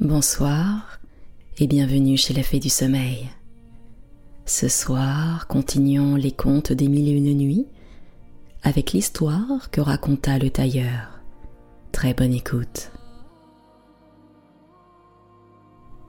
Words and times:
Bonsoir 0.00 0.98
et 1.58 1.66
bienvenue 1.66 2.16
chez 2.16 2.32
la 2.32 2.42
Fée 2.42 2.58
du 2.58 2.70
Sommeil. 2.70 3.28
Ce 4.46 4.66
soir, 4.66 5.46
continuons 5.46 6.16
les 6.16 6.32
contes 6.32 6.72
des 6.72 6.88
mille 6.88 7.08
et 7.08 7.12
une 7.12 7.36
nuits 7.36 7.66
avec 8.62 8.92
l'histoire 8.92 9.70
que 9.70 9.82
raconta 9.82 10.38
le 10.38 10.48
tailleur. 10.48 11.20
Très 11.92 12.14
bonne 12.14 12.32
écoute. 12.32 12.92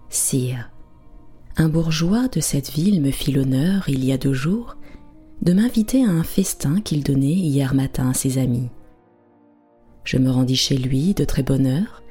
Sire, 0.08 0.72
un 1.58 1.68
bourgeois 1.68 2.30
de 2.30 2.40
cette 2.40 2.72
ville 2.72 3.02
me 3.02 3.12
fit 3.12 3.34
l'honneur, 3.34 3.90
il 3.90 4.06
y 4.06 4.14
a 4.14 4.18
deux 4.18 4.34
jours, 4.34 4.78
de 5.42 5.52
m'inviter 5.52 6.06
à 6.06 6.10
un 6.10 6.24
festin 6.24 6.80
qu'il 6.80 7.04
donnait 7.04 7.28
hier 7.28 7.74
matin 7.74 8.12
à 8.12 8.14
ses 8.14 8.38
amis. 8.38 8.70
Je 10.06 10.18
me 10.18 10.32
rendis 10.32 10.56
chez 10.56 10.78
lui 10.78 11.14
de 11.14 11.26
très 11.26 11.44
bonne 11.44 11.68
heure 11.68 12.02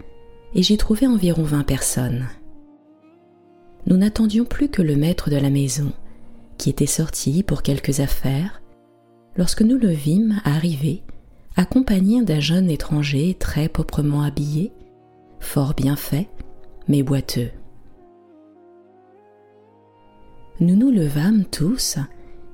et 0.55 0.63
j'y 0.63 0.77
trouvai 0.77 1.07
environ 1.07 1.43
vingt 1.43 1.65
personnes. 1.65 2.27
Nous 3.87 3.97
n'attendions 3.97 4.45
plus 4.45 4.69
que 4.69 4.83
le 4.83 4.97
maître 4.97 5.31
de 5.31 5.37
la 5.37 5.51
maison, 5.51 5.93
qui 6.59 6.71
était 6.71 6.87
sorti 6.87 7.43
pour 7.43 7.63
quelques 7.63 8.01
affaires, 8.01 8.61
lorsque 9.37 9.63
nous 9.63 9.79
le 9.79 9.89
vîmes 9.89 10.41
arriver, 10.45 11.03
accompagné 11.57 12.23
d'un 12.23 12.41
jeune 12.41 12.71
étranger 12.71 13.37
très 13.39 13.69
proprement 13.69 14.23
habillé, 14.23 14.73
fort 15.41 15.75
bien 15.75 15.97
fait, 15.97 16.29
mais 16.89 17.03
boiteux. 17.03 17.51
Nous 20.61 20.77
nous 20.77 20.91
levâmes 20.91 21.45
tous, 21.47 21.97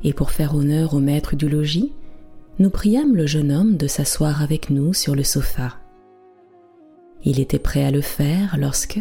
et 0.05 0.13
pour 0.13 0.31
faire 0.31 0.55
honneur 0.55 0.95
au 0.95 1.01
maître 1.01 1.35
du 1.35 1.49
logis, 1.49 1.93
nous 2.59 2.71
priâmes 2.71 3.17
le 3.17 3.27
jeune 3.27 3.51
homme 3.51 3.77
de 3.77 3.87
s'asseoir 3.87 4.43
avec 4.43 4.71
nous 4.71 4.95
sur 4.95 5.15
le 5.15 5.25
sofa. 5.25 5.81
Il 7.27 7.41
était 7.41 7.59
prêt 7.59 7.85
à 7.85 7.91
le 7.91 8.03
faire 8.03 8.57
lorsque, 8.57 9.01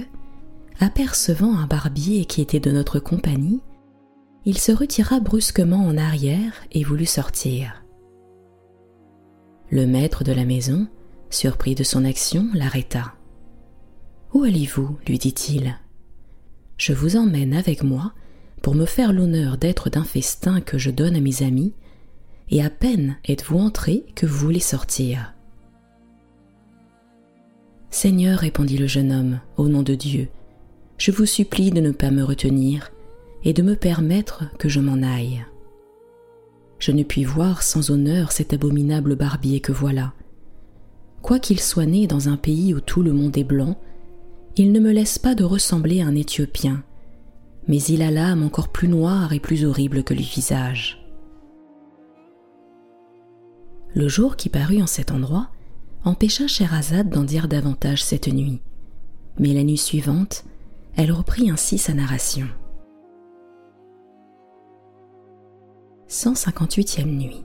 apercevant 0.79 1.55
un 1.55 1.67
barbier 1.67 2.25
qui 2.25 2.41
était 2.41 2.59
de 2.59 2.71
notre 2.71 2.97
compagnie, 2.97 3.61
il 4.45 4.57
se 4.57 4.71
retira 4.71 5.19
brusquement 5.19 5.85
en 5.85 5.95
arrière 5.95 6.53
et 6.71 6.83
voulut 6.83 7.05
sortir. 7.05 7.83
Le 9.69 9.85
maître 9.85 10.23
de 10.23 10.31
la 10.31 10.43
maison, 10.43 10.87
surpris 11.29 11.75
de 11.75 11.83
son 11.83 12.03
action, 12.03 12.47
l'arrêta. 12.55 13.13
Où 14.33 14.43
allez-vous? 14.43 14.97
lui 15.07 15.19
dit-il. 15.19 15.77
Je 16.77 16.93
vous 16.93 17.17
emmène 17.17 17.53
avec 17.53 17.83
moi 17.83 18.11
pour 18.63 18.73
me 18.73 18.85
faire 18.85 19.13
l'honneur 19.13 19.59
d'être 19.59 19.91
d'un 19.91 20.03
festin 20.03 20.61
que 20.61 20.79
je 20.79 20.89
donne 20.89 21.15
à 21.15 21.21
mes 21.21 21.43
amis, 21.43 21.75
et 22.49 22.63
à 22.63 22.71
peine 22.71 23.17
êtes-vous 23.29 23.59
entré 23.59 24.03
que 24.15 24.25
vous 24.25 24.37
voulez 24.37 24.59
sortir. 24.59 25.34
Seigneur, 27.95 28.39
répondit 28.39 28.77
le 28.77 28.87
jeune 28.87 29.13
homme, 29.13 29.39
au 29.55 29.69
nom 29.69 29.81
de 29.81 29.95
Dieu, 29.95 30.27
je 30.97 31.11
vous 31.11 31.25
supplie 31.25 31.71
de 31.71 31.79
ne 31.79 31.91
pas 31.91 32.11
me 32.11 32.23
retenir 32.23 32.91
et 33.45 33.53
de 33.53 33.61
me 33.61 33.77
permettre 33.77 34.43
que 34.57 34.67
je 34.67 34.81
m'en 34.81 35.01
aille. 35.01 35.45
Je 36.77 36.91
ne 36.91 37.03
puis 37.03 37.23
voir 37.23 37.63
sans 37.63 37.91
honneur 37.91 38.33
cet 38.33 38.51
abominable 38.51 39.15
barbier 39.15 39.61
que 39.61 39.71
voilà. 39.71 40.11
Quoiqu'il 41.21 41.61
soit 41.61 41.85
né 41.85 42.05
dans 42.05 42.27
un 42.27 42.35
pays 42.35 42.73
où 42.73 42.81
tout 42.81 43.01
le 43.01 43.13
monde 43.13 43.37
est 43.37 43.45
blanc, 43.45 43.79
il 44.57 44.73
ne 44.73 44.81
me 44.81 44.91
laisse 44.91 45.17
pas 45.17 45.33
de 45.33 45.45
ressembler 45.45 46.01
à 46.01 46.07
un 46.07 46.15
Éthiopien, 46.15 46.83
mais 47.69 47.81
il 47.81 48.01
a 48.01 48.11
l'âme 48.11 48.43
encore 48.43 48.67
plus 48.67 48.89
noire 48.89 49.31
et 49.31 49.39
plus 49.39 49.63
horrible 49.63 50.03
que 50.03 50.13
le 50.13 50.19
visage. 50.19 51.01
Le 53.93 54.09
jour 54.09 54.35
qui 54.35 54.49
parut 54.49 54.81
en 54.81 54.87
cet 54.87 55.11
endroit 55.11 55.47
empêcha 56.05 56.47
Sherazade 56.47 57.09
d'en 57.09 57.23
dire 57.23 57.47
davantage 57.47 58.03
cette 58.03 58.27
nuit. 58.27 58.61
Mais 59.39 59.53
la 59.53 59.63
nuit 59.63 59.77
suivante, 59.77 60.45
elle 60.95 61.11
reprit 61.11 61.49
ainsi 61.49 61.77
sa 61.77 61.93
narration. 61.93 62.47
158e 66.07 67.05
nuit. 67.05 67.43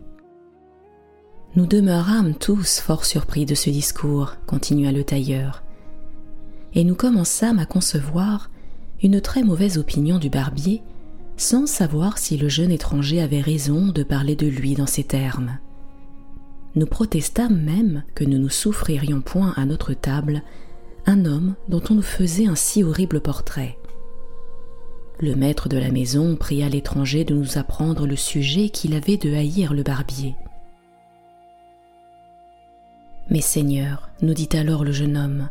Nous 1.56 1.66
demeurâmes 1.66 2.34
tous 2.34 2.78
fort 2.78 3.04
surpris 3.04 3.46
de 3.46 3.54
ce 3.54 3.70
discours, 3.70 4.36
continua 4.46 4.92
le 4.92 5.02
tailleur, 5.02 5.64
et 6.74 6.84
nous 6.84 6.94
commençâmes 6.94 7.58
à 7.58 7.66
concevoir 7.66 8.50
une 9.02 9.20
très 9.20 9.42
mauvaise 9.42 9.78
opinion 9.78 10.18
du 10.18 10.28
barbier, 10.28 10.82
sans 11.36 11.66
savoir 11.66 12.18
si 12.18 12.36
le 12.36 12.48
jeune 12.48 12.70
étranger 12.70 13.20
avait 13.22 13.40
raison 13.40 13.88
de 13.88 14.02
parler 14.02 14.36
de 14.36 14.46
lui 14.46 14.74
dans 14.74 14.86
ces 14.86 15.04
termes. 15.04 15.58
Nous 16.76 16.86
protestâmes 16.86 17.60
même 17.60 18.04
que 18.14 18.24
nous 18.24 18.38
ne 18.38 18.48
souffririons 18.48 19.20
point 19.20 19.52
à 19.56 19.64
notre 19.64 19.92
table 19.92 20.42
un 21.06 21.24
homme 21.24 21.54
dont 21.68 21.82
on 21.90 21.94
nous 21.94 22.02
faisait 22.02 22.46
un 22.46 22.54
si 22.54 22.84
horrible 22.84 23.20
portrait. 23.20 23.76
Le 25.18 25.34
maître 25.34 25.68
de 25.68 25.76
la 25.76 25.90
maison 25.90 26.36
pria 26.36 26.68
l'étranger 26.68 27.24
de 27.24 27.34
nous 27.34 27.58
apprendre 27.58 28.06
le 28.06 28.16
sujet 28.16 28.68
qu'il 28.68 28.94
avait 28.94 29.16
de 29.16 29.34
haïr 29.34 29.74
le 29.74 29.82
barbier. 29.82 30.34
Mais 33.28 33.40
Seigneur, 33.40 34.10
nous 34.22 34.34
dit 34.34 34.48
alors 34.52 34.84
le 34.84 34.92
jeune 34.92 35.16
homme, 35.16 35.48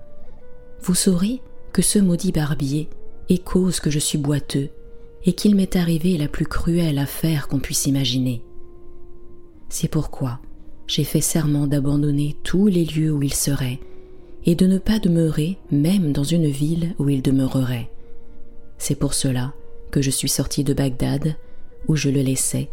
vous 0.81 0.95
saurez 0.95 1.41
que 1.71 1.81
ce 1.81 1.99
maudit 1.99 2.31
barbier 2.31 2.89
est 3.29 3.43
cause 3.43 3.79
que 3.79 3.89
je 3.89 3.99
suis 3.99 4.17
boiteux 4.17 4.69
et 5.25 5.33
qu'il 5.33 5.55
m'est 5.55 5.75
arrivé 5.75 6.17
la 6.17 6.27
plus 6.27 6.47
cruelle 6.47 6.97
affaire 6.97 7.47
qu'on 7.47 7.59
puisse 7.59 7.85
imaginer. 7.85 8.43
C'est 9.69 9.87
pourquoi 9.89 10.39
j'ai 10.89 11.03
fait 11.03 11.21
serment 11.21 11.67
d'abandonner 11.67 12.35
tous 12.43 12.67
les 12.67 12.83
lieux 12.83 13.11
où 13.11 13.21
il 13.21 13.33
serait, 13.33 13.79
et 14.45 14.55
de 14.55 14.65
ne 14.65 14.79
pas 14.79 14.97
demeurer 14.97 15.59
même 15.71 16.11
dans 16.11 16.23
une 16.23 16.47
ville 16.47 16.95
où 16.97 17.07
il 17.09 17.21
demeurerait. 17.21 17.91
C'est 18.79 18.95
pour 18.95 19.13
cela 19.13 19.53
que 19.91 20.01
je 20.01 20.09
suis 20.09 20.27
sorti 20.27 20.63
de 20.63 20.73
Bagdad, 20.73 21.35
où 21.87 21.95
je 21.95 22.09
le 22.09 22.21
laissais, 22.21 22.69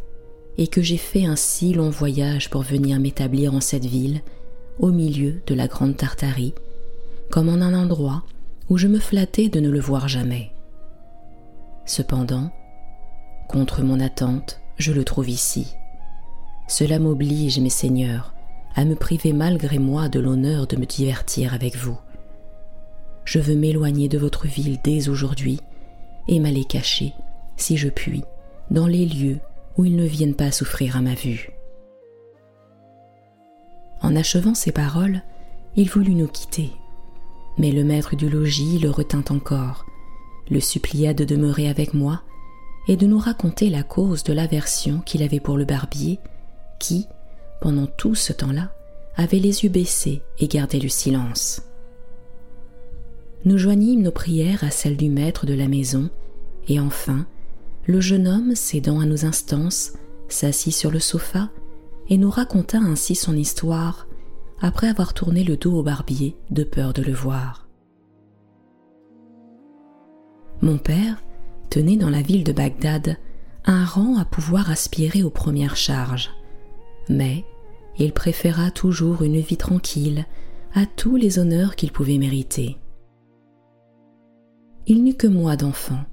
et 0.57 0.67
que 0.67 0.81
j'ai 0.81 0.97
fait 0.97 1.27
un 1.27 1.37
si 1.37 1.75
long 1.75 1.91
voyage 1.91 2.49
pour 2.49 2.63
venir 2.63 2.99
m'établir 2.99 3.55
en 3.55 3.61
cette 3.61 3.85
ville, 3.85 4.23
au 4.79 4.93
milieu 4.93 5.35
de 5.47 5.55
la 5.55 5.69
grande 5.69 5.99
Tartarie, 5.99 6.55
comme 7.31 7.51
en 7.51 7.61
un 7.61 7.75
endroit 7.75 8.23
où 8.71 8.79
je 8.79 8.89
me 8.89 8.99
flattais 8.99 9.51
de 9.51 9.61
ne 9.61 9.69
le 9.69 9.81
voir 9.81 10.09
jamais. 10.09 10.53
Cependant, 11.85 12.51
contre 13.49 13.83
mon 13.83 14.01
attente, 14.01 14.61
je 14.79 14.93
le 14.93 15.05
trouve 15.05 15.29
ici, 15.29 15.67
cela 16.67 16.99
m'oblige, 16.99 17.59
mes 17.61 17.71
seigneurs, 17.71 18.35
à 18.75 18.85
me 18.85 18.95
priver 18.95 19.33
malgré 19.33 19.79
moi 19.79 20.09
de 20.09 20.21
l'honneur 20.21 20.67
de 20.67 20.77
me 20.77 20.87
divertir 20.87 21.55
avec 21.55 21.77
vous. 21.77 21.99
Je 23.25 23.39
veux 23.39 23.57
m'éloigner 23.57 24.09
de 24.09 24.19
votre 24.19 24.47
ville 24.47 24.79
dès 24.83 25.09
aujourd'hui 25.09 25.61
et 26.29 26.41
m'aller 26.41 26.65
cacher, 26.65 27.13
si 27.57 27.77
je 27.77 27.89
puis, 27.89 28.23
dans 28.71 28.87
les 28.87 29.07
lieux 29.07 29.39
où 29.77 29.85
ils 29.85 29.97
ne 29.97 30.05
viennent 30.05 30.35
pas 30.35 30.51
souffrir 30.51 30.97
à 30.97 31.01
ma 31.01 31.15
vue. 31.15 31.51
En 34.03 34.15
achevant 34.15 34.55
ces 34.55 34.73
paroles, 34.73 35.23
il 35.75 35.89
voulut 35.89 36.15
nous 36.15 36.29
quitter, 36.29 36.73
mais 37.59 37.73
le 37.73 37.85
maître 37.85 38.17
du 38.17 38.29
logis 38.29 38.79
le 38.79 38.91
retint 38.91 39.25
encore, 39.31 39.87
le 40.51 40.61
supplia 40.61 41.15
de 41.15 41.25
demeurer 41.25 41.69
avec 41.69 41.95
moi 41.95 42.23
et 42.89 42.97
de 42.97 43.07
nous 43.07 43.19
raconter 43.19 43.71
la 43.71 43.83
cause 43.83 44.23
de 44.23 44.33
l'aversion 44.33 45.01
qu'il 45.01 45.23
avait 45.23 45.41
pour 45.41 45.57
le 45.57 45.65
barbier 45.65 46.21
qui, 46.79 47.07
pendant 47.61 47.87
tout 47.87 48.15
ce 48.15 48.33
temps-là, 48.33 48.73
avait 49.17 49.39
les 49.39 49.65
yeux 49.65 49.71
baissés 49.71 50.23
et 50.39 50.49
gardait 50.49 50.79
le 50.79 50.89
silence. 50.89 51.63
Nous 53.45 53.59
joignîmes 53.59 54.03
nos 54.03 54.11
prières 54.11 54.65
à 54.65 54.71
celles 54.71 54.97
du 54.97 55.09
maître 55.09 55.47
de 55.47 55.55
la 55.55 55.69
maison, 55.69 56.11
et 56.69 56.81
enfin, 56.81 57.27
le 57.87 58.01
jeune 58.01 58.27
homme, 58.27 58.55
cédant 58.55 59.01
à 59.01 59.07
nos 59.07 59.25
instances, 59.25 59.93
s'assit 60.29 60.75
sur 60.75 60.91
le 60.91 61.01
sofa 61.01 61.51
et 62.09 62.19
nous 62.19 62.31
raconta 62.31 62.79
ainsi 62.79 63.15
son 63.15 63.37
histoire 63.37 64.07
après 64.61 64.89
avoir 64.89 65.15
tourné 65.15 65.45
le 65.45 65.57
dos 65.57 65.75
au 65.79 65.83
barbier 65.83 66.37
de 66.51 66.65
peur 66.65 66.93
de 66.93 67.03
le 67.03 67.13
voir. 67.13 67.69
Mon 70.63 70.79
père 70.79 71.23
tenait 71.71 71.97
dans 71.97 72.11
la 72.11 72.23
ville 72.23 72.45
de 72.45 72.53
Bagdad 72.53 73.17
un 73.67 73.85
rang 73.85 74.17
à 74.17 74.25
pouvoir 74.25 74.71
aspirer 74.71 75.23
aux 75.23 75.31
premières 75.31 75.77
charges, 75.77 76.31
mais 77.09 77.45
il 77.99 78.13
préféra 78.13 78.71
toujours 78.71 79.23
une 79.23 79.41
vie 79.41 79.57
tranquille 79.57 80.27
à 80.75 80.85
tous 80.85 81.17
les 81.17 81.39
honneurs 81.39 81.77
qu'il 81.77 81.93
pouvait 81.93 82.19
mériter. 82.19 82.77
Il 84.87 85.03
n'eut 85.03 85.15
que 85.15 85.27
moi 85.27 85.57
d'enfant, 85.57 86.05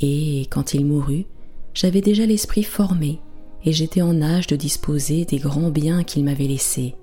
et 0.00 0.46
quand 0.50 0.74
il 0.74 0.86
mourut, 0.86 1.26
j'avais 1.74 2.00
déjà 2.00 2.26
l'esprit 2.26 2.64
formé 2.64 3.20
et 3.64 3.72
j'étais 3.72 4.02
en 4.02 4.22
âge 4.22 4.46
de 4.46 4.56
disposer 4.56 5.24
des 5.24 5.38
grands 5.38 5.70
biens 5.70 6.04
qu'il 6.04 6.24
m'avait 6.24 6.46
laissés. 6.46 6.94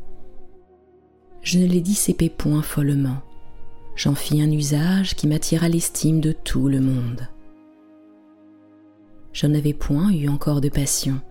Je 1.42 1.60
ne 1.60 1.66
les 1.66 1.81
dissipai 1.81 2.30
point 2.30 2.62
follement, 2.62 3.18
j'en 3.96 4.16
fis 4.16 4.42
un 4.42 4.52
usage 4.52 5.16
qui 5.16 5.28
m'attira 5.28 5.70
l'estime 5.70 6.20
de 6.22 6.31
tout 6.31 6.68
le 6.68 6.81
monde. 6.81 7.28
Je 9.31 9.48
n'avais 9.48 9.74
point 9.74 10.12
eu 10.12 10.28
encore 10.28 10.62
de 10.62 10.70
passion, 10.70 11.22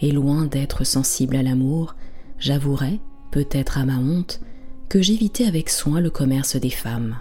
et 0.00 0.12
loin 0.12 0.44
d'être 0.44 0.84
sensible 0.84 1.36
à 1.36 1.42
l'amour, 1.42 1.96
j'avouerai, 2.38 3.00
peut-être 3.30 3.78
à 3.78 3.84
ma 3.84 3.96
honte, 3.96 4.40
que 4.88 5.02
j'évitais 5.02 5.46
avec 5.46 5.70
soin 5.70 6.00
le 6.00 6.10
commerce 6.10 6.56
des 6.56 6.70
femmes. 6.70 7.18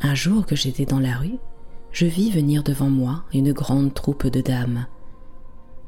Un 0.00 0.14
jour 0.14 0.46
que 0.46 0.56
j'étais 0.56 0.86
dans 0.86 0.98
la 0.98 1.16
rue, 1.16 1.38
je 1.92 2.06
vis 2.06 2.30
venir 2.30 2.62
devant 2.62 2.90
moi 2.90 3.24
une 3.32 3.52
grande 3.52 3.94
troupe 3.94 4.26
de 4.26 4.40
dames. 4.40 4.86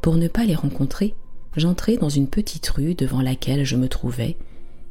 Pour 0.00 0.16
ne 0.16 0.28
pas 0.28 0.44
les 0.44 0.54
rencontrer, 0.54 1.14
j'entrai 1.56 1.96
dans 1.96 2.08
une 2.08 2.28
petite 2.28 2.68
rue 2.68 2.94
devant 2.94 3.22
laquelle 3.22 3.64
je 3.64 3.76
me 3.76 3.88
trouvais 3.88 4.36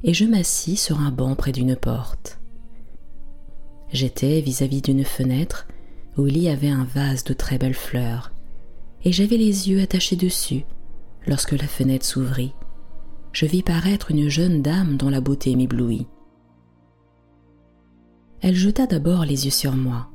et 0.03 0.13
je 0.13 0.25
m'assis 0.25 0.77
sur 0.77 0.99
un 0.99 1.11
banc 1.11 1.35
près 1.35 1.51
d'une 1.51 1.75
porte. 1.75 2.39
J'étais 3.91 4.41
vis-à-vis 4.41 4.81
d'une 4.81 5.03
fenêtre 5.03 5.67
où 6.17 6.27
il 6.27 6.37
y 6.37 6.49
avait 6.49 6.69
un 6.69 6.85
vase 6.85 7.23
de 7.23 7.33
très 7.33 7.57
belles 7.57 7.73
fleurs, 7.73 8.31
et 9.03 9.11
j'avais 9.11 9.37
les 9.37 9.69
yeux 9.69 9.81
attachés 9.81 10.15
dessus 10.15 10.63
lorsque 11.27 11.53
la 11.53 11.67
fenêtre 11.67 12.05
s'ouvrit. 12.05 12.53
Je 13.31 13.45
vis 13.45 13.63
paraître 13.63 14.11
une 14.11 14.29
jeune 14.29 14.61
dame 14.61 14.97
dont 14.97 15.09
la 15.09 15.21
beauté 15.21 15.55
m'éblouit. 15.55 16.07
Elle 18.41 18.55
jeta 18.55 18.87
d'abord 18.87 19.23
les 19.23 19.45
yeux 19.45 19.51
sur 19.51 19.75
moi, 19.75 20.09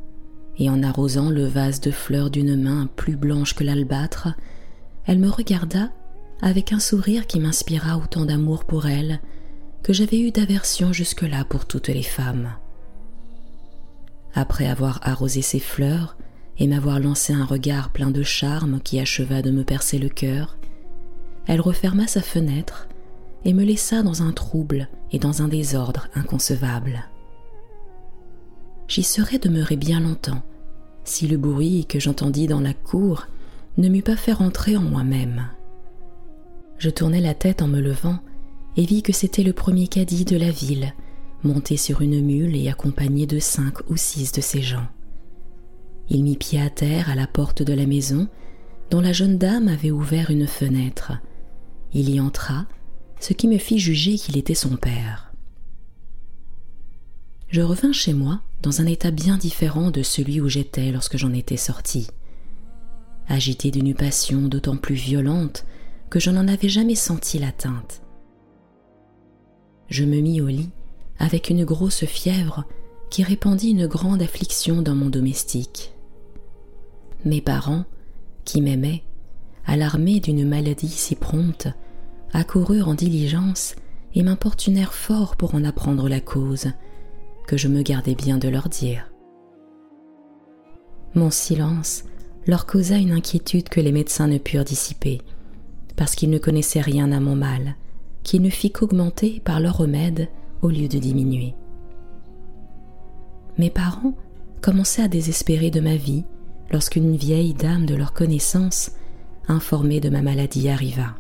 et 0.59 0.69
en 0.69 0.83
arrosant 0.83 1.31
le 1.31 1.47
vase 1.47 1.81
de 1.81 1.91
fleurs 1.91 2.31
d'une 2.31 2.61
main 2.61 2.88
plus 2.97 3.17
blanche 3.17 3.55
que 3.55 3.65
l'albâtre, 3.65 4.29
elle 5.06 5.19
me 5.19 5.31
regarda 5.31 5.91
avec 6.43 6.73
un 6.73 6.81
sourire 6.81 7.27
qui 7.27 7.41
m'inspira 7.41 7.97
autant 7.97 8.27
d'amour 8.27 8.65
pour 8.65 8.87
elle 8.87 9.21
que 9.83 9.93
j'avais 9.93 10.19
eu 10.19 10.33
d'aversion 10.33 10.93
jusque-là 10.93 11.44
pour 11.44 11.67
toutes 11.67 11.88
les 11.88 12.03
femmes. 12.03 12.50
Après 14.35 14.67
avoir 14.67 14.99
arrosé 15.03 15.41
ses 15.41 15.61
fleurs 15.61 16.17
et 16.58 16.67
m'avoir 16.67 17.00
lancé 17.00 17.32
un 17.32 17.44
regard 17.44 17.91
plein 17.91 18.11
de 18.11 18.23
charme 18.23 18.81
qui 18.81 18.99
acheva 18.99 19.43
de 19.43 19.50
me 19.50 19.64
percer 19.64 19.99
le 19.99 20.08
cœur, 20.08 20.56
elle 21.47 21.61
referma 21.61 22.06
sa 22.06 22.23
fenêtre 22.23 22.88
et 23.44 23.53
me 23.53 23.64
laissa 23.64 24.03
dans 24.03 24.23
un 24.23 24.32
trouble 24.32 24.88
et 25.12 25.19
dans 25.19 25.43
un 25.43 25.49
désordre 25.49 26.08
inconcevable. 26.14 27.05
J'y 28.88 29.03
serais 29.03 29.38
demeuré 29.38 29.76
bien 29.76 30.00
longtemps 30.00 30.43
si 31.05 31.29
le 31.29 31.37
bruit 31.37 31.87
que 31.87 32.00
j'entendis 32.00 32.47
dans 32.47 32.61
la 32.61 32.75
cour 32.75 33.26
ne 33.76 33.88
m'eût 33.88 34.02
pas 34.02 34.17
fait 34.17 34.32
rentrer 34.32 34.76
en 34.76 34.82
moi-même. 34.82 35.49
Je 36.79 36.91
tournai 36.91 37.20
la 37.20 37.35
tête 37.35 37.62
en 37.62 37.69
me 37.69 37.81
levant 37.81 38.19
et 38.76 38.85
vis 38.85 39.02
que 39.02 39.12
c'était 39.12 39.43
le 39.43 39.52
premier 39.52 39.87
cadi 39.88 40.25
de 40.25 40.37
la 40.37 40.50
ville, 40.50 40.94
monté 41.44 41.76
sur 41.76 42.02
une 42.02 42.20
mule 42.20 42.56
et 42.56 42.69
accompagné 42.69 43.26
de 43.26 43.38
cinq 43.38 43.88
ou 43.88 43.97
six 43.97 44.32
de 44.32 44.41
ses 44.41 44.62
gens. 44.62 44.87
Il 46.08 46.23
mit 46.23 46.37
pied 46.37 46.61
à 46.61 46.70
terre 46.70 47.11
à 47.11 47.14
la 47.14 47.26
porte 47.26 47.62
de 47.62 47.73
la 47.73 47.87
maison, 47.87 48.29
dont 48.91 49.00
la 49.00 49.12
jeune 49.12 49.38
dame 49.38 49.69
avait 49.69 49.91
ouvert 49.91 50.31
une 50.31 50.47
fenêtre. 50.47 51.12
Il 51.93 52.11
y 52.11 52.20
entra, 52.20 52.67
ce 53.20 53.32
qui 53.32 53.49
me 53.49 53.58
fit 53.58 53.79
juger 53.79 54.17
qu'il 54.17 54.37
était 54.37 54.55
son 54.55 54.76
père. 54.76 55.32
Je 57.49 57.61
revins 57.61 57.93
chez 57.93 58.12
moi 58.12 58.41
dans 58.62 58.81
un 58.81 58.87
état 58.87 59.11
bien 59.11 59.37
différent 59.37 59.91
de 59.91 60.03
celui 60.03 60.41
où 60.41 60.49
j'étais 60.49 60.91
lorsque 60.93 61.17
j'en 61.17 61.32
étais 61.32 61.56
sorti. 61.56 62.09
Agité 63.29 63.70
d'une 63.70 63.94
passion 63.94 64.43
d'autant 64.43 64.76
plus 64.76 64.94
violente 64.94 65.64
que 66.11 66.20
je 66.20 66.31
n'en 66.31 66.49
avais 66.49 66.69
jamais 66.69 66.94
senti 66.94 67.38
l'atteinte. 67.38 68.02
Je 69.88 70.05
me 70.05 70.20
mis 70.20 70.41
au 70.41 70.49
lit 70.49 70.70
avec 71.19 71.50
une 71.50 71.64
grosse 71.64 72.05
fièvre 72.05 72.64
qui 73.11 73.23
répandit 73.23 73.70
une 73.70 73.87
grande 73.87 74.23
affliction 74.23 74.82
dans 74.82 74.94
mon 74.94 75.09
domestique. 75.09 75.95
Mes 77.26 77.40
parents, 77.40 77.84
qui 78.44 78.61
m'aimaient, 78.61 79.02
alarmés 79.67 80.20
d'une 80.20 80.46
maladie 80.46 80.87
si 80.87 81.17
prompte, 81.17 81.67
accoururent 82.32 82.87
en 82.87 82.94
diligence 82.94 83.75
et 84.14 84.23
m'importunèrent 84.23 84.94
fort 84.94 85.34
pour 85.34 85.56
en 85.56 85.64
apprendre 85.64 86.08
la 86.08 86.20
cause, 86.20 86.69
que 87.49 87.56
je 87.56 87.67
me 87.67 87.82
gardais 87.82 88.14
bien 88.14 88.38
de 88.38 88.49
leur 88.49 88.69
dire. 88.69 89.11
Mon 91.17 91.32
silence 91.32 92.05
leur 92.46 92.64
causa 92.64 92.96
une 92.96 93.11
inquiétude 93.11 93.70
que 93.70 93.81
les 93.81 93.90
médecins 93.90 94.28
ne 94.28 94.38
purent 94.38 94.62
dissiper, 94.62 95.20
parce 95.96 96.14
qu'ils 96.14 96.31
ne 96.31 96.38
connaissaient 96.38 96.81
rien 96.81 97.11
à 97.11 97.19
mon 97.19 97.34
mal, 97.34 97.75
qui 98.23 98.38
ne 98.38 98.50
fit 98.50 98.70
qu'augmenter 98.70 99.40
par 99.44 99.58
leur 99.58 99.78
remède 99.78 100.28
au 100.62 100.69
lieu 100.69 100.87
de 100.87 100.99
diminuer. 100.99 101.56
Mes 103.58 103.70
parents 103.70 104.14
commençaient 104.62 105.02
à 105.02 105.08
désespérer 105.08 105.73
de 105.73 105.81
ma 105.81 105.96
vie 105.96 106.23
lorsqu'une 106.70 107.16
vieille 107.16 107.54
dame 107.54 107.86
de 107.86 107.94
leur 107.94 108.12
connaissance, 108.12 108.92
informée 109.48 110.00
de 110.00 110.10
ma 110.10 110.22
maladie, 110.22 110.68
arriva. 110.68 111.14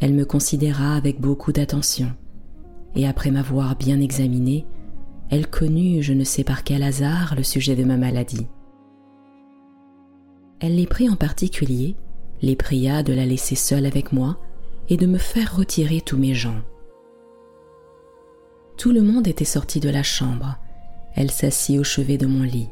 Elle 0.00 0.14
me 0.14 0.24
considéra 0.24 0.94
avec 0.94 1.20
beaucoup 1.20 1.52
d'attention, 1.52 2.12
et 2.94 3.06
après 3.06 3.30
m'avoir 3.30 3.76
bien 3.76 4.00
examinée, 4.00 4.66
elle 5.30 5.48
connut, 5.48 6.02
je 6.02 6.12
ne 6.12 6.24
sais 6.24 6.44
par 6.44 6.64
quel 6.64 6.82
hasard, 6.82 7.34
le 7.36 7.42
sujet 7.42 7.76
de 7.76 7.84
ma 7.84 7.96
maladie. 7.96 8.46
Elle 10.60 10.76
les 10.76 10.86
prit 10.86 11.08
en 11.08 11.16
particulier 11.16 11.96
les 12.42 12.56
pria 12.56 13.02
de 13.02 13.12
la 13.12 13.26
laisser 13.26 13.54
seule 13.54 13.86
avec 13.86 14.12
moi 14.12 14.38
et 14.88 14.96
de 14.96 15.06
me 15.06 15.18
faire 15.18 15.56
retirer 15.56 16.00
tous 16.00 16.16
mes 16.16 16.34
gens. 16.34 16.60
Tout 18.76 18.92
le 18.92 19.02
monde 19.02 19.26
était 19.26 19.44
sorti 19.44 19.80
de 19.80 19.90
la 19.90 20.02
chambre. 20.02 20.56
Elle 21.14 21.30
s'assit 21.30 21.80
au 21.80 21.84
chevet 21.84 22.16
de 22.16 22.26
mon 22.26 22.44
lit. 22.44 22.68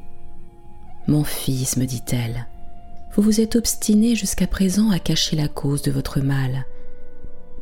Mon 1.07 1.25
fils, 1.25 1.77
me 1.77 1.85
dit-elle, 1.85 2.47
vous 3.15 3.23
vous 3.23 3.41
êtes 3.41 3.57
obstiné 3.57 4.15
jusqu'à 4.15 4.47
présent 4.47 4.91
à 4.91 4.99
cacher 4.99 5.37
la 5.37 5.49
cause 5.49 5.83
de 5.83 5.91
votre 5.91 6.21
mal, 6.21 6.67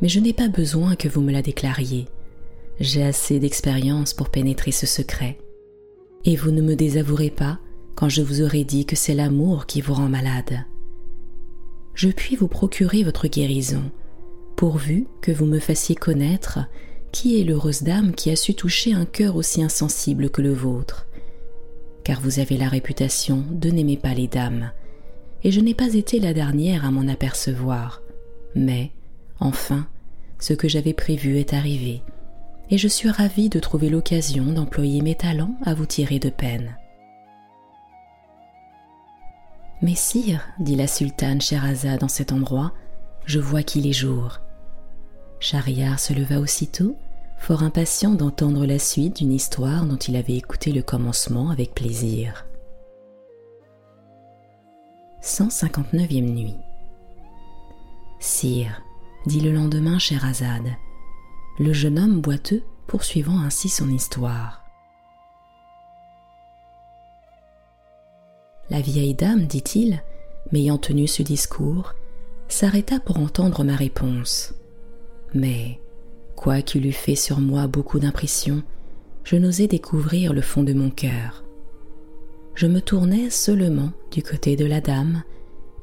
mais 0.01 0.09
je 0.09 0.19
n'ai 0.19 0.33
pas 0.33 0.49
besoin 0.49 0.95
que 0.95 1.07
vous 1.07 1.21
me 1.21 1.31
la 1.31 1.41
déclariez. 1.41 2.07
J'ai 2.79 3.03
assez 3.03 3.39
d'expérience 3.39 4.13
pour 4.13 4.29
pénétrer 4.29 4.71
ce 4.71 4.85
secret. 4.85 5.37
Et 6.25 6.35
vous 6.35 6.51
ne 6.51 6.61
me 6.61 6.75
désavouerez 6.75 7.29
pas 7.29 7.59
quand 7.95 8.09
je 8.09 8.21
vous 8.21 8.41
aurai 8.41 8.63
dit 8.63 8.85
que 8.85 8.95
c'est 8.95 9.13
l'amour 9.13 9.65
qui 9.65 9.79
vous 9.79 9.93
rend 9.93 10.09
malade 10.09 10.65
je 11.95 12.09
puis 12.09 12.35
vous 12.35 12.49
procurer 12.49 13.03
votre 13.03 13.27
guérison, 13.27 13.81
pourvu 14.57 15.07
que 15.21 15.31
vous 15.31 15.45
me 15.45 15.59
fassiez 15.59 15.95
connaître 15.95 16.59
qui 17.11 17.39
est 17.39 17.45
l'heureuse 17.45 17.83
dame 17.83 18.13
qui 18.13 18.29
a 18.29 18.35
su 18.35 18.53
toucher 18.53 18.93
un 18.93 19.05
cœur 19.05 19.37
aussi 19.37 19.63
insensible 19.63 20.29
que 20.29 20.41
le 20.41 20.53
vôtre. 20.53 21.04
Car 22.05 22.21
vous 22.21 22.39
avez 22.39 22.55
la 22.55 22.69
réputation 22.69 23.43
de 23.51 23.69
n'aimer 23.69 23.97
pas 23.97 24.13
les 24.13 24.27
dames, 24.27 24.71
et 25.43 25.51
je 25.51 25.59
n'ai 25.59 25.73
pas 25.73 25.93
été 25.93 26.19
la 26.19 26.33
dernière 26.33 26.85
à 26.85 26.91
m'en 26.91 27.07
apercevoir. 27.11 28.01
Mais, 28.55 28.91
enfin, 29.39 29.87
ce 30.39 30.53
que 30.53 30.69
j'avais 30.69 30.93
prévu 30.93 31.37
est 31.37 31.53
arrivé, 31.53 32.03
et 32.69 32.77
je 32.77 32.87
suis 32.87 33.09
ravie 33.09 33.49
de 33.49 33.59
trouver 33.59 33.89
l'occasion 33.89 34.45
d'employer 34.45 35.01
mes 35.01 35.15
talents 35.15 35.55
à 35.65 35.73
vous 35.73 35.85
tirer 35.85 36.19
de 36.19 36.29
peine. 36.29 36.77
Mais 39.81 39.95
sire, 39.95 40.47
dit 40.59 40.75
la 40.75 40.87
sultane 40.87 41.41
Sherazade 41.41 42.03
en 42.03 42.07
cet 42.07 42.31
endroit, 42.31 42.73
je 43.25 43.39
vois 43.39 43.63
qu'il 43.63 43.87
est 43.87 43.93
jour. 43.93 44.39
Schahriar 45.39 45.99
se 45.99 46.13
leva 46.13 46.39
aussitôt, 46.39 46.95
fort 47.45 47.61
impatient 47.61 48.15
d'entendre 48.15 48.65
la 48.65 48.79
suite 48.79 49.17
d'une 49.17 49.31
histoire 49.31 49.85
dont 49.85 49.97
il 49.97 50.15
avait 50.15 50.35
écouté 50.35 50.71
le 50.71 50.81
commencement 50.81 51.51
avec 51.51 51.75
plaisir. 51.75 52.47
159e 55.21 56.21
nuit. 56.21 56.55
Sire, 58.19 58.81
dit 59.27 59.41
le 59.41 59.51
lendemain 59.51 59.99
Sherazade, 59.99 60.71
le 61.59 61.71
jeune 61.71 61.99
homme 61.99 62.19
boiteux 62.19 62.63
poursuivant 62.87 63.37
ainsi 63.37 63.69
son 63.69 63.91
histoire. 63.91 64.63
La 68.71 68.81
vieille 68.81 69.13
dame, 69.13 69.45
dit-il, 69.45 70.01
m'ayant 70.51 70.79
tenu 70.79 71.05
ce 71.05 71.21
discours, 71.21 71.93
s'arrêta 72.47 72.99
pour 72.99 73.19
entendre 73.19 73.63
ma 73.63 73.75
réponse. 73.75 74.55
Mais, 75.35 75.79
quoiqu'il 76.35 76.85
eût 76.85 76.91
fait 76.91 77.15
sur 77.15 77.39
moi 77.39 77.67
beaucoup 77.67 77.99
d'impression, 77.99 78.63
je 79.23 79.35
n'osais 79.35 79.67
découvrir 79.67 80.33
le 80.33 80.41
fond 80.41 80.63
de 80.63 80.73
mon 80.73 80.89
cœur. 80.89 81.43
Je 82.53 82.67
me 82.67 82.81
tournai 82.81 83.29
seulement 83.29 83.91
du 84.11 84.23
côté 84.23 84.55
de 84.55 84.65
la 84.65 84.81
dame 84.81 85.23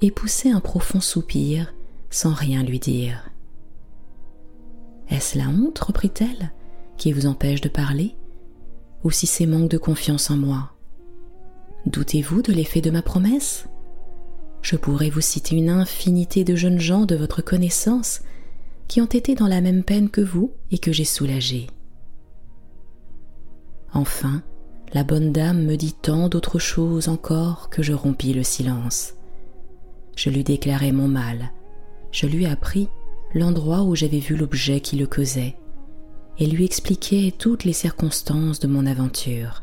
et 0.01 0.11
poussai 0.11 0.51
un 0.51 0.61
profond 0.61 1.01
soupir 1.01 1.75
sans 2.11 2.33
rien 2.33 2.63
lui 2.63 2.79
dire. 2.79 3.31
Est-ce 5.09 5.37
la 5.37 5.49
honte, 5.49 5.79
reprit-elle, 5.79 6.53
qui 6.97 7.13
vous 7.13 7.27
empêche 7.27 7.61
de 7.61 7.69
parler, 7.69 8.15
ou 9.05 9.11
si 9.11 9.27
c'est 9.27 9.47
manque 9.47 9.71
de 9.71 9.79
confiance 9.79 10.31
en 10.31 10.37
moi? 10.37 10.73
Doutez-vous 11.87 12.43
de 12.43 12.53
l'effet 12.53 12.81
de 12.81 12.91
ma 12.91 13.03
promesse? 13.03 13.67
Je 14.63 14.77
pourrais 14.77 15.11
vous 15.11 15.21
citer 15.21 15.57
une 15.57 15.71
infinité 15.71 16.45
de 16.45 16.55
jeunes 16.55 16.79
gens 16.79 17.05
de 17.05 17.17
votre 17.17 17.43
connaissance 17.43 18.23
qui 18.89 19.01
ont 19.01 19.07
été 19.07 19.35
dans 19.35 19.49
la 19.49 19.61
même 19.61 19.85
peine 19.85 20.11
que 20.11 20.21
vous 20.21 20.53
et 20.71 20.79
que 20.79 20.93
j'ai 20.93 21.05
soulagés. 21.05 21.69
Enfin, 23.95 24.43
la 24.95 25.05
bonne 25.05 25.33
dame 25.33 25.65
me 25.65 25.77
dit 25.77 25.95
tant 25.95 26.29
d'autres 26.29 26.59
choses 26.59 27.09
encore 27.09 27.71
que 27.71 27.83
je 27.83 27.93
rompis 27.93 28.33
le 28.35 28.43
silence. 28.43 29.15
Je 30.17 30.31
lui 30.31 30.45
déclarai 30.45 30.93
mon 30.93 31.09
mal, 31.09 31.51
je 32.11 32.27
lui 32.27 32.47
appris 32.47 32.89
l'endroit 33.35 33.83
où 33.83 33.95
j'avais 33.95 34.19
vu 34.19 34.37
l'objet 34.37 34.81
qui 34.81 34.97
le 34.97 35.07
causait, 35.07 35.57
et 36.39 36.47
lui 36.47 36.65
expliquai 36.65 37.33
toutes 37.37 37.65
les 37.65 37.73
circonstances 37.73 38.61
de 38.61 38.67
mon 38.67 38.85
aventure. 38.85 39.63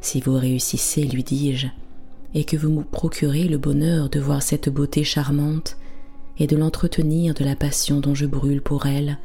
Si 0.00 0.20
vous 0.20 0.34
réussissez, 0.34 1.04
lui 1.04 1.22
dis-je, 1.22 1.66
et 2.34 2.44
que 2.44 2.56
vous 2.56 2.70
me 2.70 2.82
procurez 2.82 3.44
le 3.44 3.58
bonheur 3.58 4.08
de 4.08 4.20
voir 4.20 4.42
cette 4.42 4.68
beauté 4.68 5.04
charmante 5.04 5.76
et 6.38 6.46
de 6.46 6.56
l'entretenir 6.56 7.34
de 7.34 7.44
la 7.44 7.56
passion 7.56 8.00
dont 8.00 8.14
je 8.14 8.26
brûle 8.26 8.62
pour 8.62 8.86
elle, 8.86 9.18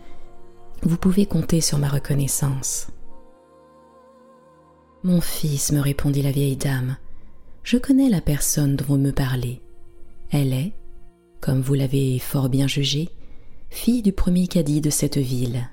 vous 0.84 0.98
pouvez 0.98 1.26
compter 1.26 1.62
sur 1.62 1.78
ma 1.78 1.88
reconnaissance. 1.88 2.88
Mon 5.04 5.22
fils, 5.22 5.72
me 5.72 5.80
répondit 5.80 6.22
la 6.22 6.32
vieille 6.32 6.58
dame, 6.58 6.98
je 7.64 7.78
connais 7.78 8.10
la 8.10 8.22
personne 8.22 8.76
dont 8.76 8.86
vous 8.86 8.98
me 8.98 9.12
parlez. 9.12 9.62
Elle 10.32 10.54
est, 10.54 10.74
comme 11.42 11.62
vous 11.62 11.74
l'avez 11.74 12.20
fort 12.20 12.50
bien 12.50 12.68
jugé, 12.68 13.10
fille 13.70 14.02
du 14.02 14.12
premier 14.12 14.48
cadi 14.48 14.82
de 14.82 14.90
cette 14.90 15.18
ville. 15.18 15.70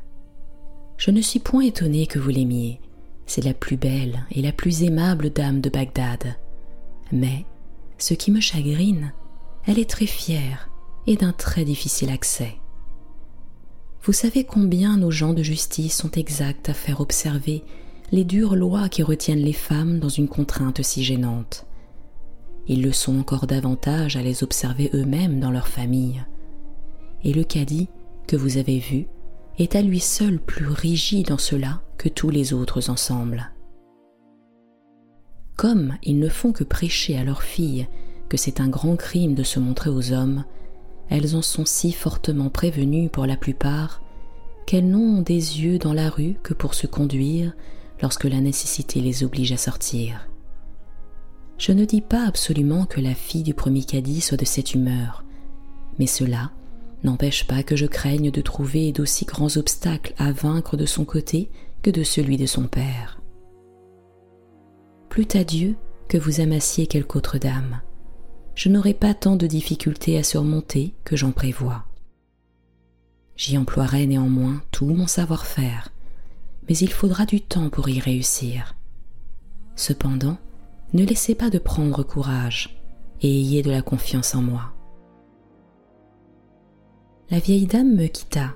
Je 0.97 1.11
ne 1.11 1.21
suis 1.21 1.41
point 1.41 1.63
étonné 1.63 2.07
que 2.07 2.19
vous 2.19 2.31
l'aimiez, 2.31 2.81
c'est 3.27 3.45
la 3.45 3.55
plus 3.55 3.77
belle 3.77 4.25
et 4.31 4.43
la 4.43 4.53
plus 4.53 4.83
aimable 4.83 5.31
dame 5.31 5.61
de 5.61 5.71
Bagdad. 5.71 6.37
Mais, 7.13 7.45
ce 7.99 8.15
qui 8.15 8.31
me 8.31 8.41
chagrine, 8.41 9.13
elle 9.67 9.79
est 9.79 9.91
très 9.91 10.07
fière 10.07 10.69
et 11.07 11.17
d'un 11.17 11.33
très 11.33 11.65
difficile 11.65 12.11
accès. 12.11 12.57
Vous 14.03 14.13
savez 14.13 14.45
combien 14.45 14.97
nos 14.97 15.11
gens 15.11 15.33
de 15.33 15.43
justice 15.43 15.97
sont 15.97 16.11
exacts 16.11 16.69
à 16.69 16.75
faire 16.75 17.01
observer 17.01 17.63
les 18.13 18.25
dures 18.25 18.55
lois 18.55 18.89
qui 18.89 19.03
retiennent 19.03 19.39
les 19.39 19.55
femmes 19.55 19.99
dans 19.99 20.09
une 20.09 20.29
contrainte 20.29 20.83
si 20.83 21.03
gênante. 21.03 21.67
Ils 22.67 22.83
le 22.83 22.93
sont 22.93 23.19
encore 23.19 23.47
davantage 23.47 24.17
à 24.17 24.23
les 24.23 24.43
observer 24.43 24.91
eux-mêmes 24.95 25.41
dans 25.41 25.51
leur 25.51 25.69
famille. 25.69 26.25
Et 27.23 27.33
le 27.33 27.45
cadi, 27.45 27.89
que 28.27 28.37
vous 28.37 28.57
avez 28.57 28.79
vu, 28.79 29.07
est 29.59 29.77
à 29.77 29.83
lui 29.83 30.01
seul 30.01 30.39
plus 30.39 30.67
rigide 30.67 31.33
en 31.33 31.39
cela 31.39 31.83
que 31.99 32.09
tous 32.09 32.31
les 32.31 32.53
autres 32.53 32.91
ensemble. 32.91 33.53
Comme 35.57 35.97
ils 36.03 36.19
ne 36.19 36.29
font 36.29 36.53
que 36.53 36.65
prêcher 36.65 37.17
à 37.17 37.25
leurs 37.25 37.43
filles 37.43 37.87
que 38.29 38.37
c'est 38.37 38.61
un 38.61 38.69
grand 38.69 38.97
crime 38.97 39.35
de 39.35 39.43
se 39.43 39.61
montrer 39.61 39.91
aux 39.91 40.13
hommes, 40.13 40.45
elles 41.11 41.37
en 41.37 41.43
sont 41.43 41.65
si 41.65 41.93
fortement 41.93 42.51
prévenues 42.51 43.09
pour 43.09 43.27
la 43.27 43.37
plupart 43.37 44.01
qu'elles 44.67 44.89
n'ont 44.89 45.21
des 45.23 45.61
yeux 45.61 45.79
dans 45.79 45.93
la 45.93 46.09
rue 46.09 46.37
que 46.43 46.55
pour 46.55 46.75
se 46.75 46.87
conduire 46.87 47.55
lorsque 48.01 48.25
la 48.25 48.41
nécessité 48.41 49.01
les 49.01 49.25
oblige 49.25 49.53
à 49.53 49.57
sortir. 49.57 50.29
Je 51.59 51.73
ne 51.73 51.85
dis 51.85 52.01
pas 52.01 52.27
absolument 52.27 52.85
que 52.85 53.01
la 53.01 53.15
fille 53.15 53.43
du 53.43 53.55
premier 53.55 53.85
cadi 53.85 54.21
soit 54.21 54.37
de 54.37 54.45
cette 54.45 54.75
humeur, 54.75 55.25
mais 55.99 56.07
cela 56.07 56.51
n'empêche 57.05 57.47
pas 57.47 57.63
que 57.63 57.77
je 57.77 57.87
craigne 57.87 58.31
de 58.31 58.41
trouver 58.41 58.91
d'aussi 58.91 59.25
grands 59.25 59.57
obstacles 59.57 60.15
à 60.19 60.33
vaincre 60.33 60.77
de 60.77 60.87
son 60.87 61.05
côté 61.05 61.51
que 61.83 61.91
de 61.91 62.03
celui 62.03 62.37
de 62.37 62.47
son 62.47 62.67
père. 62.67 63.21
Plût 65.11 65.29
à 65.35 65.45
Dieu 65.45 65.77
que 66.09 66.19
vous 66.19 66.41
amassiez 66.41 66.87
quelque 66.87 67.17
autre 67.17 67.39
dame, 67.39 67.81
je 68.55 68.69
n'aurai 68.69 68.95
pas 68.95 69.15
tant 69.15 69.37
de 69.37 69.47
difficultés 69.47 70.19
à 70.19 70.23
surmonter 70.23 70.95
que 71.05 71.17
j'en 71.17 71.33
prévois. 71.33 71.85
J'y 73.37 73.59
emploierai 73.59 74.07
néanmoins 74.07 74.63
tout 74.71 74.87
mon 74.87 75.07
savoir-faire, 75.07 75.91
mais 76.69 76.77
il 76.77 76.91
faudra 76.91 77.27
du 77.27 77.41
temps 77.41 77.69
pour 77.69 77.89
y 77.89 77.99
réussir. 77.99 78.77
Cependant, 79.75 80.39
ne 80.93 81.05
laissez 81.05 81.35
pas 81.35 81.51
de 81.51 81.59
prendre 81.59 82.05
courage 82.05 82.81
et 83.21 83.29
ayez 83.29 83.63
de 83.63 83.71
la 83.71 83.83
confiance 83.83 84.35
en 84.35 84.43
moi. 84.43 84.73
La 87.31 87.41
vieille 87.41 87.67
dame 87.67 87.97
me 87.97 88.07
quitta, 88.07 88.53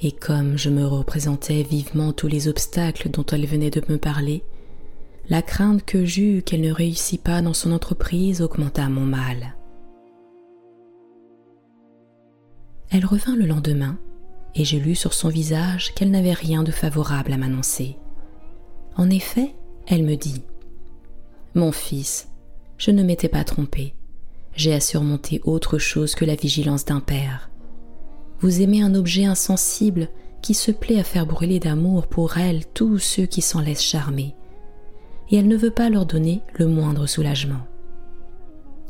et 0.00 0.12
comme 0.12 0.56
je 0.56 0.70
me 0.70 0.86
représentais 0.86 1.62
vivement 1.62 2.12
tous 2.12 2.28
les 2.28 2.46
obstacles 2.46 3.10
dont 3.10 3.24
elle 3.26 3.46
venait 3.46 3.70
de 3.70 3.82
me 3.88 3.98
parler, 3.98 4.44
la 5.28 5.42
crainte 5.42 5.84
que 5.84 6.04
j'eus 6.04 6.42
qu'elle 6.42 6.60
ne 6.60 6.72
réussît 6.72 7.18
pas 7.18 7.42
dans 7.42 7.54
son 7.54 7.72
entreprise 7.72 8.42
augmenta 8.42 8.88
mon 8.88 9.04
mal. 9.04 9.56
Elle 12.90 13.04
revint 13.04 13.34
le 13.34 13.46
lendemain, 13.46 13.98
et 14.54 14.64
je 14.64 14.76
lus 14.76 14.94
sur 14.94 15.12
son 15.12 15.28
visage 15.28 15.92
qu'elle 15.94 16.10
n'avait 16.10 16.32
rien 16.32 16.62
de 16.62 16.70
favorable 16.70 17.32
à 17.32 17.36
m'annoncer. 17.36 17.96
En 18.96 19.10
effet, 19.10 19.54
elle 19.86 20.04
me 20.04 20.14
dit 20.14 20.42
Mon 21.54 21.72
fils, 21.72 22.28
je 22.78 22.92
ne 22.92 23.02
m'étais 23.02 23.28
pas 23.28 23.44
trompée. 23.44 23.94
J'ai 24.54 24.72
à 24.72 24.80
surmonter 24.80 25.40
autre 25.44 25.78
chose 25.78 26.14
que 26.14 26.24
la 26.24 26.36
vigilance 26.36 26.84
d'un 26.84 27.00
père. 27.00 27.50
Vous 28.40 28.62
aimez 28.62 28.80
un 28.80 28.94
objet 28.94 29.24
insensible 29.24 30.08
qui 30.40 30.54
se 30.54 30.70
plaît 30.70 31.00
à 31.00 31.04
faire 31.04 31.26
brûler 31.26 31.58
d'amour 31.58 32.06
pour 32.06 32.38
elle 32.38 32.64
tous 32.66 32.98
ceux 32.98 33.26
qui 33.26 33.42
s'en 33.42 33.60
laissent 33.60 33.82
charmer, 33.82 34.34
et 35.30 35.36
elle 35.36 35.48
ne 35.48 35.56
veut 35.56 35.70
pas 35.70 35.90
leur 35.90 36.06
donner 36.06 36.42
le 36.54 36.66
moindre 36.66 37.06
soulagement. 37.06 37.66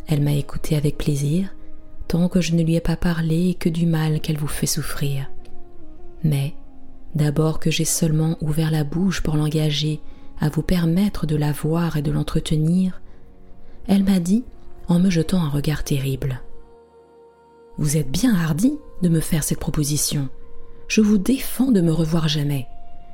Elle 0.07 0.23
m'a 0.23 0.35
écouté 0.35 0.77
avec 0.77 0.99
plaisir, 0.99 1.55
tant 2.09 2.29
que 2.29 2.41
je 2.41 2.55
ne 2.55 2.63
lui 2.63 2.77
ai 2.77 2.81
pas 2.81 2.97
parlé 2.97 3.55
que 3.55 3.69
du 3.69 3.87
mal 3.87 4.21
qu'elle 4.21 4.39
vous 4.39 4.47
fait 4.47 4.67
souffrir. 4.67 5.31
Mais, 6.23 6.55
d'abord 7.15 7.59
que 7.59 7.71
j'ai 7.71 7.85
seulement 7.85 8.37
ouvert 8.41 8.71
la 8.71 8.85
bouche 8.85 9.23
pour 9.23 9.37
l'engager 9.37 10.01
à 10.41 10.49
vous 10.49 10.63
permettre 10.63 11.27
de 11.27 11.37
la 11.37 11.53
voir 11.53 11.97
et 11.97 12.03
de 12.03 12.13
l'entretenir, 12.13 13.01
elle 13.89 14.05
m'a 14.05 14.21
dit, 14.21 14.45
en 14.89 14.99
me 14.99 15.11
jetant 15.11 15.43
un 15.43 15.49
regard 15.49 15.83
terrible, 15.83 16.41
Vous 17.79 17.97
êtes 17.97 18.11
bien 18.11 18.35
hardi 18.35 18.79
de 19.03 19.09
me 19.09 19.21
faire 19.21 19.45
cette 19.45 19.61
proposition. 19.61 20.29
Je 20.89 21.01
vous 21.01 21.19
défends 21.19 21.73
de 21.73 21.81
me 21.81 21.93
revoir 21.93 22.29
jamais, 22.29 22.67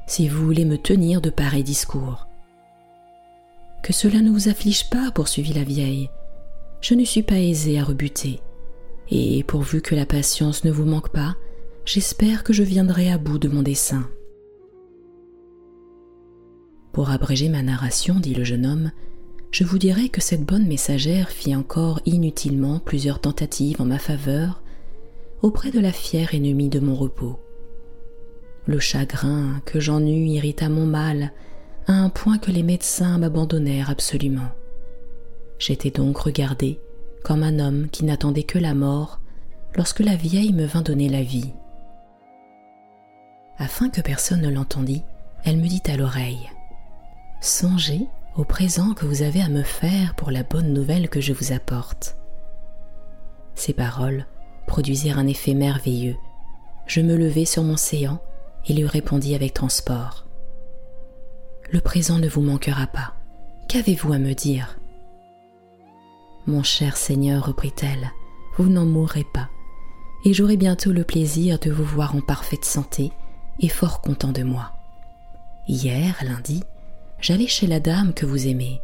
si 0.07 0.29
vous 0.29 0.45
voulez 0.45 0.64
me 0.64 0.79
tenir 0.79 1.21
de 1.21 1.31
pareils 1.31 1.64
discours. 1.64 2.29
Que 3.83 3.93
cela 3.93 4.21
ne 4.21 4.31
vous 4.31 4.49
afflige 4.49 4.89
pas, 4.91 5.11
poursuivit 5.11 5.53
la 5.53 5.65
vieille. 5.65 6.09
Je 6.81 6.95
ne 6.95 7.05
suis 7.05 7.23
pas 7.23 7.41
aisée 7.41 7.79
à 7.79 7.85
rebuter, 7.85 8.41
et 9.11 9.43
pourvu 9.45 9.83
que 9.83 9.95
la 9.95 10.07
patience 10.07 10.65
ne 10.65 10.71
vous 10.71 10.85
manque 10.85 11.11
pas, 11.11 11.37
j'espère 11.85 12.45
que 12.45 12.53
je 12.53 12.62
viendrai 12.62 13.11
à 13.11 13.19
bout 13.19 13.39
de 13.39 13.49
mon 13.49 13.62
dessein. 13.62 14.09
Pour 16.93 17.11
abréger 17.11 17.49
ma 17.49 17.62
narration, 17.62 18.21
dit 18.21 18.35
le 18.35 18.45
jeune 18.45 18.67
homme, 18.67 18.91
je 19.51 19.65
vous 19.65 19.79
dirai 19.79 20.09
que 20.09 20.21
cette 20.21 20.45
bonne 20.45 20.67
messagère 20.67 21.31
fit 21.31 21.55
encore 21.55 22.01
inutilement 22.07 22.79
plusieurs 22.79 23.21
tentatives 23.21 23.81
en 23.81 23.85
ma 23.85 23.99
faveur 23.99 24.62
auprès 25.43 25.71
de 25.71 25.81
la 25.81 25.93
fière 25.93 26.35
ennemie 26.35 26.69
de 26.69 26.81
mon 26.81 26.95
repos. 26.95 27.39
Le 28.67 28.79
chagrin 28.79 29.61
que 29.67 29.81
j'en 29.81 30.01
eus 30.01 30.27
irrita 30.27 30.69
mon 30.69 30.87
mal 30.87 31.33
à 31.87 31.93
un 31.93 32.09
point 32.09 32.39
que 32.39 32.51
les 32.51 32.62
médecins 32.62 33.19
m'abandonnèrent 33.19 33.91
absolument. 33.91 34.51
J'étais 35.59 35.91
donc 35.91 36.19
regardé 36.19 36.81
comme 37.25 37.43
un 37.43 37.59
homme 37.59 37.89
qui 37.89 38.05
n'attendait 38.05 38.43
que 38.43 38.59
la 38.59 38.75
mort 38.75 39.21
lorsque 39.77 40.01
la 40.01 40.17
vieille 40.17 40.53
me 40.53 40.67
vint 40.67 40.83
donner 40.83 41.09
la 41.09 41.23
vie. 41.23 41.53
Afin 43.59 43.89
que 43.89 44.01
personne 44.01 44.41
ne 44.41 44.51
l'entendît, 44.51 45.05
elle 45.45 45.59
me 45.59 45.69
dit 45.69 45.83
à 45.87 45.97
l'oreille 45.97 46.51
Songez 47.41 48.07
au 48.37 48.45
présent 48.45 48.95
que 48.95 49.05
vous 49.05 49.23
avez 49.23 49.43
à 49.43 49.49
me 49.49 49.62
faire 49.62 50.15
pour 50.15 50.31
la 50.31 50.43
bonne 50.43 50.73
nouvelle 50.73 51.09
que 51.09 51.21
je 51.21 51.33
vous 51.33 51.53
apporte. 51.53 52.17
Ces 53.55 53.73
paroles 53.73 54.27
produisirent 54.67 55.19
un 55.19 55.27
effet 55.27 55.55
merveilleux. 55.55 56.17
Je 56.87 57.01
me 57.01 57.17
levai 57.17 57.45
sur 57.45 57.62
mon 57.62 57.77
séant 57.77 58.21
et 58.67 58.73
lui 58.73 58.87
répondis 58.87 59.35
avec 59.35 59.55
transport. 59.55 60.22
Le 61.73 61.81
présent 61.81 62.19
ne 62.19 62.29
vous 62.29 62.43
manquera 62.43 62.87
pas. 62.87 63.14
Qu'avez-vous 63.67 64.12
à 64.12 64.19
me 64.19 64.35
dire? 64.35 64.79
Mon 66.47 66.62
cher 66.62 66.99
Seigneur, 66.99 67.47
reprit-elle, 67.47 68.12
vous 68.59 68.69
n'en 68.69 68.85
mourrez 68.85 69.25
pas, 69.33 69.49
et 70.26 70.35
j'aurai 70.35 70.59
bientôt 70.59 70.93
le 70.93 71.02
plaisir 71.02 71.59
de 71.59 71.71
vous 71.71 71.85
voir 71.85 72.14
en 72.14 72.21
parfaite 72.21 72.67
santé 72.67 73.11
et 73.59 73.71
fort 73.71 74.02
content 74.02 74.33
de 74.33 74.43
moi. 74.43 74.73
Hier, 75.67 76.14
lundi, 76.23 76.62
j'allai 77.21 77.47
chez 77.47 77.67
la 77.67 77.81
dame 77.81 78.12
que 78.12 78.26
vous 78.26 78.49
aimez, 78.49 78.83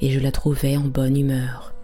et 0.00 0.12
je 0.12 0.20
la 0.20 0.30
trouvai 0.30 0.76
en 0.76 0.84
bonne 0.84 1.16
humeur. 1.16 1.74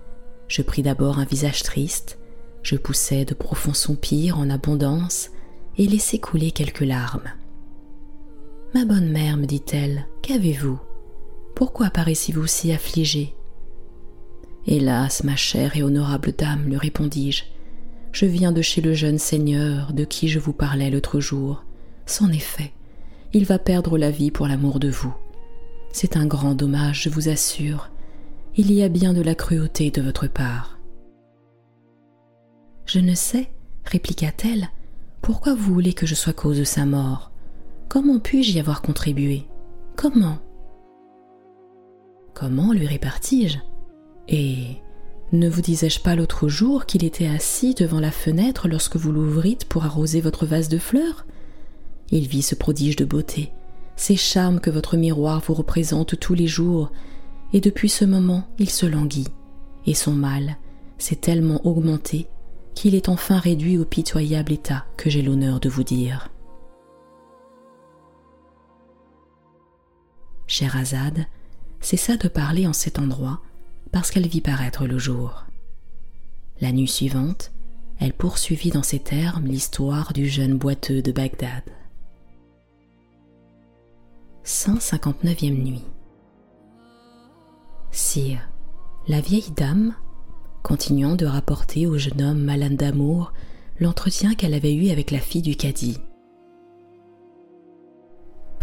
Je 0.47 0.63
pris 0.63 0.83
d'abord 0.83 1.19
un 1.19 1.25
visage 1.25 1.65
triste, 1.65 2.17
je 2.63 2.77
poussai 2.77 3.25
de 3.25 3.35
profonds 3.35 3.75
soupirs 3.75 4.39
en 4.39 4.51
abondance 4.51 5.31
et 5.79 5.89
laissai 5.89 6.21
couler 6.21 6.53
quelques 6.53 6.81
larmes. 6.81 7.33
Ma 8.75 8.85
bonne 8.85 9.11
mère, 9.11 9.39
me 9.39 9.47
dit-elle, 9.47 10.07
qu'avez-vous? 10.21 10.79
Pourquoi 11.55 11.89
paraissez-vous 11.89 12.47
si 12.47 12.71
affligée? 12.71 13.35
Hélas, 14.67 15.25
ma 15.25 15.37
chère 15.37 15.77
et 15.77 15.83
honorable 15.83 16.33
dame, 16.37 16.65
lui 16.65 16.77
répondis-je, 16.77 17.45
je 18.13 18.27
viens 18.27 18.53
de 18.53 18.61
chez 18.61 18.83
le 18.83 18.93
jeune 18.93 19.19
seigneur 19.19 19.95
de 19.95 20.05
qui 20.05 20.29
je 20.29 20.39
vous 20.39 20.53
parlais 20.53 20.91
l'autre 20.91 21.19
jour. 21.19 21.65
C'en 22.05 22.31
est 22.31 22.39
fait, 22.39 22.73
il 23.33 23.47
va 23.47 23.59
perdre 23.59 23.97
la 23.97 24.11
vie 24.11 24.31
pour 24.31 24.47
l'amour 24.47 24.79
de 24.81 24.91
vous. 24.91 25.15
C'est 25.91 26.19
un 26.19 26.27
grand 26.27 26.55
dommage, 26.55 27.05
je 27.05 27.09
vous 27.09 27.31
assure. 27.31 27.91
Il 28.57 28.71
y 28.71 28.83
a 28.83 28.91
bien 28.91 29.15
de 29.15 29.23
la 29.23 29.35
cruauté 29.35 29.91
de 29.91 30.03
votre 30.03 30.27
part. 30.27 30.79
Je 32.85 32.99
ne 32.99 33.15
sais, 33.15 33.51
répliqua-t-elle, 33.87 34.69
pourquoi 35.23 35.55
vous 35.55 35.73
voulez 35.73 35.95
que 35.95 36.07
je 36.07 36.15
sois 36.15 36.35
cause 36.35 36.59
de 36.59 36.65
sa 36.65 36.85
mort. 36.85 37.31
Comment 37.89 38.19
puis-je 38.19 38.53
y 38.53 38.61
avoir 38.61 38.83
contribué? 38.83 39.47
Comment? 39.97 40.39
Comment 42.35 42.73
lui 42.75 42.87
répartis-je? 42.87 43.59
Et 44.29 44.77
ne 45.33 45.49
vous 45.49 45.63
disais-je 45.63 46.01
pas 46.01 46.15
l'autre 46.15 46.49
jour 46.49 46.85
qu'il 46.85 47.03
était 47.03 47.27
assis 47.27 47.75
devant 47.75 47.99
la 47.99 48.11
fenêtre 48.11 48.69
lorsque 48.69 48.97
vous 48.97 49.11
l'ouvrîtes 49.11 49.65
pour 49.65 49.87
arroser 49.87 50.21
votre 50.21 50.45
vase 50.45 50.69
de 50.69 50.77
fleurs? 50.77 51.25
Il 52.11 52.29
vit 52.29 52.43
ce 52.43 52.55
prodige 52.55 52.97
de 52.97 53.07
beauté, 53.07 53.53
ces 53.97 54.17
charmes 54.17 54.61
que 54.61 54.71
votre 54.71 54.99
miroir 54.99 55.41
vous 55.41 55.55
représente 55.55 56.21
tous 56.21 56.35
les 56.35 56.47
jours, 56.47 56.93
et 57.55 57.61
depuis 57.61 57.89
ce 57.89 58.05
moment 58.05 58.45
il 58.59 58.69
se 58.69 58.85
languit, 58.85 59.29
et 59.87 59.95
son 59.95 60.13
mal 60.13 60.59
s'est 60.99 61.17
tellement 61.17 61.67
augmenté 61.67 62.27
qu'il 62.75 62.95
est 62.95 63.09
enfin 63.09 63.39
réduit 63.39 63.79
au 63.79 63.87
pitoyable 63.87 64.53
état 64.53 64.85
que 64.99 65.09
j'ai 65.09 65.23
l'honneur 65.23 65.59
de 65.59 65.71
vous 65.71 65.85
dire. 65.85 66.29
Scheherazade 70.49 71.27
cessa 71.81 72.17
de 72.17 72.27
parler 72.27 72.67
en 72.67 72.73
cet 72.73 72.99
endroit 72.99 73.41
parce 73.93 74.11
qu'elle 74.11 74.27
vit 74.27 74.41
paraître 74.41 74.87
le 74.87 74.99
jour. 74.99 75.45
La 76.61 76.73
nuit 76.73 76.89
suivante, 76.89 77.53
elle 78.01 78.13
poursuivit 78.13 78.71
dans 78.71 78.83
ces 78.83 78.99
termes 78.99 79.47
l'histoire 79.47 80.13
du 80.13 80.27
jeune 80.27 80.59
boiteux 80.59 81.03
de 81.03 81.13
Bagdad. 81.13 81.63
159e 84.45 85.63
nuit. 85.63 85.85
Sire, 87.91 88.49
la 89.07 89.21
vieille 89.21 89.53
dame, 89.55 89.95
continuant 90.63 91.15
de 91.15 91.27
rapporter 91.27 91.87
au 91.87 91.99
jeune 91.99 92.23
homme 92.23 92.43
malade 92.43 92.77
d'amour 92.77 93.33
l'entretien 93.81 94.35
qu'elle 94.35 94.55
avait 94.55 94.75
eu 94.75 94.91
avec 94.91 95.11
la 95.11 95.21
fille 95.21 95.43
du 95.43 95.57
cadi. 95.57 95.99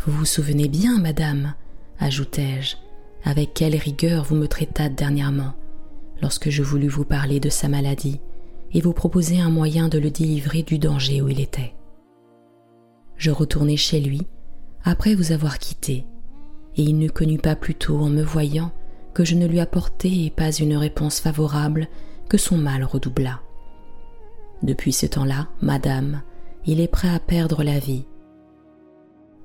Vous 0.04 0.12
vous 0.12 0.25
souvenez 0.25 0.68
bien, 0.68 1.00
madame, 1.00 1.54
ajoutai-je, 2.00 2.75
avec 3.24 3.54
quelle 3.54 3.75
rigueur 3.75 4.24
vous 4.24 4.36
me 4.36 4.48
traitâtes 4.48 4.96
dernièrement, 4.96 5.54
lorsque 6.22 6.50
je 6.50 6.64
voulus 6.64 6.88
vous 6.88 7.06
parler 7.06 7.40
de 7.40 7.50
sa 7.50 7.68
maladie 7.68 8.20
et 8.72 8.82
vous 8.82 8.94
proposer 8.94 9.40
un 9.40 9.50
moyen 9.50 9.88
de 9.88 9.98
le 9.98 10.12
délivrer 10.12 10.64
du 10.64 10.78
danger 10.78 11.22
où 11.22 11.30
il 11.30 11.40
était. 11.40 11.74
Je 13.18 13.32
retournai 13.32 13.78
chez 13.78 14.00
lui 14.00 14.22
après 14.84 15.16
vous 15.16 15.32
avoir 15.32 15.58
quitté, 15.58 16.06
et 16.75 16.84
il 16.84 17.00
ne 17.00 17.08
connut 17.08 17.40
pas 17.40 17.56
plus 17.56 17.75
tôt 17.75 17.98
en 17.98 18.10
me 18.10 18.22
voyant 18.22 18.72
que 19.14 19.24
je 19.24 19.36
ne 19.36 19.48
lui 19.48 19.60
apportais 19.60 20.32
pas 20.36 20.52
une 20.52 20.75
réponse 20.75 21.20
favorable 21.20 21.88
que 22.30 22.38
son 22.38 22.58
mal 22.58 22.84
redoubla. 22.84 23.40
Depuis 24.62 24.92
ce 24.92 25.06
temps-là, 25.06 25.48
madame, 25.62 26.22
il 26.66 26.82
est 26.82 26.88
prêt 26.88 27.10
à 27.10 27.20
perdre 27.20 27.64
la 27.64 27.80
vie. 27.80 28.06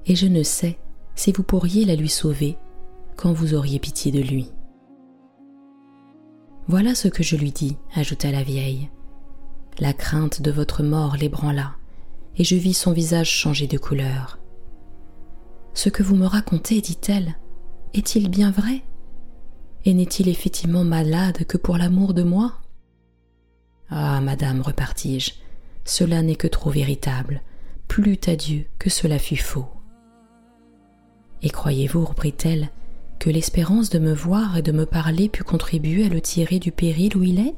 Et 0.06 0.16
je 0.16 0.26
ne 0.26 0.42
sais 0.42 0.78
si 1.20 1.32
vous 1.32 1.42
pourriez 1.42 1.84
la 1.84 1.96
lui 1.96 2.08
sauver 2.08 2.56
quand 3.14 3.34
vous 3.34 3.52
auriez 3.52 3.78
pitié 3.78 4.10
de 4.10 4.22
lui. 4.22 4.50
Voilà 6.66 6.94
ce 6.94 7.08
que 7.08 7.22
je 7.22 7.36
lui 7.36 7.52
dis, 7.52 7.76
ajouta 7.94 8.32
la 8.32 8.42
vieille. 8.42 8.88
La 9.80 9.92
crainte 9.92 10.40
de 10.40 10.50
votre 10.50 10.82
mort 10.82 11.18
l'ébranla, 11.18 11.74
et 12.36 12.44
je 12.44 12.56
vis 12.56 12.72
son 12.72 12.92
visage 12.92 13.28
changer 13.28 13.66
de 13.66 13.76
couleur. 13.76 14.38
Ce 15.74 15.90
que 15.90 16.02
vous 16.02 16.16
me 16.16 16.24
racontez, 16.24 16.80
dit-elle, 16.80 17.36
est-il 17.92 18.30
bien 18.30 18.50
vrai? 18.50 18.82
Et 19.84 19.92
n'est-il 19.92 20.26
effectivement 20.26 20.84
malade 20.84 21.44
que 21.44 21.58
pour 21.58 21.76
l'amour 21.76 22.14
de 22.14 22.22
moi? 22.22 22.54
Ah, 23.90 24.22
madame, 24.22 24.62
repartis-je, 24.62 25.32
cela 25.84 26.22
n'est 26.22 26.36
que 26.36 26.48
trop 26.48 26.70
véritable, 26.70 27.42
plus 27.88 28.18
à 28.26 28.36
Dieu 28.36 28.64
que 28.78 28.88
cela 28.88 29.18
fut 29.18 29.36
faux. 29.36 29.68
Et 31.42 31.50
croyez-vous, 31.50 32.04
reprit-elle, 32.04 32.70
que 33.18 33.30
l'espérance 33.30 33.90
de 33.90 33.98
me 33.98 34.14
voir 34.14 34.56
et 34.56 34.62
de 34.62 34.72
me 34.72 34.86
parler 34.86 35.28
put 35.28 35.44
contribuer 35.44 36.06
à 36.06 36.08
le 36.08 36.20
tirer 36.20 36.58
du 36.58 36.72
péril 36.72 37.16
où 37.16 37.22
il 37.22 37.38
est? 37.38 37.54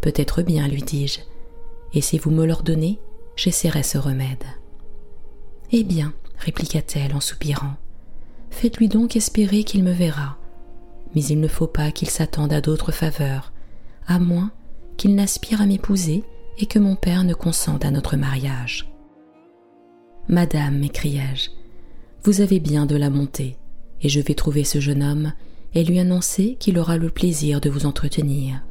Peut-être 0.00 0.42
bien, 0.42 0.68
lui 0.68 0.82
dis-je, 0.82 1.20
et 1.94 2.00
si 2.00 2.18
vous 2.18 2.30
me 2.30 2.44
l'ordonnez, 2.44 2.98
j'essaierai 3.36 3.82
ce 3.82 3.98
remède. 3.98 4.44
Eh 5.72 5.84
bien, 5.84 6.12
répliqua-t-elle 6.38 7.14
en 7.14 7.20
soupirant, 7.20 7.74
faites-lui 8.50 8.88
donc 8.88 9.16
espérer 9.16 9.64
qu'il 9.64 9.82
me 9.82 9.92
verra, 9.92 10.36
mais 11.14 11.24
il 11.24 11.40
ne 11.40 11.48
faut 11.48 11.66
pas 11.66 11.90
qu'il 11.90 12.10
s'attende 12.10 12.52
à 12.52 12.60
d'autres 12.60 12.92
faveurs, 12.92 13.52
à 14.06 14.18
moins 14.18 14.50
qu'il 14.96 15.14
n'aspire 15.14 15.60
à 15.60 15.66
m'épouser 15.66 16.24
et 16.58 16.66
que 16.66 16.78
mon 16.78 16.96
père 16.96 17.24
ne 17.24 17.34
consente 17.34 17.84
à 17.84 17.90
notre 17.90 18.16
mariage. 18.16 18.90
Madame, 20.28 20.78
m'écriai-je, 20.78 21.50
vous 22.26 22.40
avez 22.40 22.58
bien 22.58 22.86
de 22.86 22.96
la 22.96 23.08
montée, 23.08 23.56
et 24.02 24.08
je 24.08 24.20
vais 24.20 24.34
trouver 24.34 24.64
ce 24.64 24.80
jeune 24.80 25.04
homme 25.04 25.32
et 25.74 25.84
lui 25.84 26.00
annoncer 26.00 26.56
qu'il 26.58 26.76
aura 26.76 26.96
le 26.96 27.08
plaisir 27.08 27.60
de 27.60 27.70
vous 27.70 27.86
entretenir. 27.86 28.64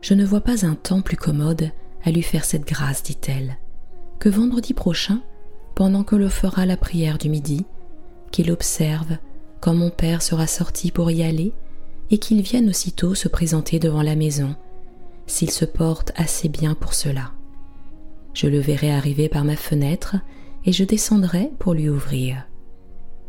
Je 0.00 0.14
ne 0.14 0.24
vois 0.24 0.40
pas 0.40 0.64
un 0.64 0.76
temps 0.76 1.02
plus 1.02 1.16
commode 1.16 1.72
à 2.04 2.12
lui 2.12 2.22
faire 2.22 2.44
cette 2.44 2.64
grâce, 2.64 3.02
dit-elle, 3.02 3.58
que 4.20 4.28
vendredi 4.28 4.72
prochain, 4.72 5.20
pendant 5.74 6.04
que 6.04 6.14
le 6.14 6.28
fera 6.28 6.64
la 6.64 6.76
prière 6.76 7.18
du 7.18 7.28
midi, 7.28 7.66
qu'il 8.30 8.52
observe 8.52 9.18
quand 9.60 9.74
mon 9.74 9.90
père 9.90 10.22
sera 10.22 10.46
sorti 10.46 10.92
pour 10.92 11.10
y 11.10 11.24
aller 11.24 11.52
et 12.12 12.18
qu'il 12.18 12.40
vienne 12.40 12.68
aussitôt 12.68 13.16
se 13.16 13.26
présenter 13.26 13.80
devant 13.80 14.02
la 14.02 14.14
maison, 14.14 14.54
s'il 15.26 15.50
se 15.50 15.64
porte 15.64 16.12
assez 16.14 16.48
bien 16.48 16.74
pour 16.76 16.94
cela. 16.94 17.32
Je 18.32 18.46
le 18.46 18.60
verrai 18.60 18.92
arriver 18.92 19.28
par 19.28 19.44
ma 19.44 19.56
fenêtre 19.56 20.18
et 20.64 20.72
je 20.72 20.84
descendrai 20.84 21.50
pour 21.58 21.74
lui 21.74 21.88
ouvrir. 21.88 22.46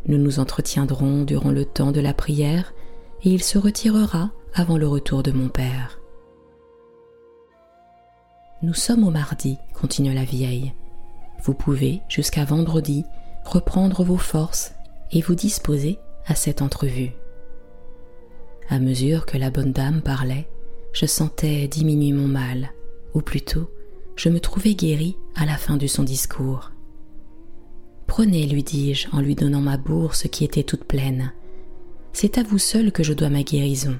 Nous 0.07 0.17
nous 0.17 0.39
entretiendrons 0.39 1.23
durant 1.23 1.51
le 1.51 1.65
temps 1.65 1.91
de 1.91 2.01
la 2.01 2.13
prière 2.13 2.73
et 3.23 3.29
il 3.29 3.43
se 3.43 3.57
retirera 3.57 4.31
avant 4.53 4.77
le 4.77 4.87
retour 4.87 5.23
de 5.23 5.31
mon 5.31 5.49
Père. 5.49 5.99
Nous 8.63 8.73
sommes 8.73 9.03
au 9.03 9.11
mardi, 9.11 9.57
continua 9.73 10.13
la 10.13 10.23
vieille. 10.23 10.73
Vous 11.43 11.53
pouvez, 11.53 12.01
jusqu'à 12.09 12.45
vendredi, 12.45 13.05
reprendre 13.43 14.03
vos 14.03 14.17
forces 14.17 14.73
et 15.11 15.21
vous 15.21 15.35
disposer 15.35 15.97
à 16.27 16.35
cette 16.35 16.61
entrevue. 16.61 17.11
À 18.69 18.79
mesure 18.79 19.25
que 19.25 19.37
la 19.37 19.49
bonne 19.49 19.71
dame 19.71 20.01
parlait, 20.01 20.47
je 20.93 21.05
sentais 21.05 21.67
diminuer 21.67 22.13
mon 22.13 22.27
mal, 22.27 22.71
ou 23.13 23.21
plutôt, 23.21 23.69
je 24.15 24.29
me 24.29 24.39
trouvais 24.39 24.75
guéri 24.75 25.17
à 25.35 25.45
la 25.45 25.57
fin 25.57 25.77
de 25.77 25.87
son 25.87 26.03
discours. 26.03 26.70
Prenez, 28.11 28.45
lui 28.45 28.61
dis-je 28.61 29.07
en 29.13 29.21
lui 29.21 29.35
donnant 29.35 29.61
ma 29.61 29.77
bourse 29.77 30.27
qui 30.27 30.43
était 30.43 30.63
toute 30.63 30.83
pleine. 30.83 31.31
C'est 32.11 32.37
à 32.37 32.43
vous 32.43 32.57
seul 32.57 32.91
que 32.91 33.03
je 33.03 33.13
dois 33.13 33.29
ma 33.29 33.41
guérison. 33.41 33.97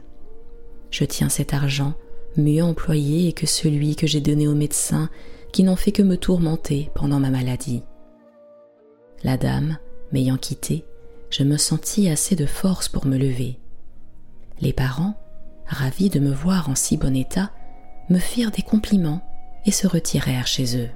Je 0.89 1.05
tiens 1.05 1.29
cet 1.29 1.53
argent 1.53 1.93
mieux 2.35 2.61
employé 2.61 3.31
que 3.31 3.47
celui 3.47 3.95
que 3.95 4.07
j'ai 4.07 4.19
donné 4.19 4.49
au 4.49 4.53
médecin 4.53 5.09
qui 5.53 5.63
n'en 5.63 5.77
fait 5.77 5.93
que 5.93 6.01
me 6.01 6.17
tourmenter 6.17 6.91
pendant 6.93 7.21
ma 7.21 7.29
maladie. 7.29 7.83
La 9.23 9.37
dame, 9.37 9.77
m'ayant 10.11 10.35
quitté, 10.35 10.83
je 11.29 11.43
me 11.43 11.55
sentis 11.55 12.09
assez 12.09 12.35
de 12.35 12.45
force 12.45 12.89
pour 12.89 13.05
me 13.05 13.17
lever. 13.17 13.59
Les 14.59 14.73
parents, 14.73 15.15
ravis 15.65 16.09
de 16.09 16.19
me 16.19 16.33
voir 16.33 16.67
en 16.67 16.75
si 16.75 16.97
bon 16.97 17.15
état, 17.15 17.51
me 18.09 18.19
firent 18.19 18.51
des 18.51 18.61
compliments 18.61 19.21
et 19.65 19.71
se 19.71 19.87
retirèrent 19.87 20.47
chez 20.47 20.77
eux. 20.77 20.89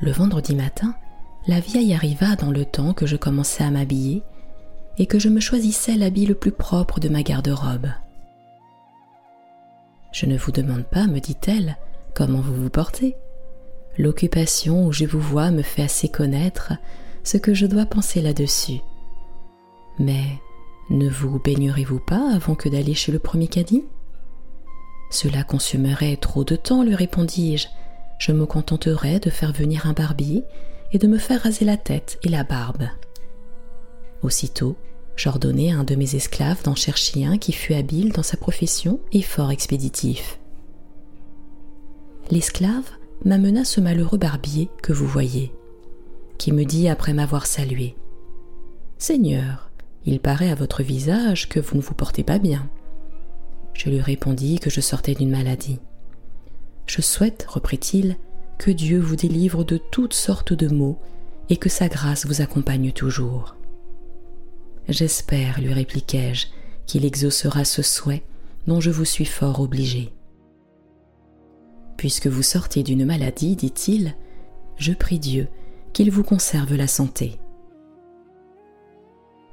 Le 0.00 0.12
vendredi 0.12 0.54
matin, 0.54 0.94
la 1.46 1.60
vieille 1.60 1.94
arriva 1.94 2.36
dans 2.36 2.50
le 2.50 2.64
temps 2.64 2.92
que 2.92 3.06
je 3.06 3.16
commençais 3.16 3.64
à 3.64 3.70
m'habiller 3.70 4.22
et 4.98 5.06
que 5.06 5.18
je 5.18 5.28
me 5.28 5.40
choisissais 5.40 5.96
l'habit 5.96 6.26
le 6.26 6.34
plus 6.34 6.52
propre 6.52 7.00
de 7.00 7.08
ma 7.08 7.22
garde-robe. 7.22 7.88
Je 10.12 10.26
ne 10.26 10.36
vous 10.36 10.50
demande 10.50 10.84
pas, 10.84 11.06
me 11.06 11.20
dit-elle, 11.20 11.76
comment 12.14 12.40
vous 12.40 12.54
vous 12.54 12.70
portez. 12.70 13.16
L'occupation 13.98 14.86
où 14.86 14.92
je 14.92 15.04
vous 15.04 15.20
vois 15.20 15.50
me 15.50 15.62
fait 15.62 15.82
assez 15.82 16.08
connaître 16.08 16.72
ce 17.22 17.36
que 17.36 17.54
je 17.54 17.66
dois 17.66 17.86
penser 17.86 18.22
là-dessus. 18.22 18.80
Mais 19.98 20.24
ne 20.90 21.08
vous 21.08 21.38
baignerez-vous 21.38 22.00
pas 22.00 22.32
avant 22.34 22.54
que 22.54 22.68
d'aller 22.68 22.94
chez 22.94 23.12
le 23.12 23.18
premier 23.18 23.48
caddie? 23.48 23.84
Cela 25.10 25.44
consumerait 25.44 26.16
trop 26.16 26.44
de 26.44 26.56
temps, 26.56 26.82
lui 26.82 26.94
répondis-je. 26.94 27.68
Je 28.18 28.32
me 28.32 28.46
contenterai 28.46 29.20
de 29.20 29.30
faire 29.30 29.52
venir 29.52 29.86
un 29.86 29.92
barbier 29.92 30.44
et 30.92 30.98
de 30.98 31.06
me 31.06 31.18
faire 31.18 31.42
raser 31.42 31.64
la 31.64 31.76
tête 31.76 32.18
et 32.22 32.28
la 32.28 32.44
barbe. 32.44 32.88
Aussitôt, 34.22 34.76
j'ordonnai 35.16 35.72
à 35.72 35.78
un 35.78 35.84
de 35.84 35.94
mes 35.94 36.14
esclaves 36.14 36.62
d'en 36.62 36.74
chercher 36.74 37.24
un 37.24 37.38
qui 37.38 37.52
fût 37.52 37.74
habile 37.74 38.12
dans 38.12 38.22
sa 38.22 38.36
profession 38.36 39.00
et 39.12 39.22
fort 39.22 39.50
expéditif. 39.50 40.38
L'esclave 42.30 42.90
m'amena 43.24 43.64
ce 43.64 43.80
malheureux 43.80 44.18
barbier 44.18 44.68
que 44.82 44.92
vous 44.92 45.06
voyez, 45.06 45.52
qui 46.38 46.52
me 46.52 46.64
dit 46.64 46.88
après 46.88 47.12
m'avoir 47.12 47.46
salué 47.46 47.96
Seigneur, 48.98 49.70
il 50.04 50.20
paraît 50.20 50.50
à 50.50 50.54
votre 50.54 50.82
visage 50.82 51.48
que 51.48 51.60
vous 51.60 51.76
ne 51.76 51.82
vous 51.82 51.94
portez 51.94 52.22
pas 52.24 52.38
bien. 52.38 52.68
Je 53.74 53.90
lui 53.90 54.00
répondis 54.00 54.58
que 54.58 54.70
je 54.70 54.80
sortais 54.80 55.14
d'une 55.14 55.30
maladie. 55.30 55.78
Je 56.86 57.02
souhaite, 57.02 57.44
reprit-il, 57.48 58.16
que 58.58 58.70
Dieu 58.70 58.98
vous 58.98 59.16
délivre 59.16 59.64
de 59.64 59.78
toutes 59.78 60.14
sortes 60.14 60.52
de 60.52 60.68
maux 60.68 60.98
et 61.48 61.56
que 61.56 61.68
sa 61.68 61.88
grâce 61.88 62.26
vous 62.26 62.40
accompagne 62.40 62.92
toujours. 62.92 63.56
J'espère, 64.88 65.60
lui 65.60 65.72
répliquai-je, 65.72 66.46
qu'il 66.86 67.04
exaucera 67.04 67.64
ce 67.64 67.82
souhait 67.82 68.22
dont 68.66 68.80
je 68.80 68.90
vous 68.90 69.04
suis 69.04 69.24
fort 69.24 69.60
obligé. 69.60 70.12
Puisque 71.96 72.26
vous 72.26 72.42
sortez 72.42 72.82
d'une 72.82 73.04
maladie, 73.04 73.56
dit-il, 73.56 74.14
je 74.76 74.92
prie 74.92 75.18
Dieu 75.18 75.48
qu'il 75.92 76.10
vous 76.10 76.24
conserve 76.24 76.74
la 76.74 76.86
santé. 76.86 77.38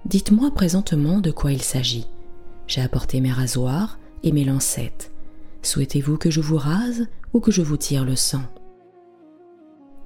Dites-moi 0.06 0.52
présentement 0.52 1.22
de 1.22 1.32
quoi 1.32 1.54
il 1.54 1.62
s'agit. 1.62 2.08
J'ai 2.68 2.82
apporté 2.82 3.22
mes 3.22 3.32
rasoirs 3.32 3.98
et 4.24 4.32
mes 4.32 4.44
lancettes. 4.44 5.12
Souhaitez-vous 5.62 6.18
que 6.18 6.30
je 6.30 6.42
vous 6.42 6.58
rase 6.58 7.08
ou 7.34 7.40
que 7.40 7.52
je 7.52 7.62
vous 7.62 7.78
tire 7.78 8.04
le 8.04 8.18
sang? 8.18 8.44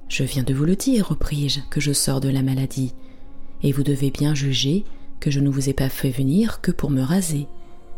Je 0.08 0.24
viens 0.24 0.42
de 0.42 0.54
vous 0.54 0.64
le 0.64 0.76
dire, 0.76 1.08
repris-je, 1.08 1.60
que 1.70 1.80
je 1.80 1.92
sors 1.92 2.20
de 2.20 2.28
la 2.28 2.42
maladie, 2.42 2.94
et 3.62 3.72
vous 3.72 3.82
devez 3.82 4.10
bien 4.10 4.34
juger 4.34 4.84
que 5.20 5.30
je 5.30 5.40
ne 5.40 5.50
vous 5.50 5.68
ai 5.68 5.74
pas 5.74 5.88
fait 5.88 6.10
venir 6.10 6.60
que 6.60 6.70
pour 6.70 6.90
me 6.90 7.02
raser. 7.02 7.46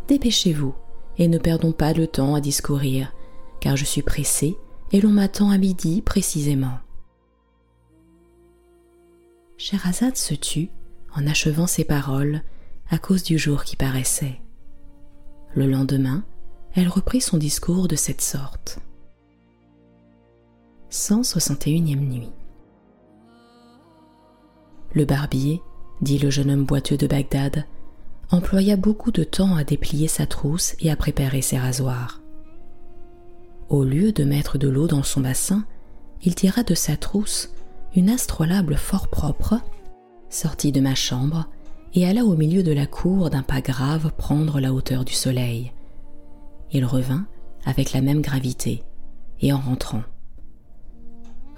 Dépêchez-vous, 0.08 0.74
et 1.18 1.28
ne 1.28 1.38
perdons 1.38 1.72
pas 1.72 1.92
de 1.92 2.06
temps 2.06 2.34
à 2.34 2.40
discourir, 2.40 3.12
car 3.60 3.76
je 3.76 3.84
suis 3.84 4.02
pressé 4.02 4.56
et 4.92 5.00
l'on 5.00 5.10
m'attend 5.10 5.50
à 5.50 5.58
midi 5.58 6.02
précisément. 6.02 6.78
Scheherazade 9.56 10.16
se 10.16 10.34
tut 10.34 10.70
en 11.14 11.26
achevant 11.26 11.66
ces 11.66 11.84
paroles 11.84 12.42
à 12.90 12.98
cause 12.98 13.22
du 13.22 13.38
jour 13.38 13.64
qui 13.64 13.76
paraissait. 13.76 14.40
Le 15.54 15.66
lendemain, 15.66 16.24
elle 16.74 16.88
reprit 16.88 17.20
son 17.20 17.36
discours 17.36 17.86
de 17.86 17.96
cette 17.96 18.20
sorte. 18.22 18.78
161e 20.90 22.00
nuit. 22.00 22.32
Le 24.92 25.04
barbier, 25.04 25.62
dit 26.00 26.18
le 26.18 26.30
jeune 26.30 26.50
homme 26.50 26.64
boiteux 26.64 26.96
de 26.96 27.06
Bagdad, 27.06 27.64
employa 28.30 28.76
beaucoup 28.76 29.12
de 29.12 29.22
temps 29.22 29.54
à 29.54 29.62
déplier 29.62 30.08
sa 30.08 30.26
trousse 30.26 30.74
et 30.80 30.90
à 30.90 30.96
préparer 30.96 31.42
ses 31.42 31.58
rasoirs. 31.58 32.20
Au 33.68 33.84
lieu 33.84 34.10
de 34.10 34.24
mettre 34.24 34.58
de 34.58 34.68
l'eau 34.68 34.88
dans 34.88 35.04
son 35.04 35.20
bassin, 35.20 35.64
il 36.22 36.34
tira 36.34 36.64
de 36.64 36.74
sa 36.74 36.96
trousse 36.96 37.52
une 37.94 38.10
astrolabe 38.10 38.74
fort 38.74 39.08
propre, 39.08 39.60
sortit 40.28 40.72
de 40.72 40.80
ma 40.80 40.96
chambre 40.96 41.46
et 41.94 42.06
alla 42.06 42.24
au 42.24 42.36
milieu 42.36 42.64
de 42.64 42.72
la 42.72 42.86
cour 42.86 43.30
d'un 43.30 43.42
pas 43.42 43.60
grave 43.60 44.10
prendre 44.16 44.58
la 44.58 44.72
hauteur 44.72 45.04
du 45.04 45.12
soleil. 45.12 45.72
Il 46.72 46.84
revint 46.84 47.26
avec 47.64 47.92
la 47.92 48.00
même 48.00 48.22
gravité, 48.22 48.82
et 49.40 49.52
en 49.52 49.58
rentrant. 49.58 50.02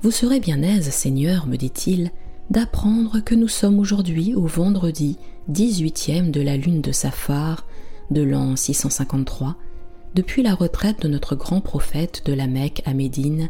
Vous 0.02 0.10
serez 0.10 0.40
bien 0.40 0.62
aise, 0.62 0.90
Seigneur, 0.90 1.46
me 1.46 1.54
dit-il, 1.54 2.10
d'apprendre 2.50 3.20
que 3.20 3.36
nous 3.36 3.46
sommes 3.46 3.78
aujourd'hui 3.78 4.34
au 4.34 4.46
vendredi 4.46 5.16
18e 5.48 6.32
de 6.32 6.40
la 6.40 6.56
lune 6.56 6.80
de 6.80 6.90
Safar 6.90 7.64
de 8.10 8.20
l'an 8.20 8.56
653, 8.56 9.54
depuis 10.16 10.42
la 10.42 10.56
retraite 10.56 11.00
de 11.02 11.06
notre 11.06 11.36
grand 11.36 11.60
prophète 11.60 12.22
de 12.26 12.32
la 12.32 12.48
Mecque 12.48 12.82
à 12.84 12.94
Médine 12.94 13.48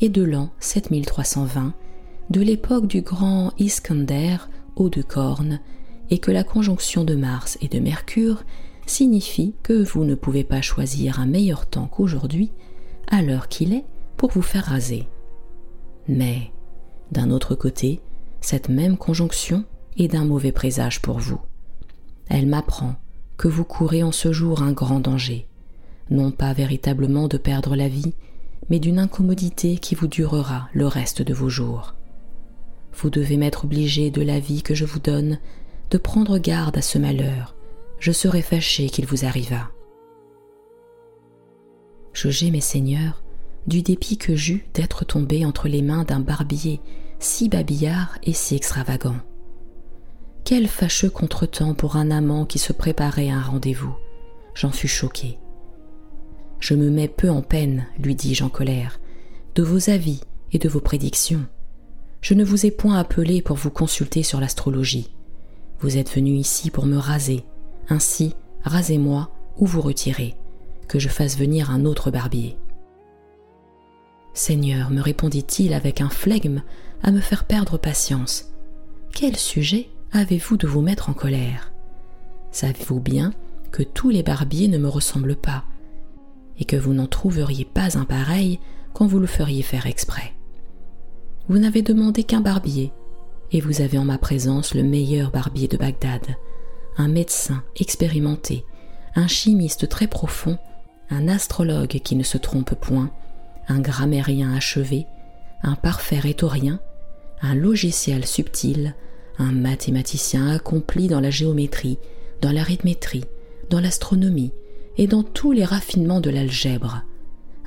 et 0.00 0.08
de 0.08 0.22
l'an 0.22 0.48
7320, 0.60 1.74
de 2.30 2.40
l'époque 2.40 2.86
du 2.86 3.02
grand 3.02 3.52
Iskander, 3.58 4.38
haut 4.76 4.88
de 4.88 5.02
corne, 5.02 5.60
et 6.08 6.16
que 6.16 6.30
la 6.30 6.44
conjonction 6.44 7.04
de 7.04 7.14
Mars 7.14 7.58
et 7.60 7.68
de 7.68 7.78
Mercure 7.78 8.44
signifie 8.86 9.54
que 9.62 9.84
vous 9.84 10.06
ne 10.06 10.14
pouvez 10.14 10.44
pas 10.44 10.62
choisir 10.62 11.20
un 11.20 11.26
meilleur 11.26 11.66
temps 11.66 11.88
qu'aujourd'hui, 11.88 12.52
à 13.06 13.20
l'heure 13.20 13.48
qu'il 13.48 13.74
est, 13.74 13.84
pour 14.16 14.30
vous 14.30 14.40
faire 14.40 14.64
raser. 14.64 15.06
Mais, 16.10 16.50
d'un 17.12 17.30
autre 17.30 17.54
côté, 17.54 18.00
cette 18.40 18.68
même 18.68 18.96
conjonction 18.96 19.64
est 19.96 20.08
d'un 20.08 20.24
mauvais 20.24 20.50
présage 20.50 21.00
pour 21.00 21.20
vous. 21.20 21.40
Elle 22.28 22.48
m'apprend 22.48 22.96
que 23.36 23.46
vous 23.46 23.62
courez 23.62 24.02
en 24.02 24.10
ce 24.10 24.32
jour 24.32 24.60
un 24.62 24.72
grand 24.72 24.98
danger, 24.98 25.46
non 26.10 26.32
pas 26.32 26.52
véritablement 26.52 27.28
de 27.28 27.36
perdre 27.36 27.76
la 27.76 27.86
vie, 27.86 28.14
mais 28.70 28.80
d'une 28.80 28.98
incommodité 28.98 29.78
qui 29.78 29.94
vous 29.94 30.08
durera 30.08 30.68
le 30.74 30.88
reste 30.88 31.22
de 31.22 31.32
vos 31.32 31.48
jours. 31.48 31.94
Vous 32.92 33.08
devez 33.08 33.36
m'être 33.36 33.64
obligé 33.64 34.10
de 34.10 34.22
la 34.22 34.40
vie 34.40 34.64
que 34.64 34.74
je 34.74 34.84
vous 34.84 34.98
donne 34.98 35.38
de 35.92 35.98
prendre 35.98 36.38
garde 36.38 36.76
à 36.76 36.82
ce 36.82 36.98
malheur, 36.98 37.54
je 38.00 38.10
serais 38.10 38.42
fâché 38.42 38.88
qu'il 38.88 39.06
vous 39.06 39.24
arrivât. 39.24 39.70
Je 42.12 42.50
mes 42.50 42.60
seigneurs, 42.60 43.22
du 43.66 43.82
dépit 43.82 44.16
que 44.16 44.34
j'eus 44.34 44.64
d'être 44.74 45.04
tombé 45.04 45.44
entre 45.44 45.68
les 45.68 45.82
mains 45.82 46.04
d'un 46.04 46.20
barbier 46.20 46.80
si 47.18 47.48
babillard 47.48 48.18
et 48.22 48.32
si 48.32 48.56
extravagant. 48.56 49.16
Quel 50.44 50.66
fâcheux 50.66 51.10
contretemps 51.10 51.74
pour 51.74 51.96
un 51.96 52.10
amant 52.10 52.46
qui 52.46 52.58
se 52.58 52.72
préparait 52.72 53.28
à 53.28 53.36
un 53.36 53.42
rendez-vous. 53.42 53.94
J'en 54.54 54.70
fus 54.70 54.88
choqué. 54.88 55.38
Je 56.58 56.74
me 56.74 56.90
mets 56.90 57.08
peu 57.08 57.30
en 57.30 57.42
peine, 57.42 57.86
lui 57.98 58.14
dis-je 58.14 58.42
en 58.42 58.48
colère, 58.48 59.00
de 59.54 59.62
vos 59.62 59.90
avis 59.90 60.20
et 60.52 60.58
de 60.58 60.68
vos 60.68 60.80
prédictions. 60.80 61.46
Je 62.20 62.34
ne 62.34 62.44
vous 62.44 62.66
ai 62.66 62.70
point 62.70 62.98
appelé 62.98 63.42
pour 63.42 63.56
vous 63.56 63.70
consulter 63.70 64.22
sur 64.22 64.40
l'astrologie. 64.40 65.10
Vous 65.80 65.96
êtes 65.96 66.14
venu 66.14 66.32
ici 66.32 66.70
pour 66.70 66.86
me 66.86 66.98
raser. 66.98 67.44
Ainsi, 67.88 68.34
rasez-moi 68.64 69.30
ou 69.56 69.66
vous 69.66 69.80
retirez, 69.80 70.36
que 70.88 70.98
je 70.98 71.08
fasse 71.08 71.38
venir 71.38 71.70
un 71.70 71.84
autre 71.84 72.10
barbier. 72.10 72.56
Seigneur, 74.32 74.90
me 74.90 75.00
répondit-il 75.00 75.74
avec 75.74 76.00
un 76.00 76.08
flegme 76.08 76.62
à 77.02 77.10
me 77.10 77.20
faire 77.20 77.44
perdre 77.44 77.78
patience, 77.78 78.52
quel 79.12 79.36
sujet 79.36 79.88
avez-vous 80.12 80.56
de 80.56 80.66
vous 80.66 80.82
mettre 80.82 81.10
en 81.10 81.14
colère? 81.14 81.72
Savez-vous 82.52 83.00
bien 83.00 83.32
que 83.72 83.82
tous 83.82 84.10
les 84.10 84.22
barbiers 84.22 84.68
ne 84.68 84.78
me 84.78 84.88
ressemblent 84.88 85.36
pas, 85.36 85.64
et 86.58 86.64
que 86.64 86.76
vous 86.76 86.94
n'en 86.94 87.06
trouveriez 87.06 87.64
pas 87.64 87.98
un 87.98 88.04
pareil 88.04 88.60
quand 88.92 89.06
vous 89.06 89.18
le 89.18 89.26
feriez 89.26 89.62
faire 89.62 89.86
exprès? 89.86 90.32
Vous 91.48 91.58
n'avez 91.58 91.82
demandé 91.82 92.22
qu'un 92.22 92.40
barbier, 92.40 92.92
et 93.52 93.60
vous 93.60 93.80
avez 93.80 93.98
en 93.98 94.04
ma 94.04 94.18
présence 94.18 94.74
le 94.74 94.84
meilleur 94.84 95.30
barbier 95.30 95.66
de 95.66 95.76
Bagdad, 95.76 96.36
un 96.96 97.08
médecin 97.08 97.62
expérimenté, 97.76 98.64
un 99.16 99.26
chimiste 99.26 99.88
très 99.88 100.06
profond, 100.06 100.58
un 101.10 101.26
astrologue 101.26 102.00
qui 102.04 102.14
ne 102.14 102.22
se 102.22 102.38
trompe 102.38 102.74
point, 102.74 103.10
un 103.68 103.80
grammairien 103.80 104.52
achevé, 104.52 105.06
un 105.62 105.74
parfait 105.74 106.18
rhétorien, 106.18 106.80
un 107.42 107.54
logiciel 107.54 108.26
subtil, 108.26 108.94
un 109.38 109.52
mathématicien 109.52 110.48
accompli 110.48 111.08
dans 111.08 111.20
la 111.20 111.30
géométrie, 111.30 111.98
dans 112.40 112.52
l'arithmétrie, 112.52 113.24
dans 113.70 113.80
l'astronomie 113.80 114.52
et 114.98 115.06
dans 115.06 115.22
tous 115.22 115.52
les 115.52 115.64
raffinements 115.64 116.20
de 116.20 116.30
l'algèbre, 116.30 117.02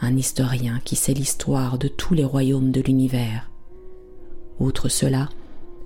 un 0.01 0.15
historien 0.17 0.79
qui 0.83 0.95
sait 0.95 1.13
l'histoire 1.13 1.77
de 1.77 1.87
tous 1.87 2.13
les 2.13 2.25
royaumes 2.25 2.71
de 2.71 2.81
l'univers. 2.81 3.49
Outre 4.59 4.89
cela, 4.89 5.29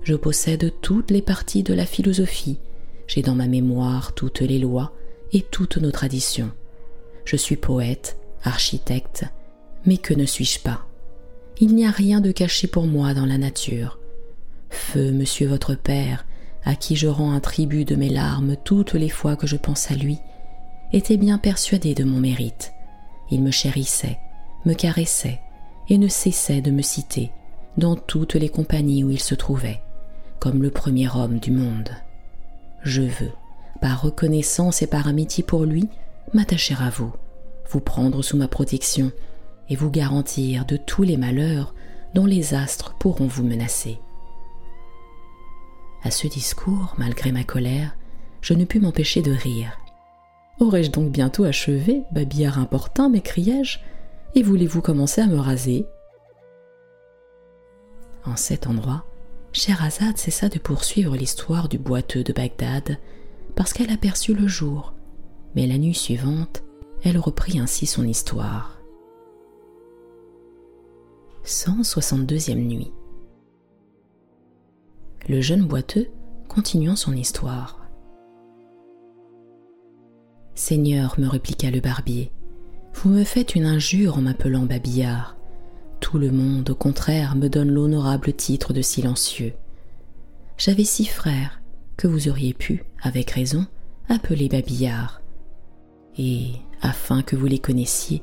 je 0.02 0.14
possède 0.14 0.72
toutes 0.80 1.10
les 1.10 1.22
parties 1.22 1.62
de 1.62 1.74
la 1.74 1.86
philosophie, 1.86 2.58
j'ai 3.06 3.22
dans 3.22 3.34
ma 3.34 3.46
mémoire 3.46 4.14
toutes 4.14 4.40
les 4.40 4.58
lois 4.58 4.92
et 5.32 5.42
toutes 5.42 5.78
nos 5.78 5.90
traditions. 5.90 6.50
Je 7.24 7.36
suis 7.36 7.56
poète, 7.56 8.18
architecte, 8.42 9.24
mais 9.86 9.96
que 9.96 10.14
ne 10.14 10.24
suis-je 10.24 10.60
pas? 10.60 10.86
Il 11.60 11.74
n'y 11.74 11.86
a 11.86 11.90
rien 11.90 12.20
de 12.20 12.32
caché 12.32 12.66
pour 12.66 12.86
moi 12.86 13.14
dans 13.14 13.26
la 13.26 13.38
nature. 13.38 13.98
Feu, 14.70 15.12
monsieur 15.12 15.48
votre 15.48 15.74
père, 15.74 16.26
à 16.64 16.74
qui 16.74 16.96
je 16.96 17.08
rends 17.08 17.32
un 17.32 17.40
tribut 17.40 17.84
de 17.84 17.96
mes 17.96 18.10
larmes 18.10 18.56
toutes 18.64 18.94
les 18.94 19.08
fois 19.08 19.36
que 19.36 19.46
je 19.46 19.56
pense 19.56 19.90
à 19.90 19.94
lui, 19.94 20.18
était 20.92 21.16
bien 21.16 21.38
persuadé 21.38 21.94
de 21.94 22.04
mon 22.04 22.20
mérite. 22.20 22.72
Il 23.30 23.42
me 23.42 23.50
chérissait, 23.50 24.18
me 24.64 24.74
caressait, 24.74 25.40
et 25.88 25.98
ne 25.98 26.08
cessait 26.08 26.60
de 26.60 26.70
me 26.70 26.82
citer 26.82 27.30
dans 27.76 27.96
toutes 27.96 28.34
les 28.34 28.48
compagnies 28.48 29.04
où 29.04 29.10
il 29.10 29.20
se 29.20 29.34
trouvait 29.34 29.80
comme 30.38 30.62
le 30.62 30.70
premier 30.70 31.08
homme 31.08 31.38
du 31.38 31.50
monde. 31.50 31.90
Je 32.82 33.02
veux, 33.02 33.32
par 33.80 34.02
reconnaissance 34.02 34.82
et 34.82 34.86
par 34.86 35.08
amitié 35.08 35.42
pour 35.42 35.64
lui, 35.64 35.88
m'attacher 36.32 36.76
à 36.78 36.90
vous, 36.90 37.12
vous 37.70 37.80
prendre 37.80 38.22
sous 38.22 38.36
ma 38.36 38.48
protection 38.48 39.10
et 39.70 39.76
vous 39.76 39.90
garantir 39.90 40.64
de 40.64 40.76
tous 40.76 41.02
les 41.02 41.16
malheurs 41.16 41.74
dont 42.14 42.26
les 42.26 42.54
astres 42.54 42.94
pourront 42.98 43.26
vous 43.26 43.44
menacer. 43.44 43.98
À 46.02 46.10
ce 46.10 46.26
discours, 46.26 46.94
malgré 46.96 47.32
ma 47.32 47.44
colère, 47.44 47.96
je 48.40 48.54
ne 48.54 48.64
pus 48.64 48.80
m'empêcher 48.80 49.20
de 49.20 49.32
rire. 49.32 49.78
Aurais-je 50.60 50.90
donc 50.90 51.10
bientôt 51.10 51.44
achevé, 51.44 52.02
babillard 52.12 52.58
importun, 52.58 53.08
m'écriai-je, 53.08 53.78
et 54.34 54.42
voulez-vous 54.42 54.80
commencer 54.80 55.20
à 55.20 55.26
me 55.26 55.38
raser? 55.38 55.86
En 58.24 58.36
cet 58.36 58.66
endroit, 58.66 59.04
Scheherazade 59.52 60.18
cessa 60.18 60.48
de 60.48 60.58
poursuivre 60.58 61.16
l'histoire 61.16 61.68
du 61.68 61.78
boiteux 61.78 62.22
de 62.22 62.32
Bagdad 62.32 62.98
parce 63.56 63.72
qu'elle 63.72 63.90
aperçut 63.90 64.34
le 64.34 64.46
jour, 64.46 64.92
mais 65.54 65.66
la 65.66 65.78
nuit 65.78 65.94
suivante, 65.94 66.62
elle 67.02 67.18
reprit 67.18 67.58
ainsi 67.58 67.86
son 67.86 68.06
histoire. 68.06 68.77
162e 71.48 72.56
nuit. 72.56 72.92
Le 75.30 75.40
jeune 75.40 75.66
boiteux 75.66 76.08
continuant 76.46 76.94
son 76.94 77.14
histoire. 77.14 77.88
Seigneur, 80.54 81.18
me 81.18 81.26
répliqua 81.26 81.70
le 81.70 81.80
barbier, 81.80 82.30
vous 82.92 83.08
me 83.08 83.24
faites 83.24 83.54
une 83.54 83.64
injure 83.64 84.18
en 84.18 84.20
m'appelant 84.20 84.66
babillard. 84.66 85.38
Tout 86.00 86.18
le 86.18 86.30
monde, 86.30 86.68
au 86.68 86.74
contraire, 86.74 87.34
me 87.34 87.48
donne 87.48 87.70
l'honorable 87.70 88.34
titre 88.34 88.74
de 88.74 88.82
silencieux. 88.82 89.54
J'avais 90.58 90.84
six 90.84 91.06
frères 91.06 91.62
que 91.96 92.08
vous 92.08 92.28
auriez 92.28 92.52
pu, 92.52 92.84
avec 93.00 93.30
raison, 93.30 93.66
appeler 94.10 94.50
babillard. 94.50 95.22
Et, 96.18 96.50
afin 96.82 97.22
que 97.22 97.36
vous 97.36 97.46
les 97.46 97.58
connaissiez, 97.58 98.22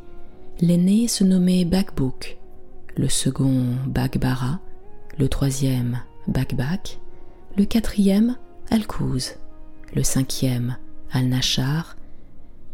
l'aîné 0.61 1.07
se 1.07 1.23
nommait 1.23 1.65
Bakbouk, 1.65 2.37
le 2.97 3.09
second 3.09 3.75
Bakbara, 3.87 4.59
le 5.17 5.27
troisième 5.27 6.01
Bakbak, 6.27 6.99
le 7.57 7.65
quatrième 7.65 8.37
Alkouz, 8.71 9.35
le 9.93 10.03
cinquième 10.03 10.77
Al-Nachar 11.11 11.97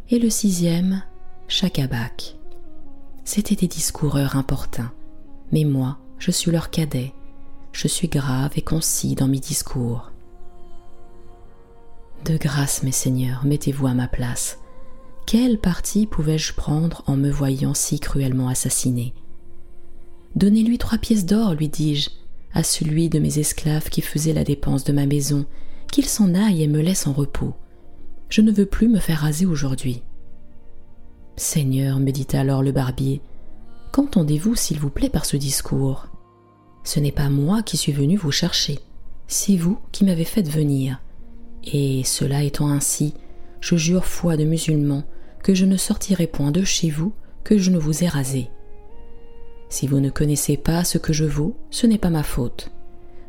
et 0.10 0.20
le 0.20 0.30
sixième 0.30 1.04
Chakabak. 1.48 2.38
C'étaient 3.24 3.56
des 3.56 3.68
discoureurs 3.68 4.36
importuns, 4.36 4.92
mais 5.52 5.64
moi, 5.64 5.98
je 6.20 6.32
suis 6.32 6.52
leur 6.52 6.70
cadet, 6.70 7.14
je 7.72 7.88
suis 7.88 8.08
grave 8.08 8.52
et 8.56 8.62
concis 8.62 9.16
dans 9.16 9.28
mes 9.28 9.40
discours. 9.40 10.12
De 12.26 12.38
grâce, 12.38 12.84
mes 12.84 12.92
seigneurs, 12.92 13.44
mettez-vous 13.44 13.88
à 13.88 13.94
ma 13.96 14.08
place. 14.08 14.60
Quel 15.26 15.58
parti 15.60 16.06
pouvais-je 16.06 16.54
prendre 16.54 17.04
en 17.08 17.18
me 17.18 17.30
voyant 17.30 17.74
si 17.74 18.00
cruellement 18.00 18.50
assassiné? 18.50 19.14
Donnez-lui 20.36 20.78
trois 20.78 20.98
pièces 20.98 21.26
d'or, 21.26 21.54
lui 21.54 21.68
dis-je, 21.68 22.10
à 22.54 22.64
celui 22.64 23.10
de 23.10 23.20
mes 23.20 23.40
esclaves 23.40 23.90
qui 23.90 24.02
faisait 24.02 24.34
la 24.34 24.44
dépense 24.44 24.84
de 24.84 24.94
ma 24.94 25.06
maison, 25.06 25.46
qu'il 25.92 26.06
s'en 26.06 26.34
aille 26.34 26.64
et 26.64 26.68
me 26.68 26.82
laisse 26.82 27.08
en 27.08 27.14
repos. 27.14 27.54
Je 28.30 28.42
ne 28.42 28.52
veux 28.52 28.66
plus 28.66 28.88
me 28.88 29.00
faire 29.00 29.20
raser 29.20 29.46
aujourd'hui. 29.46 30.04
Seigneur, 31.36 32.00
me 32.00 32.12
dit 32.12 32.28
alors 32.34 32.64
le 32.64 32.72
barbier, 32.72 33.22
qu'entendez-vous, 33.92 34.56
s'il 34.56 34.80
vous 34.80 34.90
plaît, 34.90 35.10
par 35.10 35.26
ce 35.26 35.38
discours? 35.38 36.08
Ce 36.84 37.00
n'est 37.00 37.12
pas 37.12 37.30
moi 37.30 37.62
qui 37.62 37.78
suis 37.78 37.92
venu 37.92 38.16
vous 38.16 38.32
chercher, 38.32 38.80
c'est 39.28 39.56
vous 39.56 39.80
qui 39.92 40.06
m'avez 40.06 40.26
fait 40.26 40.48
venir. 40.48 41.02
Et 41.64 42.04
cela 42.06 42.44
étant 42.44 42.70
ainsi, 42.70 43.14
je 43.60 43.76
jure 43.76 44.06
foi 44.06 44.38
de 44.38 44.46
musulman 44.46 45.04
que 45.44 45.54
je 45.54 45.66
ne 45.66 45.78
sortirai 45.78 46.28
point 46.28 46.52
de 46.52 46.64
chez 46.64 46.90
vous 46.90 47.14
que 47.44 47.58
je 47.58 47.70
ne 47.70 47.78
vous 47.78 48.04
ai 48.04 48.08
rasé. 48.08 48.50
Si 49.72 49.88
vous 49.88 50.02
ne 50.02 50.10
connaissez 50.10 50.58
pas 50.58 50.84
ce 50.84 50.98
que 50.98 51.14
je 51.14 51.24
vaux, 51.24 51.56
ce 51.70 51.88
n'est 51.88 51.98
pas 51.98 52.10
ma 52.10 52.24
faute. 52.24 52.70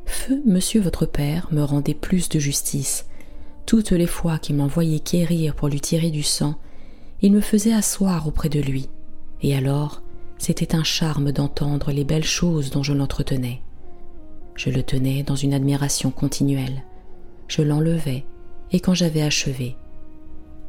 Feu, 0.06 0.42
monsieur 0.44 0.80
votre 0.80 1.06
père, 1.06 1.46
me 1.52 1.62
rendait 1.62 1.94
plus 1.94 2.28
de 2.28 2.40
justice. 2.40 3.06
Toutes 3.64 3.92
les 3.92 4.08
fois 4.08 4.38
qu'il 4.38 4.56
m'envoyait 4.56 4.98
quérir 4.98 5.54
pour 5.54 5.68
lui 5.68 5.80
tirer 5.80 6.10
du 6.10 6.24
sang, 6.24 6.56
il 7.22 7.30
me 7.30 7.40
faisait 7.40 7.72
asseoir 7.72 8.26
auprès 8.26 8.48
de 8.48 8.58
lui, 8.58 8.88
et 9.40 9.54
alors 9.54 10.02
c'était 10.36 10.74
un 10.74 10.82
charme 10.82 11.30
d'entendre 11.30 11.92
les 11.92 12.02
belles 12.02 12.24
choses 12.24 12.70
dont 12.70 12.82
je 12.82 12.92
l'entretenais. 12.92 13.62
Je 14.56 14.70
le 14.70 14.82
tenais 14.82 15.22
dans 15.22 15.36
une 15.36 15.54
admiration 15.54 16.10
continuelle. 16.10 16.82
Je 17.46 17.62
l'enlevais, 17.62 18.24
et 18.72 18.80
quand 18.80 18.94
j'avais 18.94 19.22
achevé, 19.22 19.76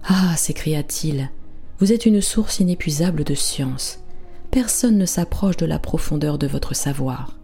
Ah 0.04 0.36
s'écria-t-il, 0.38 1.32
vous 1.80 1.92
êtes 1.92 2.06
une 2.06 2.22
source 2.22 2.60
inépuisable 2.60 3.24
de 3.24 3.34
science 3.34 4.03
personne 4.54 5.00
ne 5.00 5.08
s'approche 5.08 5.58
de 5.58 5.66
la 5.66 5.80
profondeur 5.80 6.38
de 6.38 6.46
votre 6.46 6.76
savoir. 6.76 7.40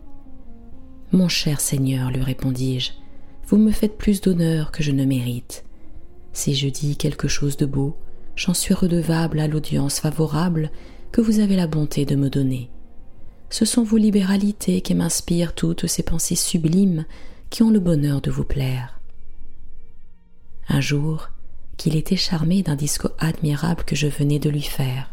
Mon 1.11 1.27
cher 1.27 1.59
Seigneur, 1.59 2.11
lui 2.11 2.21
répondis-je, 2.21 2.91
vous 3.47 3.57
me 3.57 3.71
faites 3.71 3.97
plus 3.97 4.21
d'honneur 4.21 4.71
que 4.71 4.83
je 4.83 4.91
ne 4.91 5.05
mérite. 5.05 5.65
Si 6.33 6.53
je 6.53 6.69
dis 6.69 6.97
quelque 6.97 7.27
chose 7.27 7.57
de 7.57 7.65
beau, 7.65 7.97
j'en 8.35 8.53
suis 8.53 8.75
redevable 8.75 9.39
à 9.39 9.47
l'audience 9.47 9.99
favorable 9.99 10.69
que 11.11 11.19
vous 11.19 11.39
avez 11.39 11.55
la 11.55 11.65
bonté 11.65 12.05
de 12.05 12.15
me 12.15 12.29
donner. 12.29 12.69
Ce 13.49 13.65
sont 13.65 13.83
vos 13.83 13.97
libéralités 13.97 14.81
qui 14.81 14.93
m'inspirent 14.93 15.55
toutes 15.55 15.87
ces 15.87 16.03
pensées 16.03 16.35
sublimes 16.35 17.05
qui 17.49 17.63
ont 17.63 17.71
le 17.71 17.79
bonheur 17.79 18.21
de 18.21 18.29
vous 18.29 18.45
plaire. 18.45 18.99
Un 20.67 20.79
jour, 20.79 21.29
qu'il 21.75 21.95
était 21.95 22.15
charmé 22.15 22.61
d'un 22.61 22.75
discours 22.75 23.13
admirable 23.17 23.83
que 23.83 23.95
je 23.95 24.05
venais 24.05 24.37
de 24.37 24.51
lui 24.51 24.61
faire 24.61 25.09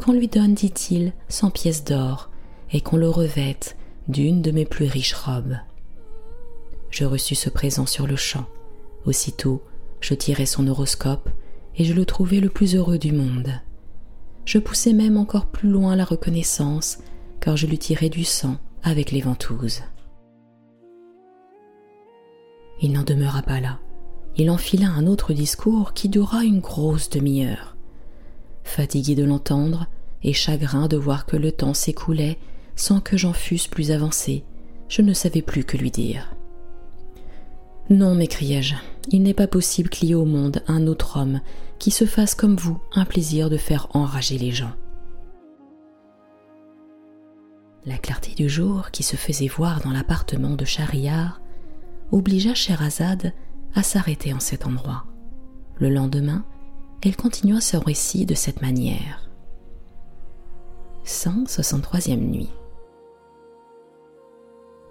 qu'on 0.00 0.12
lui 0.12 0.28
donne, 0.28 0.54
dit-il, 0.54 1.12
cent 1.28 1.50
pièces 1.50 1.84
d'or, 1.84 2.30
et 2.72 2.80
qu'on 2.80 2.96
le 2.96 3.08
revête 3.08 3.76
d'une 4.08 4.42
de 4.42 4.50
mes 4.50 4.64
plus 4.64 4.86
riches 4.86 5.14
robes. 5.14 5.56
Je 6.90 7.04
reçus 7.04 7.34
ce 7.34 7.50
présent 7.50 7.86
sur 7.86 8.06
le 8.06 8.16
champ. 8.16 8.46
Aussitôt, 9.06 9.62
je 10.00 10.14
tirai 10.14 10.46
son 10.46 10.66
horoscope, 10.66 11.28
et 11.76 11.84
je 11.84 11.94
le 11.94 12.04
trouvai 12.04 12.40
le 12.40 12.48
plus 12.48 12.74
heureux 12.74 12.98
du 12.98 13.12
monde. 13.12 13.52
Je 14.44 14.58
poussai 14.58 14.92
même 14.92 15.16
encore 15.16 15.46
plus 15.46 15.68
loin 15.68 15.94
la 15.94 16.04
reconnaissance, 16.04 16.98
car 17.40 17.56
je 17.56 17.66
lui 17.66 17.78
tirai 17.78 18.08
du 18.08 18.24
sang 18.24 18.56
avec 18.82 19.12
les 19.12 19.20
ventouses. 19.20 19.82
Il 22.82 22.92
n'en 22.92 23.02
demeura 23.02 23.42
pas 23.42 23.60
là. 23.60 23.78
Il 24.36 24.50
enfila 24.50 24.88
un 24.88 25.06
autre 25.06 25.32
discours 25.32 25.92
qui 25.92 26.08
dura 26.08 26.44
une 26.44 26.60
grosse 26.60 27.10
demi-heure 27.10 27.76
fatigué 28.70 29.14
de 29.14 29.24
l'entendre 29.24 29.86
et 30.22 30.32
chagrin 30.32 30.88
de 30.88 30.96
voir 30.96 31.26
que 31.26 31.36
le 31.36 31.52
temps 31.52 31.74
s'écoulait 31.74 32.38
sans 32.76 33.00
que 33.00 33.16
j'en 33.16 33.32
fusse 33.32 33.68
plus 33.68 33.90
avancé, 33.90 34.44
je 34.88 35.02
ne 35.02 35.12
savais 35.12 35.42
plus 35.42 35.64
que 35.64 35.76
lui 35.76 35.90
dire. 35.90 36.34
Non, 37.90 38.14
m'écriai-je, 38.14 38.76
il 39.10 39.22
n'est 39.22 39.34
pas 39.34 39.46
possible 39.46 39.88
qu'il 39.88 40.08
y 40.08 40.12
ait 40.12 40.14
au 40.16 40.24
monde 40.24 40.62
un 40.68 40.86
autre 40.86 41.18
homme 41.18 41.40
qui 41.78 41.90
se 41.90 42.04
fasse 42.04 42.34
comme 42.34 42.56
vous 42.56 42.80
un 42.94 43.04
plaisir 43.04 43.50
de 43.50 43.56
faire 43.56 43.88
enrager 43.94 44.38
les 44.38 44.52
gens. 44.52 44.72
La 47.86 47.98
clarté 47.98 48.34
du 48.34 48.48
jour 48.48 48.90
qui 48.90 49.02
se 49.02 49.16
faisait 49.16 49.48
voir 49.48 49.80
dans 49.80 49.90
l'appartement 49.90 50.54
de 50.54 50.64
Schahriar 50.64 51.40
obligea 52.12 52.54
Scheherazade 52.54 53.32
à 53.74 53.82
s'arrêter 53.82 54.32
en 54.34 54.40
cet 54.40 54.66
endroit. 54.66 55.04
Le 55.76 55.88
lendemain, 55.88 56.44
elle 57.02 57.16
continua 57.16 57.60
son 57.60 57.80
récit 57.80 58.26
de 58.26 58.34
cette 58.34 58.60
manière. 58.60 59.30
163e 61.06 62.16
nuit. 62.16 62.50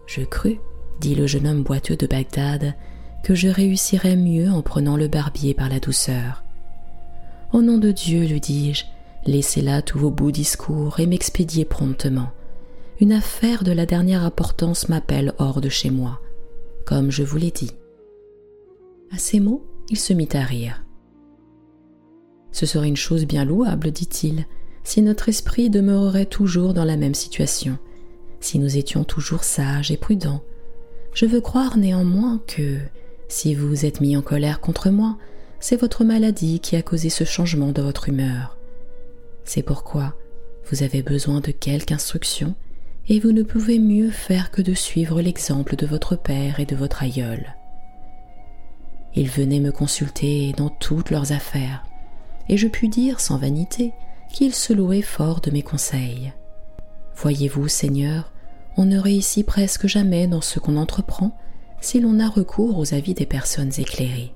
Je 0.07 0.21
crus, 0.21 0.57
dit 0.99 1.13
le 1.13 1.27
jeune 1.27 1.47
homme 1.47 1.63
boiteux 1.63 1.95
de 1.95 2.07
Bagdad, 2.07 2.73
que 3.23 3.35
je 3.35 3.47
réussirais 3.47 4.15
mieux 4.15 4.49
en 4.49 4.61
prenant 4.61 4.97
le 4.97 5.07
barbier 5.07 5.53
par 5.53 5.69
la 5.69 5.79
douceur. 5.79 6.43
Au 7.53 7.61
nom 7.61 7.77
de 7.77 7.91
Dieu, 7.91 8.25
lui 8.25 8.41
dis-je, 8.41 8.85
laissez 9.25 9.61
là 9.61 9.81
tous 9.81 9.99
vos 9.99 10.09
beaux 10.09 10.31
discours 10.31 10.99
et 10.99 11.05
m'expédiez 11.05 11.65
promptement. 11.65 12.29
Une 12.99 13.13
affaire 13.13 13.63
de 13.63 13.71
la 13.71 13.85
dernière 13.85 14.23
importance 14.23 14.89
m'appelle 14.89 15.33
hors 15.37 15.61
de 15.61 15.69
chez 15.69 15.89
moi, 15.89 16.19
comme 16.85 17.11
je 17.11 17.23
vous 17.23 17.37
l'ai 17.37 17.51
dit. 17.51 17.71
À 19.11 19.17
ces 19.17 19.39
mots, 19.39 19.65
il 19.89 19.97
se 19.97 20.13
mit 20.13 20.29
à 20.33 20.41
rire. 20.41 20.83
Ce 22.51 22.65
serait 22.65 22.87
une 22.87 22.97
chose 22.97 23.25
bien 23.25 23.45
louable, 23.45 23.91
dit-il, 23.91 24.45
si 24.83 25.01
notre 25.01 25.29
esprit 25.29 25.69
demeurerait 25.69 26.25
toujours 26.25 26.73
dans 26.73 26.85
la 26.85 26.97
même 26.97 27.13
situation, 27.13 27.77
si 28.39 28.59
nous 28.59 28.77
étions 28.77 29.03
toujours 29.03 29.43
sages 29.43 29.91
et 29.91 29.97
prudents. 29.97 30.41
Je 31.13 31.25
veux 31.25 31.41
croire 31.41 31.77
néanmoins 31.77 32.41
que, 32.47 32.77
si 33.27 33.53
vous 33.53 33.85
êtes 33.85 34.01
mis 34.01 34.17
en 34.17 34.21
colère 34.21 34.61
contre 34.61 34.89
moi, 34.89 35.17
c'est 35.59 35.79
votre 35.79 36.03
maladie 36.03 36.59
qui 36.59 36.75
a 36.75 36.81
causé 36.81 37.09
ce 37.09 37.23
changement 37.23 37.71
de 37.71 37.81
votre 37.81 38.09
humeur. 38.09 38.57
C'est 39.43 39.63
pourquoi 39.63 40.15
vous 40.71 40.83
avez 40.83 41.01
besoin 41.01 41.41
de 41.41 41.51
quelque 41.51 41.91
instruction, 41.91 42.55
et 43.07 43.19
vous 43.19 43.31
ne 43.31 43.43
pouvez 43.43 43.79
mieux 43.79 44.11
faire 44.11 44.51
que 44.51 44.61
de 44.61 44.75
suivre 44.75 45.19
l'exemple 45.21 45.75
de 45.75 45.87
votre 45.87 46.15
père 46.15 46.59
et 46.59 46.65
de 46.65 46.75
votre 46.75 47.01
aïeul. 47.01 47.55
Ils 49.15 49.29
venaient 49.29 49.59
me 49.59 49.71
consulter 49.71 50.53
dans 50.55 50.69
toutes 50.69 51.09
leurs 51.09 51.31
affaires, 51.31 51.83
et 52.49 52.57
je 52.57 52.67
pus 52.67 52.89
dire 52.89 53.19
sans 53.19 53.37
vanité 53.37 53.93
qu'il 54.31 54.53
se 54.53 54.73
louait 54.73 55.01
fort 55.01 55.39
de 55.41 55.51
mes 55.51 55.63
conseils. 55.63 56.33
Voyez-vous, 57.15 57.67
Seigneur, 57.67 58.31
on 58.77 58.85
ne 58.85 58.99
réussit 58.99 59.45
presque 59.45 59.87
jamais 59.87 60.27
dans 60.27 60.41
ce 60.41 60.59
qu'on 60.59 60.77
entreprend 60.77 61.37
si 61.81 61.99
l'on 61.99 62.19
a 62.19 62.27
recours 62.27 62.77
aux 62.77 62.93
avis 62.93 63.13
des 63.13 63.25
personnes 63.25 63.71
éclairées. 63.77 64.33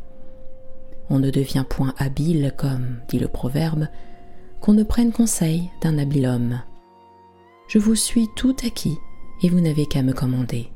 On 1.10 1.20
ne 1.20 1.30
devient 1.30 1.66
point 1.68 1.94
habile, 1.98 2.54
comme 2.56 3.00
dit 3.10 3.20
le 3.20 3.28
proverbe, 3.28 3.88
qu'on 4.62 4.74
ne 4.74 4.84
prenne 4.84 5.12
conseil 5.12 5.70
d'un 5.82 5.98
habile 5.98 6.26
homme. 6.26 6.62
Je 7.68 7.80
vous 7.80 7.96
suis 7.96 8.28
tout 8.36 8.56
acquis, 8.66 8.98
et 9.42 9.50
vous 9.50 9.60
n'avez 9.60 9.86
qu'à 9.86 10.04
me 10.04 10.14
commander. 10.14 10.72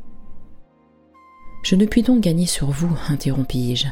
Je 1.63 1.75
ne 1.75 1.85
puis 1.85 2.01
donc 2.01 2.21
gagner 2.21 2.45
sur 2.45 2.69
vous, 2.69 2.95
interrompis-je, 3.09 3.87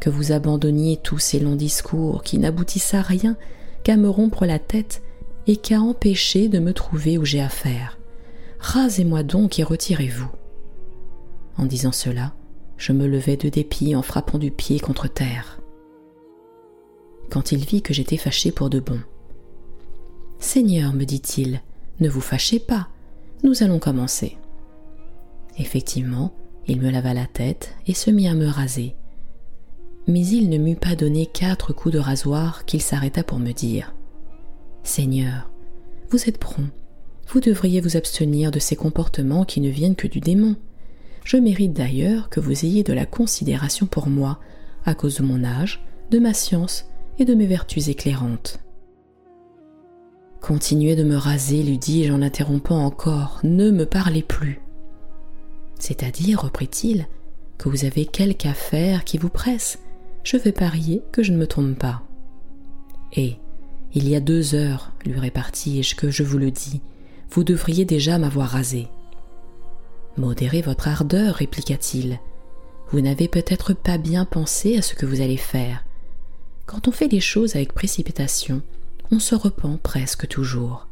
que 0.00 0.10
vous 0.10 0.32
abandonniez 0.32 0.96
tous 0.96 1.18
ces 1.18 1.38
longs 1.38 1.56
discours 1.56 2.22
qui 2.22 2.38
n'aboutissent 2.38 2.94
à 2.94 3.02
rien 3.02 3.36
qu'à 3.82 3.96
me 3.96 4.08
rompre 4.08 4.46
la 4.46 4.58
tête 4.58 5.02
et 5.46 5.56
qu'à 5.56 5.80
empêcher 5.80 6.48
de 6.48 6.58
me 6.58 6.72
trouver 6.72 7.18
où 7.18 7.24
j'ai 7.24 7.40
affaire. 7.40 7.98
Rasez-moi 8.58 9.22
donc 9.22 9.58
et 9.58 9.62
retirez-vous. 9.62 10.30
En 11.56 11.66
disant 11.66 11.92
cela, 11.92 12.34
je 12.76 12.92
me 12.92 13.06
levai 13.06 13.36
de 13.36 13.48
dépit 13.48 13.94
en 13.96 14.02
frappant 14.02 14.38
du 14.38 14.50
pied 14.50 14.80
contre 14.80 15.08
terre. 15.08 15.60
quand 17.30 17.50
il 17.50 17.64
vit 17.64 17.82
que 17.82 17.92
j'étais 17.92 18.16
fâché 18.16 18.52
pour 18.52 18.70
de 18.70 18.78
bon. 18.78 19.00
Seigneur, 20.38 20.92
me 20.92 21.04
dit-il, 21.04 21.60
ne 22.00 22.08
vous 22.08 22.20
fâchez 22.20 22.60
pas, 22.60 22.88
nous 23.42 23.62
allons 23.62 23.78
commencer. 23.78 24.36
Effectivement, 25.58 26.32
il 26.66 26.80
me 26.80 26.90
lava 26.90 27.14
la 27.14 27.26
tête 27.26 27.74
et 27.86 27.94
se 27.94 28.10
mit 28.10 28.28
à 28.28 28.34
me 28.34 28.46
raser. 28.46 28.94
Mais 30.06 30.24
il 30.24 30.48
ne 30.48 30.58
m'eut 30.58 30.76
pas 30.76 30.94
donné 30.94 31.26
quatre 31.26 31.72
coups 31.72 31.94
de 31.94 31.98
rasoir 31.98 32.64
qu'il 32.64 32.80
s'arrêta 32.80 33.24
pour 33.24 33.38
me 33.38 33.52
dire 33.52 33.94
Seigneur, 34.84 35.50
vous 36.10 36.28
êtes 36.28 36.38
prompt, 36.38 36.70
vous 37.28 37.40
devriez 37.40 37.80
vous 37.80 37.96
abstenir 37.96 38.50
de 38.50 38.60
ces 38.60 38.76
comportements 38.76 39.44
qui 39.44 39.60
ne 39.60 39.68
viennent 39.68 39.96
que 39.96 40.06
du 40.06 40.20
démon. 40.20 40.56
Je 41.24 41.36
mérite 41.36 41.72
d'ailleurs 41.72 42.28
que 42.28 42.38
vous 42.38 42.64
ayez 42.64 42.84
de 42.84 42.92
la 42.92 43.04
considération 43.04 43.86
pour 43.86 44.06
moi, 44.06 44.38
à 44.84 44.94
cause 44.94 45.16
de 45.16 45.24
mon 45.24 45.42
âge, 45.42 45.84
de 46.12 46.20
ma 46.20 46.34
science 46.34 46.86
et 47.18 47.24
de 47.24 47.34
mes 47.34 47.46
vertus 47.46 47.88
éclairantes. 47.88 48.60
Continuez 50.40 50.94
de 50.94 51.02
me 51.02 51.16
raser, 51.16 51.64
lui 51.64 51.78
dis-je 51.78 52.12
en 52.12 52.18
l'interrompant 52.18 52.84
encore, 52.84 53.40
ne 53.42 53.72
me 53.72 53.86
parlez 53.86 54.22
plus. 54.22 54.60
C'est-à-dire, 55.80 56.42
reprit-il, 56.42 57.08
que 57.58 57.68
vous 57.68 57.84
avez 57.84 58.06
quelque 58.06 58.46
affaire 58.46 59.04
qui 59.04 59.18
vous 59.18 59.28
presse. 59.28 59.80
Je 60.26 60.36
vais 60.36 60.50
parier 60.50 61.04
que 61.12 61.22
je 61.22 61.30
ne 61.30 61.36
me 61.36 61.46
trompe 61.46 61.78
pas. 61.78 62.02
Et, 63.12 63.36
il 63.94 64.08
y 64.08 64.16
a 64.16 64.20
deux 64.20 64.56
heures, 64.56 64.92
lui 65.04 65.20
répartis-je, 65.20 65.94
que 65.94 66.10
je 66.10 66.24
vous 66.24 66.38
le 66.38 66.50
dis, 66.50 66.80
vous 67.30 67.44
devriez 67.44 67.84
déjà 67.84 68.18
m'avoir 68.18 68.48
rasé. 68.48 68.88
Modérez 70.16 70.62
votre 70.62 70.88
ardeur, 70.88 71.36
répliqua-t-il. 71.36 72.18
Vous 72.90 73.00
n'avez 73.00 73.28
peut-être 73.28 73.72
pas 73.72 73.98
bien 73.98 74.24
pensé 74.24 74.76
à 74.76 74.82
ce 74.82 74.96
que 74.96 75.06
vous 75.06 75.20
allez 75.20 75.36
faire. 75.36 75.84
Quand 76.66 76.88
on 76.88 76.92
fait 76.92 77.06
les 77.06 77.20
choses 77.20 77.54
avec 77.54 77.72
précipitation, 77.72 78.62
on 79.12 79.20
se 79.20 79.36
repent 79.36 79.78
presque 79.80 80.26
toujours. 80.26 80.88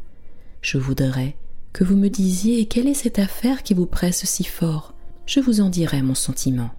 Je 0.63 0.79
voudrais 0.79 1.35
que 1.73 1.83
vous 1.83 1.97
me 1.97 2.09
disiez 2.09 2.67
quelle 2.67 2.87
est 2.87 2.95
cette 2.95 3.19
affaire 3.19 3.65
qui 3.65 3.75
vous 3.75 3.87
presse 3.87 4.27
si 4.27 4.45
fort. 4.45 4.95
Je 5.27 5.41
vous 5.41 5.61
en 5.61 5.71
dirai 5.71 6.03
mon 6.03 6.15
sentiment. 6.15 6.71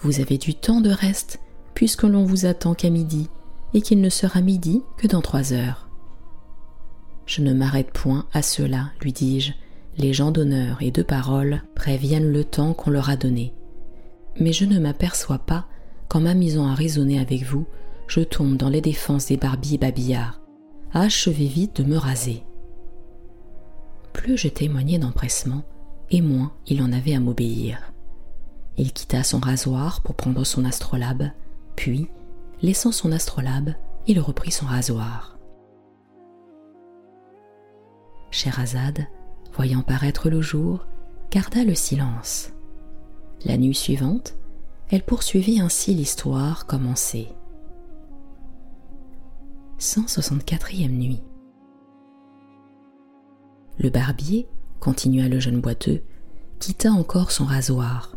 Vous 0.00 0.20
avez 0.20 0.38
du 0.38 0.54
temps 0.54 0.80
de 0.80 0.90
reste, 0.90 1.40
puisque 1.74 2.04
l'on 2.04 2.24
vous 2.24 2.46
attend 2.46 2.74
qu'à 2.74 2.90
midi, 2.90 3.28
et 3.74 3.80
qu'il 3.80 4.00
ne 4.00 4.08
sera 4.08 4.40
midi 4.40 4.82
que 4.96 5.06
dans 5.06 5.20
trois 5.20 5.52
heures. 5.52 5.88
Je 7.26 7.42
ne 7.42 7.52
m'arrête 7.52 7.90
point 7.90 8.26
à 8.32 8.42
cela, 8.42 8.90
lui 9.02 9.12
dis-je. 9.12 9.52
Les 9.98 10.12
gens 10.12 10.30
d'honneur 10.30 10.78
et 10.82 10.90
de 10.90 11.02
parole 11.02 11.62
préviennent 11.74 12.30
le 12.30 12.44
temps 12.44 12.74
qu'on 12.74 12.90
leur 12.90 13.08
a 13.08 13.16
donné. 13.16 13.54
Mais 14.38 14.52
je 14.52 14.64
ne 14.64 14.78
m'aperçois 14.78 15.38
pas 15.38 15.66
qu'en 16.08 16.20
m'amusant 16.20 16.66
à 16.66 16.74
raisonner 16.74 17.18
avec 17.18 17.42
vous, 17.44 17.66
je 18.06 18.20
tombe 18.20 18.56
dans 18.56 18.68
les 18.68 18.82
défenses 18.82 19.26
des 19.26 19.36
barbiers 19.36 19.78
babillards. 19.78 20.40
Achevez 20.92 21.46
vite 21.46 21.82
de 21.82 21.88
me 21.88 21.96
raser. 21.96 22.42
Plus 24.12 24.36
je 24.36 24.48
témoignais 24.48 24.98
d'empressement, 24.98 25.62
et 26.10 26.20
moins 26.20 26.52
il 26.66 26.82
en 26.82 26.92
avait 26.92 27.14
à 27.14 27.20
m'obéir. 27.20 27.92
Il 28.78 28.92
quitta 28.92 29.22
son 29.22 29.38
rasoir 29.38 30.02
pour 30.02 30.14
prendre 30.14 30.44
son 30.44 30.64
astrolabe, 30.64 31.30
puis, 31.76 32.10
laissant 32.60 32.92
son 32.92 33.10
astrolabe, 33.12 33.74
il 34.06 34.20
reprit 34.20 34.50
son 34.50 34.66
rasoir. 34.66 35.38
Scheherazade, 38.30 39.06
voyant 39.54 39.82
paraître 39.82 40.28
le 40.28 40.42
jour, 40.42 40.86
garda 41.30 41.64
le 41.64 41.74
silence. 41.74 42.52
La 43.44 43.56
nuit 43.56 43.74
suivante, 43.74 44.34
elle 44.90 45.02
poursuivit 45.02 45.60
ainsi 45.60 45.94
l'histoire 45.94 46.66
commencée. 46.66 47.28
164e 49.78 50.88
nuit. 50.90 51.22
Le 53.78 53.90
barbier, 53.90 54.48
continua 54.80 55.28
le 55.28 55.40
jeune 55.40 55.60
boiteux, 55.60 56.02
quitta 56.58 56.90
encore 56.90 57.30
son 57.30 57.44
rasoir, 57.44 58.15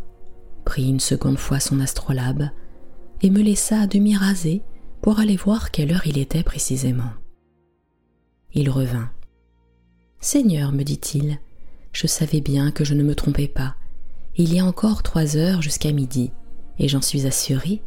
prit 0.69 0.87
une 0.87 0.99
seconde 0.99 1.39
fois 1.39 1.59
son 1.59 1.79
astrolabe 1.79 2.51
et 3.23 3.31
me 3.31 3.41
laissa 3.41 3.81
à 3.81 3.87
demi 3.87 4.15
rasé 4.15 4.61
pour 5.01 5.19
aller 5.19 5.35
voir 5.35 5.71
quelle 5.71 5.91
heure 5.91 6.05
il 6.05 6.19
était 6.19 6.43
précisément. 6.43 7.09
Il 8.53 8.69
revint. 8.69 9.09
Seigneur, 10.19 10.71
me 10.71 10.83
dit-il, 10.83 11.39
je 11.91 12.05
savais 12.05 12.39
bien 12.39 12.69
que 12.69 12.85
je 12.85 12.93
ne 12.93 13.01
me 13.01 13.15
trompais 13.15 13.47
pas. 13.47 13.77
Il 14.37 14.53
y 14.53 14.59
a 14.59 14.63
encore 14.65 15.01
trois 15.01 15.37
heures 15.37 15.63
jusqu'à 15.63 15.91
midi, 15.91 16.29
et 16.77 16.87
j'en 16.87 17.01
suis 17.01 17.25
assuré, 17.25 17.81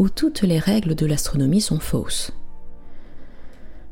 où 0.00 0.08
toutes 0.08 0.42
les 0.42 0.58
règles 0.58 0.96
de 0.96 1.06
l'astronomie 1.06 1.60
sont 1.60 1.78
fausses. 1.78 2.32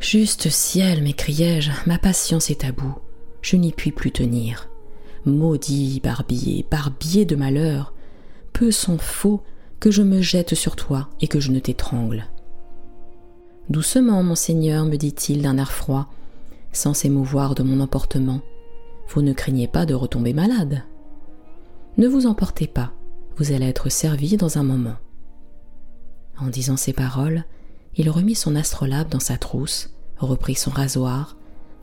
Juste 0.01 0.51
ciel, 0.51 1.05
m'écriai-je, 1.05 1.71
ma 1.87 1.97
patience 1.97 2.51
est 2.51 2.65
à 2.65 2.73
bout. 2.73 2.99
Je 3.41 3.55
n'y 3.55 3.71
puis 3.71 3.93
plus 3.93 4.11
tenir. 4.11 4.69
Maudit 5.27 6.01
barbier, 6.01 6.67
barbier 6.69 7.25
de 7.25 7.37
malheur, 7.37 7.95
peu 8.53 8.71
sont 8.71 8.99
faux 8.99 9.43
que 9.81 9.91
je 9.91 10.03
me 10.03 10.21
jette 10.21 10.55
sur 10.55 10.77
toi 10.77 11.09
et 11.21 11.29
que 11.29 11.41
je 11.41 11.51
ne 11.51 11.59
t'étrangle. 11.59 12.27
Doucement, 13.69 14.23
monseigneur, 14.23 14.85
me 14.85 14.97
dit-il 14.97 15.43
d'un 15.43 15.59
air 15.59 15.73
froid, 15.73 16.09
sans 16.73 16.95
s'émouvoir 16.95 17.55
de 17.55 17.63
mon 17.63 17.81
emportement. 17.81 18.41
Vous 19.09 19.23
ne 19.23 19.33
craignez 19.33 19.69
pas 19.69 19.87
de 19.87 19.95
retomber 19.95 20.33
malade. 20.33 20.83
Ne 21.99 22.09
vous 22.09 22.27
emportez 22.27 22.67
pas, 22.67 22.93
vous 23.37 23.53
allez 23.53 23.67
être 23.67 23.89
servi 23.89 24.37
dans 24.37 24.59
un 24.59 24.63
moment. 24.63 24.97
En 26.39 26.49
disant 26.49 26.77
ces 26.77 26.93
paroles, 26.93 27.45
il 27.97 28.09
remit 28.11 28.35
son 28.35 28.57
astrolabe 28.57 29.09
dans 29.09 29.21
sa 29.21 29.37
trousse, 29.37 29.91
reprit 30.17 30.55
son 30.55 30.71
rasoir, 30.71 31.37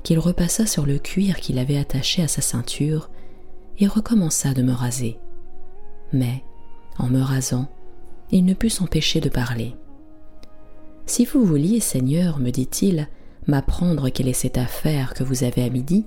qu'il 0.03 0.19
repassa 0.19 0.65
sur 0.65 0.85
le 0.85 0.97
cuir 0.97 1.39
qu'il 1.39 1.59
avait 1.59 1.77
attaché 1.77 2.23
à 2.23 2.27
sa 2.27 2.41
ceinture, 2.41 3.09
et 3.77 3.87
recommença 3.87 4.53
de 4.53 4.63
me 4.63 4.73
raser. 4.73 5.19
Mais, 6.11 6.43
en 6.99 7.07
me 7.07 7.21
rasant, 7.21 7.67
il 8.31 8.45
ne 8.45 8.53
put 8.53 8.69
s'empêcher 8.69 9.19
de 9.19 9.29
parler. 9.29 9.75
Si 11.05 11.25
vous 11.25 11.43
vouliez, 11.43 11.79
Seigneur, 11.79 12.39
me 12.39 12.51
dit-il, 12.51 13.07
m'apprendre 13.47 14.09
quelle 14.09 14.27
est 14.27 14.33
cette 14.33 14.59
affaire 14.59 15.15
que 15.15 15.23
vous 15.23 15.43
avez 15.43 15.63
à 15.63 15.69
midi, 15.69 16.05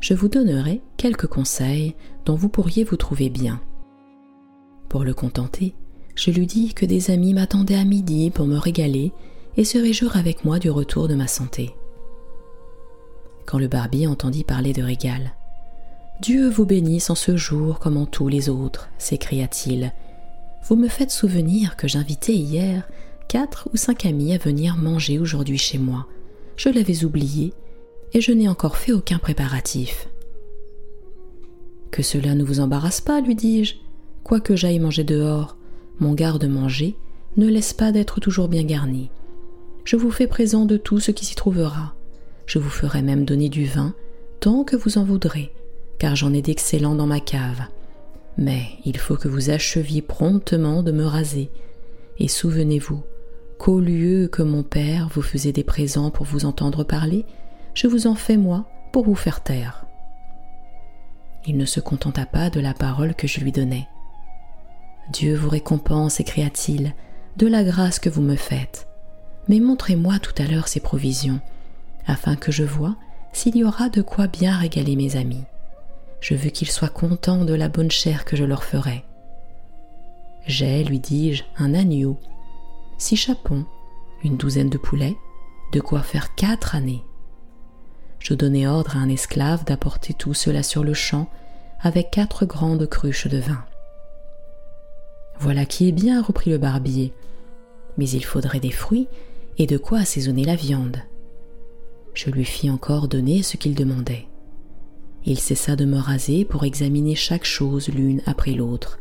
je 0.00 0.14
vous 0.14 0.28
donnerai 0.28 0.82
quelques 0.96 1.28
conseils 1.28 1.94
dont 2.24 2.34
vous 2.34 2.48
pourriez 2.48 2.82
vous 2.82 2.96
trouver 2.96 3.30
bien. 3.30 3.60
Pour 4.88 5.04
le 5.04 5.14
contenter, 5.14 5.74
je 6.16 6.30
lui 6.30 6.46
dis 6.46 6.74
que 6.74 6.86
des 6.86 7.10
amis 7.10 7.34
m'attendaient 7.34 7.76
à 7.76 7.84
midi 7.84 8.30
pour 8.30 8.46
me 8.46 8.56
régaler 8.56 9.12
et 9.56 9.64
se 9.64 9.78
réjouir 9.78 10.16
avec 10.16 10.44
moi 10.44 10.58
du 10.58 10.70
retour 10.70 11.08
de 11.08 11.14
ma 11.14 11.26
santé. 11.26 11.74
Quand 13.46 13.58
le 13.58 13.68
barbier 13.68 14.06
entendit 14.06 14.44
parler 14.44 14.72
de 14.72 14.82
régal, 14.82 15.32
Dieu 16.20 16.48
vous 16.48 16.64
bénisse 16.64 17.10
en 17.10 17.14
ce 17.14 17.36
jour 17.36 17.78
comme 17.78 17.96
en 17.96 18.06
tous 18.06 18.28
les 18.28 18.48
autres, 18.48 18.88
s'écria-t-il. 18.98 19.92
Vous 20.68 20.74
me 20.74 20.88
faites 20.88 21.12
souvenir 21.12 21.76
que 21.76 21.86
j'invitais 21.86 22.34
hier 22.34 22.88
quatre 23.28 23.68
ou 23.72 23.76
cinq 23.76 24.04
amis 24.04 24.34
à 24.34 24.38
venir 24.38 24.76
manger 24.76 25.20
aujourd'hui 25.20 25.58
chez 25.58 25.78
moi. 25.78 26.06
Je 26.56 26.68
l'avais 26.68 27.04
oublié 27.04 27.52
et 28.12 28.20
je 28.20 28.32
n'ai 28.32 28.48
encore 28.48 28.76
fait 28.76 28.90
aucun 28.90 29.18
préparatif. 29.18 30.08
Que 31.92 32.02
cela 32.02 32.34
ne 32.34 32.42
vous 32.42 32.58
embarrasse 32.58 33.00
pas, 33.00 33.20
lui 33.20 33.36
dis-je. 33.36 33.76
Quoique 34.24 34.56
j'aille 34.56 34.80
manger 34.80 35.04
dehors, 35.04 35.56
mon 36.00 36.14
garde-manger 36.14 36.96
ne 37.36 37.46
laisse 37.46 37.72
pas 37.72 37.92
d'être 37.92 38.18
toujours 38.18 38.48
bien 38.48 38.64
garni. 38.64 39.08
Je 39.84 39.94
vous 39.94 40.10
fais 40.10 40.26
présent 40.26 40.64
de 40.64 40.76
tout 40.76 40.98
ce 40.98 41.12
qui 41.12 41.24
s'y 41.24 41.36
trouvera. 41.36 41.94
Je 42.46 42.58
vous 42.58 42.70
ferai 42.70 43.02
même 43.02 43.24
donner 43.24 43.48
du 43.48 43.66
vin, 43.66 43.94
tant 44.40 44.64
que 44.64 44.74
vous 44.74 44.98
en 44.98 45.04
voudrez, 45.04 45.52
car 46.00 46.16
j'en 46.16 46.32
ai 46.32 46.42
d'excellent 46.42 46.96
dans 46.96 47.06
ma 47.06 47.20
cave. 47.20 47.62
Mais 48.38 48.64
il 48.84 48.98
faut 48.98 49.16
que 49.16 49.28
vous 49.28 49.50
acheviez 49.50 50.02
promptement 50.02 50.82
de 50.82 50.92
me 50.92 51.04
raser. 51.04 51.50
Et 52.18 52.28
souvenez-vous 52.28 53.02
qu'au 53.58 53.80
lieu 53.80 54.28
que 54.28 54.42
mon 54.42 54.62
père 54.62 55.08
vous 55.08 55.22
faisait 55.22 55.52
des 55.52 55.64
présents 55.64 56.10
pour 56.10 56.26
vous 56.26 56.44
entendre 56.44 56.84
parler, 56.84 57.24
je 57.74 57.86
vous 57.86 58.06
en 58.06 58.14
fais 58.14 58.36
moi 58.36 58.66
pour 58.92 59.04
vous 59.04 59.14
faire 59.14 59.42
taire. 59.42 59.86
Il 61.46 61.56
ne 61.56 61.64
se 61.64 61.80
contenta 61.80 62.26
pas 62.26 62.50
de 62.50 62.60
la 62.60 62.74
parole 62.74 63.14
que 63.14 63.26
je 63.26 63.40
lui 63.40 63.52
donnais. 63.52 63.86
Dieu 65.12 65.36
vous 65.36 65.48
récompense, 65.48 66.14
s'écria-t-il, 66.14 66.94
de 67.36 67.46
la 67.46 67.62
grâce 67.62 67.98
que 67.98 68.08
vous 68.08 68.22
me 68.22 68.36
faites. 68.36 68.88
Mais 69.48 69.60
montrez-moi 69.60 70.18
tout 70.18 70.34
à 70.38 70.46
l'heure 70.46 70.68
ces 70.68 70.80
provisions, 70.80 71.40
afin 72.06 72.34
que 72.34 72.50
je 72.50 72.64
voie 72.64 72.96
s'il 73.32 73.56
y 73.56 73.64
aura 73.64 73.88
de 73.88 74.02
quoi 74.02 74.26
bien 74.26 74.56
régaler 74.56 74.96
mes 74.96 75.16
amis. 75.16 75.44
Je 76.20 76.34
veux 76.34 76.50
qu'ils 76.50 76.70
soient 76.70 76.88
contents 76.88 77.44
de 77.44 77.54
la 77.54 77.68
bonne 77.68 77.90
chair 77.90 78.24
que 78.24 78.36
je 78.36 78.44
leur 78.44 78.64
ferai. 78.64 79.04
J'ai, 80.46 80.84
lui 80.84 80.98
dis-je, 80.98 81.44
un 81.58 81.74
agneau, 81.74 82.18
six 82.98 83.16
chapons, 83.16 83.64
une 84.24 84.36
douzaine 84.36 84.70
de 84.70 84.78
poulets, 84.78 85.16
de 85.72 85.80
quoi 85.80 86.02
faire 86.02 86.34
quatre 86.34 86.74
années. 86.74 87.02
Je 88.18 88.34
donnai 88.34 88.66
ordre 88.66 88.96
à 88.96 89.00
un 89.00 89.08
esclave 89.08 89.64
d'apporter 89.64 90.14
tout 90.14 90.34
cela 90.34 90.62
sur 90.62 90.84
le 90.84 90.94
champ 90.94 91.28
avec 91.80 92.10
quatre 92.10 92.46
grandes 92.46 92.88
cruches 92.88 93.28
de 93.28 93.38
vin. 93.38 93.64
Voilà 95.38 95.66
qui 95.66 95.88
est 95.88 95.92
bien, 95.92 96.22
reprit 96.22 96.50
le 96.50 96.58
barbier. 96.58 97.12
mais 97.98 98.08
il 98.08 98.24
faudrait 98.24 98.60
des 98.60 98.70
fruits 98.70 99.08
et 99.58 99.66
de 99.66 99.78
quoi 99.78 100.00
assaisonner 100.00 100.44
la 100.44 100.56
viande. 100.56 100.98
Je 102.14 102.30
lui 102.30 102.44
fis 102.44 102.70
encore 102.70 103.08
donner 103.08 103.42
ce 103.42 103.56
qu'il 103.56 103.74
demandait. 103.74 104.26
Il 105.26 105.40
cessa 105.40 105.74
de 105.74 105.84
me 105.84 105.98
raser 105.98 106.44
pour 106.44 106.64
examiner 106.64 107.16
chaque 107.16 107.44
chose 107.44 107.88
l'une 107.88 108.22
après 108.26 108.52
l'autre. 108.52 109.00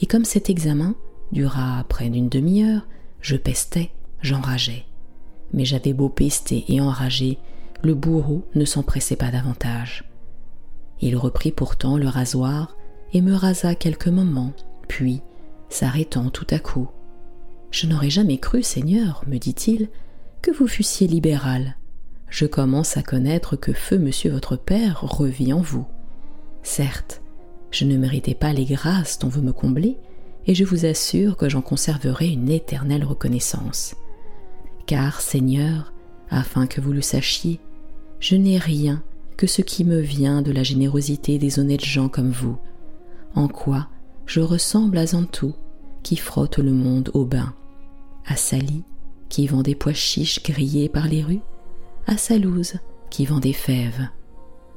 Et 0.00 0.06
comme 0.06 0.24
cet 0.24 0.50
examen 0.50 0.96
dura 1.30 1.84
près 1.88 2.10
d'une 2.10 2.28
demi-heure, 2.28 2.86
je 3.20 3.36
pestais, 3.36 3.90
j'enrageais. 4.20 4.84
Mais 5.52 5.64
j'avais 5.64 5.92
beau 5.92 6.08
pester 6.08 6.64
et 6.68 6.80
enrager, 6.80 7.38
le 7.82 7.94
bourreau 7.94 8.42
ne 8.56 8.64
s'empressait 8.64 9.16
pas 9.16 9.30
davantage. 9.30 10.04
Il 11.00 11.16
reprit 11.16 11.52
pourtant 11.52 11.96
le 11.96 12.08
rasoir 12.08 12.76
et 13.12 13.20
me 13.20 13.34
rasa 13.34 13.76
quelques 13.76 14.08
moments, 14.08 14.52
puis, 14.88 15.22
s'arrêtant 15.68 16.30
tout 16.30 16.46
à 16.50 16.58
coup, 16.58 16.88
Je 17.70 17.86
n'aurais 17.86 18.10
jamais 18.10 18.38
cru, 18.38 18.62
Seigneur, 18.62 19.22
me 19.26 19.36
dit-il, 19.36 19.88
que 20.40 20.50
vous 20.50 20.66
fussiez 20.66 21.06
libéral. 21.06 21.77
Je 22.28 22.46
commence 22.46 22.96
à 22.96 23.02
connaître 23.02 23.56
que 23.56 23.72
feu 23.72 23.98
monsieur 23.98 24.30
votre 24.30 24.56
père 24.56 25.00
revit 25.02 25.52
en 25.52 25.60
vous. 25.60 25.86
Certes, 26.62 27.22
je 27.70 27.84
ne 27.84 27.96
méritais 27.96 28.34
pas 28.34 28.52
les 28.52 28.64
grâces 28.64 29.18
dont 29.18 29.28
vous 29.28 29.42
me 29.42 29.52
comblez, 29.52 29.96
et 30.46 30.54
je 30.54 30.64
vous 30.64 30.86
assure 30.86 31.36
que 31.36 31.48
j'en 31.48 31.62
conserverai 31.62 32.28
une 32.28 32.50
éternelle 32.50 33.04
reconnaissance. 33.04 33.94
Car, 34.86 35.20
Seigneur, 35.20 35.92
afin 36.30 36.66
que 36.66 36.80
vous 36.80 36.92
le 36.92 37.02
sachiez, 37.02 37.60
je 38.20 38.36
n'ai 38.36 38.58
rien 38.58 39.02
que 39.36 39.46
ce 39.46 39.62
qui 39.62 39.84
me 39.84 40.00
vient 40.00 40.42
de 40.42 40.50
la 40.50 40.62
générosité 40.62 41.38
des 41.38 41.58
honnêtes 41.58 41.84
gens 41.84 42.08
comme 42.08 42.30
vous, 42.30 42.58
en 43.34 43.48
quoi 43.48 43.88
je 44.26 44.40
ressemble 44.40 44.98
à 44.98 45.06
Zantou, 45.06 45.54
qui 46.02 46.16
frotte 46.16 46.58
le 46.58 46.72
monde 46.72 47.10
au 47.14 47.24
bain, 47.24 47.54
à 48.26 48.36
Sali, 48.36 48.82
qui 49.28 49.46
vend 49.46 49.62
des 49.62 49.74
pois 49.74 49.92
chiches 49.92 50.42
grillés 50.42 50.88
par 50.88 51.06
les 51.06 51.22
rues, 51.22 51.40
à 52.08 52.16
Salouse, 52.16 52.74
qui 53.10 53.26
vend 53.26 53.38
des 53.38 53.52
fèves, 53.52 54.08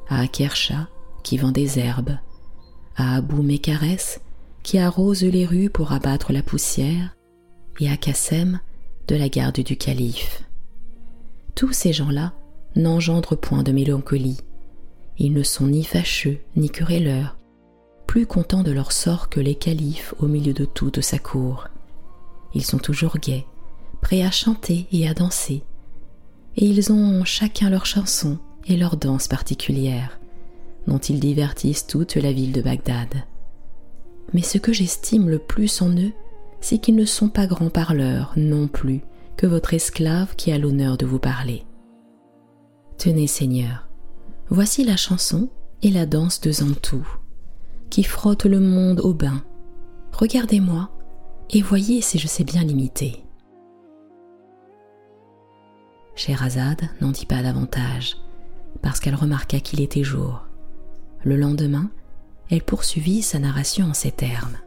à 0.09 0.19
Akersha, 0.19 0.89
qui 1.23 1.37
vend 1.37 1.51
des 1.51 1.79
herbes, 1.79 2.17
à 2.97 3.15
Abou 3.15 3.41
Mekarès, 3.41 4.19
qui 4.63 4.77
arrose 4.77 5.23
les 5.23 5.45
rues 5.45 5.69
pour 5.69 5.93
abattre 5.93 6.33
la 6.33 6.43
poussière, 6.43 7.15
et 7.79 7.89
à 7.89 7.95
Kassem, 7.95 8.59
de 9.07 9.15
la 9.15 9.29
garde 9.29 9.61
du 9.61 9.77
calife. 9.77 10.43
Tous 11.55 11.71
ces 11.71 11.93
gens-là 11.93 12.33
n'engendrent 12.75 13.37
point 13.37 13.63
de 13.63 13.71
mélancolie. 13.71 14.41
Ils 15.17 15.33
ne 15.33 15.43
sont 15.43 15.67
ni 15.67 15.83
fâcheux 15.83 16.39
ni 16.57 16.69
querelleurs, 16.69 17.37
plus 18.07 18.25
contents 18.25 18.63
de 18.63 18.71
leur 18.71 18.91
sort 18.91 19.29
que 19.29 19.39
les 19.39 19.55
califes 19.55 20.13
au 20.19 20.27
milieu 20.27 20.53
de 20.53 20.65
toute 20.65 20.99
sa 21.01 21.17
cour. 21.17 21.69
Ils 22.53 22.65
sont 22.65 22.77
toujours 22.77 23.17
gais, 23.17 23.45
prêts 24.01 24.21
à 24.21 24.31
chanter 24.31 24.85
et 24.91 25.07
à 25.07 25.13
danser, 25.13 25.63
et 26.57 26.65
ils 26.65 26.91
ont 26.91 27.23
chacun 27.23 27.69
leur 27.69 27.85
chanson 27.85 28.37
et 28.67 28.77
leur 28.77 28.97
danse 28.97 29.27
particulière, 29.27 30.19
dont 30.87 30.97
ils 30.97 31.19
divertissent 31.19 31.87
toute 31.87 32.15
la 32.15 32.31
ville 32.31 32.51
de 32.51 32.61
Bagdad. 32.61 33.23
Mais 34.33 34.41
ce 34.41 34.57
que 34.57 34.73
j'estime 34.73 35.29
le 35.29 35.39
plus 35.39 35.81
en 35.81 35.89
eux, 35.89 36.11
c'est 36.61 36.77
qu'ils 36.77 36.95
ne 36.95 37.05
sont 37.05 37.29
pas 37.29 37.47
grands 37.47 37.69
parleurs 37.69 38.33
non 38.37 38.67
plus 38.67 39.01
que 39.35 39.47
votre 39.47 39.73
esclave 39.73 40.35
qui 40.35 40.51
a 40.51 40.57
l'honneur 40.57 40.97
de 40.97 41.05
vous 41.05 41.19
parler. 41.19 41.63
Tenez 42.97 43.27
Seigneur, 43.27 43.87
voici 44.49 44.83
la 44.83 44.95
chanson 44.95 45.49
et 45.81 45.89
la 45.89 46.05
danse 46.05 46.39
de 46.41 46.51
Zantou, 46.51 47.07
qui 47.89 48.03
frotte 48.03 48.45
le 48.45 48.59
monde 48.59 48.99
au 48.99 49.13
bain. 49.13 49.43
Regardez-moi 50.13 50.91
et 51.49 51.61
voyez 51.61 52.01
si 52.01 52.19
je 52.19 52.27
sais 52.27 52.43
bien 52.43 52.63
l'imiter. 52.63 53.23
Scheherazade 56.15 56.89
n'en 56.99 57.11
dit 57.11 57.25
pas 57.25 57.41
davantage, 57.41 58.17
parce 58.81 58.99
qu'elle 58.99 59.15
remarqua 59.15 59.59
qu'il 59.59 59.81
était 59.81 60.03
jour. 60.03 60.45
Le 61.23 61.37
lendemain, 61.37 61.89
elle 62.49 62.63
poursuivit 62.63 63.21
sa 63.21 63.39
narration 63.39 63.87
en 63.87 63.93
ces 63.93 64.11
termes. 64.11 64.57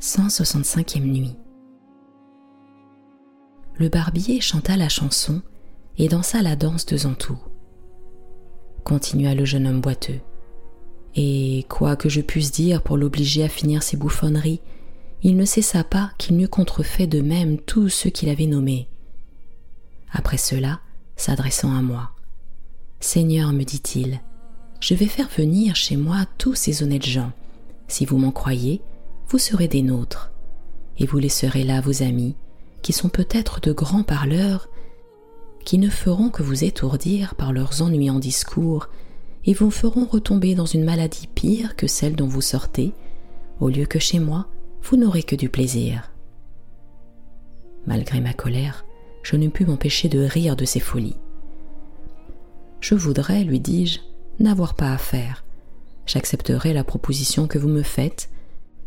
165e 0.00 1.00
nuit. 1.00 1.36
Le 3.74 3.88
barbier 3.88 4.40
chanta 4.40 4.76
la 4.76 4.88
chanson 4.88 5.42
et 5.98 6.08
dansa 6.08 6.42
la 6.42 6.56
danse 6.56 6.86
de 6.86 6.96
Zantou. 6.96 7.38
Continua 8.84 9.34
le 9.34 9.44
jeune 9.44 9.66
homme 9.66 9.80
boiteux. 9.80 10.20
Et 11.14 11.66
quoi 11.68 11.96
que 11.96 12.08
je 12.08 12.20
puisse 12.20 12.52
dire 12.52 12.82
pour 12.82 12.96
l'obliger 12.96 13.44
à 13.44 13.48
finir 13.48 13.82
ses 13.82 13.96
bouffonneries, 13.96 14.60
il 15.22 15.36
ne 15.36 15.44
cessa 15.44 15.84
pas 15.84 16.10
qu'il 16.18 16.36
n'eût 16.36 16.48
contrefait 16.48 17.06
de 17.06 17.20
même 17.20 17.58
tous 17.58 17.88
ceux 17.88 18.10
qu'il 18.10 18.28
avait 18.28 18.46
nommés. 18.46 18.88
Après 20.12 20.36
cela, 20.36 20.80
s'adressant 21.16 21.74
à 21.76 21.82
moi, 21.82 22.10
Seigneur, 23.00 23.52
me 23.52 23.64
dit-il, 23.64 24.20
je 24.80 24.94
vais 24.94 25.06
faire 25.06 25.28
venir 25.28 25.74
chez 25.74 25.96
moi 25.96 26.26
tous 26.38 26.54
ces 26.54 26.82
honnêtes 26.82 27.06
gens. 27.06 27.32
Si 27.88 28.04
vous 28.04 28.18
m'en 28.18 28.32
croyez, 28.32 28.80
vous 29.28 29.38
serez 29.38 29.68
des 29.68 29.82
nôtres, 29.82 30.30
et 30.98 31.06
vous 31.06 31.18
laisserez 31.18 31.64
là 31.64 31.80
vos 31.80 32.02
amis, 32.02 32.36
qui 32.82 32.92
sont 32.92 33.08
peut-être 33.08 33.60
de 33.60 33.72
grands 33.72 34.02
parleurs 34.02 34.68
qui 35.64 35.78
ne 35.78 35.88
feront 35.88 36.30
que 36.30 36.42
vous 36.42 36.64
étourdir 36.64 37.34
par 37.34 37.52
leurs 37.52 37.82
ennuyants 37.82 38.18
discours 38.18 38.88
et 39.44 39.54
vous 39.54 39.70
feront 39.70 40.04
retomber 40.04 40.54
dans 40.54 40.66
une 40.66 40.84
maladie 40.84 41.28
pire 41.28 41.76
que 41.76 41.86
celle 41.86 42.16
dont 42.16 42.26
vous 42.26 42.40
sortez, 42.40 42.92
au 43.60 43.68
lieu 43.68 43.86
que 43.86 43.98
chez 43.98 44.18
moi, 44.18 44.46
vous 44.82 44.96
n'aurez 44.96 45.22
que 45.22 45.36
du 45.36 45.48
plaisir. 45.48 46.10
Malgré 47.86 48.20
ma 48.20 48.32
colère, 48.32 48.84
je 49.22 49.36
ne 49.36 49.48
pus 49.48 49.64
m'empêcher 49.64 50.08
de 50.08 50.20
rire 50.20 50.56
de 50.56 50.64
ces 50.64 50.80
folies. 50.80 51.16
Je 52.80 52.94
voudrais, 52.94 53.44
lui 53.44 53.60
dis-je, 53.60 54.00
n'avoir 54.40 54.74
pas 54.74 54.92
à 54.92 54.98
faire. 54.98 55.44
J'accepterai 56.06 56.72
la 56.72 56.84
proposition 56.84 57.46
que 57.46 57.58
vous 57.58 57.68
me 57.68 57.82
faites, 57.82 58.30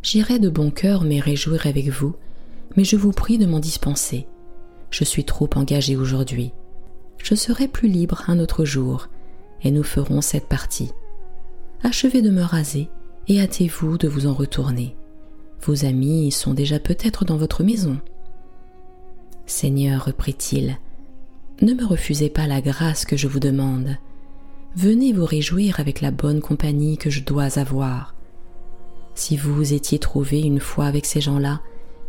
j'irai 0.01 0.39
de 0.39 0.49
bon 0.49 0.69
cœur 0.71 1.03
m'y 1.03 1.21
réjouir 1.21 1.65
avec 1.67 1.87
vous, 1.89 2.15
mais 2.75 2.83
je 2.83 2.97
vous 2.97 3.11
prie 3.11 3.37
de 3.37 3.45
m'en 3.45 3.59
dispenser. 3.59 4.27
Je 4.91 5.03
suis 5.03 5.23
trop 5.23 5.49
engagé 5.55 5.95
aujourd'hui 5.95 6.51
je 7.25 7.33
serai 7.33 7.67
plus 7.67 7.87
libre 7.87 8.23
un 8.27 8.37
autre 8.37 8.65
jour, 8.65 9.09
et 9.63 9.71
nous 9.71 9.81
ferons 9.81 10.21
cette 10.21 10.47
partie. 10.47 10.91
Achevez 11.81 12.21
de 12.21 12.29
me 12.29 12.43
raser, 12.43 12.87
et 13.27 13.41
hâtez-vous 13.41 13.97
de 13.97 14.07
vous 14.07 14.27
en 14.27 14.33
retourner. 14.35 14.95
Vos 15.63 15.85
amis 15.85 16.31
sont 16.31 16.53
déjà 16.53 16.77
peut-être 16.77 17.25
dans 17.25 17.37
votre 17.37 17.63
maison. 17.63 17.97
Seigneur, 19.45 20.05
reprit-il, 20.05 20.77
ne 21.61 21.73
me 21.73 21.85
refusez 21.85 22.29
pas 22.29 22.47
la 22.47 22.61
grâce 22.61 23.05
que 23.05 23.15
je 23.15 23.27
vous 23.27 23.39
demande. 23.39 23.97
Venez 24.75 25.13
vous 25.13 25.25
réjouir 25.25 25.79
avec 25.79 26.01
la 26.01 26.11
bonne 26.11 26.41
compagnie 26.41 26.97
que 26.97 27.09
je 27.09 27.23
dois 27.23 27.57
avoir. 27.57 28.13
Si 29.13 29.37
vous 29.37 29.53
vous 29.55 29.73
étiez 29.73 29.99
trouvé 29.99 30.41
une 30.41 30.59
fois 30.59 30.85
avec 30.85 31.05
ces 31.05 31.21
gens-là, 31.21 31.61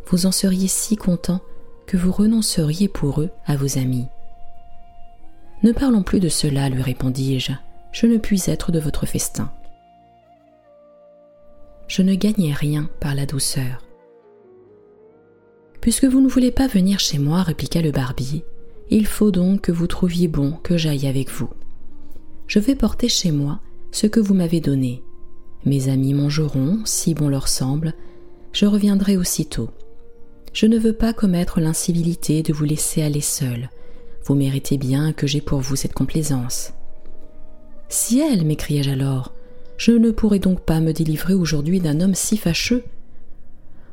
vous 0.09 0.27
en 0.27 0.33
seriez 0.33 0.67
si 0.67 0.97
content 0.97 1.41
que 1.87 1.97
vous 1.97 2.11
renonceriez 2.11 2.89
pour 2.89 3.21
eux 3.21 3.31
à 3.47 3.57
vos 3.57 3.79
amis. 3.79 4.07
Ne 5.63 5.73
parlons 5.73 6.03
plus 6.03 6.21
de 6.21 6.29
cela, 6.29 6.69
lui 6.69 6.83
répondis-je, 6.83 7.53
je 7.93 8.07
ne 8.07 8.19
puis 8.19 8.43
être 8.49 8.73
de 8.73 8.81
votre 8.81 9.07
festin. 9.07 9.53
Je 11.87 12.03
ne 12.03 12.15
gagnais 12.15 12.53
rien 12.53 12.91
par 13.01 13.15
la 13.15 13.27
douceur. 13.27 13.86
Puisque 15.87 16.07
vous 16.07 16.21
ne 16.21 16.29
voulez 16.29 16.51
pas 16.51 16.67
venir 16.67 16.99
chez 16.99 17.21
moi, 17.21 17.45
répliqua 17.45 17.81
le 17.81 17.93
barbier, 17.93 18.45
il 18.91 19.07
faut 19.07 19.31
donc 19.31 19.61
que 19.61 19.71
vous 19.71 19.87
trouviez 19.87 20.27
bon 20.27 20.59
que 20.65 20.77
j'aille 20.77 21.07
avec 21.07 21.31
vous. 21.31 21.49
Je 22.49 22.59
vais 22.59 22.75
porter 22.75 23.09
chez 23.09 23.31
moi 23.31 23.61
ce 23.93 24.09
que 24.09 24.19
vous 24.19 24.35
m'avez 24.35 24.59
donné. 24.61 25.05
Mes 25.65 25.89
amis 25.89 26.13
mangeront, 26.13 26.81
si 26.85 27.15
bon 27.15 27.29
leur 27.29 27.47
semble, 27.47 27.95
je 28.53 28.67
reviendrai 28.67 29.17
aussitôt. 29.17 29.71
Je 30.53 30.67
ne 30.67 30.77
veux 30.77 30.93
pas 30.93 31.13
commettre 31.13 31.61
l'incivilité 31.61 32.43
de 32.43 32.53
vous 32.53 32.65
laisser 32.65 33.03
aller 33.03 33.21
seul, 33.21 33.71
vous 34.25 34.35
méritez 34.35 34.79
bien 34.79 35.13
que 35.13 35.29
j'ai 35.29 35.41
pour 35.41 35.61
vous 35.61 35.77
cette 35.77 35.95
complaisance. 35.95 36.73
Ciel, 37.89 38.45
m'écriai-je 38.45 38.91
alors, 38.91 39.35
je 39.77 39.93
ne 39.93 40.11
pourrais 40.11 40.41
donc 40.41 40.63
pas 40.63 40.81
me 40.81 40.93
délivrer 40.93 41.35
aujourd'hui 41.35 41.79
d'un 41.79 42.01
homme 42.01 42.17
si 42.17 42.37
fâcheux. 42.39 42.83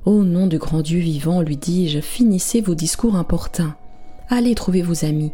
Au 0.06 0.24
nom 0.24 0.48
du 0.48 0.58
grand 0.58 0.82
Dieu 0.82 1.00
vivant, 1.00 1.42
lui 1.42 1.56
dis-je, 1.56 2.00
finissez 2.00 2.60
vos 2.60 2.76
discours 2.76 3.16
importuns. 3.16 3.76
Allez 4.28 4.54
trouver 4.54 4.82
vos 4.82 5.06
amis, 5.06 5.32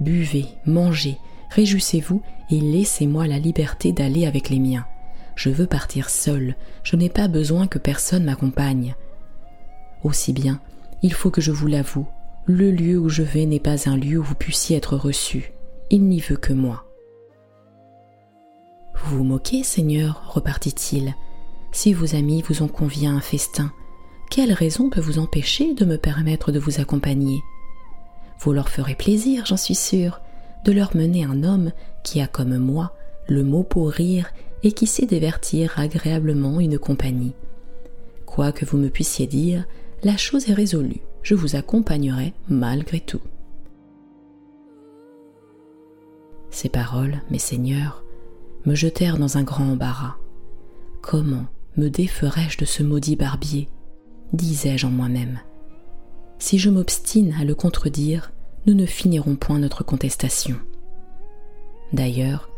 buvez, 0.00 0.46
mangez, 0.66 1.18
réjouissez-vous 1.50 2.20
et 2.50 2.60
laissez-moi 2.60 3.28
la 3.28 3.38
liberté 3.38 3.92
d'aller 3.92 4.26
avec 4.26 4.48
les 4.48 4.58
miens. 4.58 4.86
Je 5.36 5.50
veux 5.50 5.66
partir 5.66 6.10
seul, 6.10 6.56
je 6.82 6.96
n'ai 6.96 7.08
pas 7.08 7.28
besoin 7.28 7.68
que 7.68 7.78
personne 7.78 8.24
m'accompagne. 8.24 8.96
Aussi 10.02 10.32
bien, 10.32 10.60
il 11.02 11.12
faut 11.12 11.30
que 11.30 11.40
je 11.40 11.52
vous 11.52 11.68
l'avoue, 11.68 12.06
le 12.46 12.72
lieu 12.72 12.98
où 12.98 13.08
je 13.08 13.22
vais 13.22 13.46
n'est 13.46 13.60
pas 13.60 13.88
un 13.88 13.96
lieu 13.96 14.18
où 14.18 14.22
vous 14.24 14.34
puissiez 14.34 14.76
être 14.76 14.96
reçu. 14.96 15.52
Il 15.90 16.04
n'y 16.08 16.20
veut 16.20 16.36
que 16.36 16.52
moi. 16.52 16.84
Vous 18.96 19.18
vous 19.18 19.24
moquez, 19.24 19.62
Seigneur, 19.62 20.32
repartit-il. 20.34 21.14
Si 21.70 21.92
vos 21.92 22.16
amis 22.16 22.42
vous 22.42 22.62
ont 22.62 22.68
convié 22.68 23.06
à 23.06 23.12
un 23.12 23.20
festin, 23.20 23.70
quelle 24.30 24.52
raison 24.52 24.90
peut 24.90 25.00
vous 25.00 25.18
empêcher 25.18 25.74
de 25.74 25.84
me 25.84 25.96
permettre 25.96 26.52
de 26.52 26.58
vous 26.58 26.80
accompagner? 26.80 27.42
Vous 28.40 28.52
leur 28.52 28.68
ferez 28.68 28.94
plaisir, 28.94 29.46
j'en 29.46 29.56
suis 29.56 29.74
sûre, 29.74 30.20
de 30.64 30.72
leur 30.72 30.96
mener 30.96 31.24
un 31.24 31.42
homme 31.42 31.72
qui 32.04 32.20
a 32.20 32.26
comme 32.26 32.56
moi 32.58 32.94
le 33.26 33.42
mot 33.42 33.62
pour 33.62 33.90
rire 33.90 34.30
et 34.62 34.72
qui 34.72 34.86
sait 34.86 35.06
divertir 35.06 35.78
agréablement 35.78 36.60
une 36.60 36.78
compagnie. 36.78 37.34
Quoi 38.26 38.52
que 38.52 38.64
vous 38.64 38.78
me 38.78 38.88
puissiez 38.88 39.26
dire, 39.26 39.64
la 40.02 40.16
chose 40.16 40.48
est 40.48 40.54
résolue, 40.54 41.00
je 41.22 41.34
vous 41.34 41.56
accompagnerai 41.56 42.32
malgré 42.48 43.00
tout. 43.00 43.20
Ces 46.50 46.68
paroles, 46.68 47.20
mes 47.30 47.38
seigneurs, 47.38 48.04
me 48.64 48.74
jetèrent 48.74 49.18
dans 49.18 49.38
un 49.38 49.42
grand 49.42 49.72
embarras. 49.72 50.16
Comment 51.02 51.46
me 51.76 51.88
déferais-je 51.88 52.58
de 52.58 52.64
ce 52.64 52.82
maudit 52.82 53.16
barbier? 53.16 53.68
Disais-je 54.32 54.86
en 54.86 54.90
moi-même. 54.90 55.40
Si 56.38 56.58
je 56.58 56.70
m'obstine 56.70 57.34
à 57.40 57.44
le 57.44 57.54
contredire, 57.54 58.32
nous 58.66 58.74
ne 58.74 58.86
finirons 58.86 59.36
point 59.36 59.58
notre 59.58 59.84
contestation. 59.84 60.56
D'ailleurs, 61.92 62.50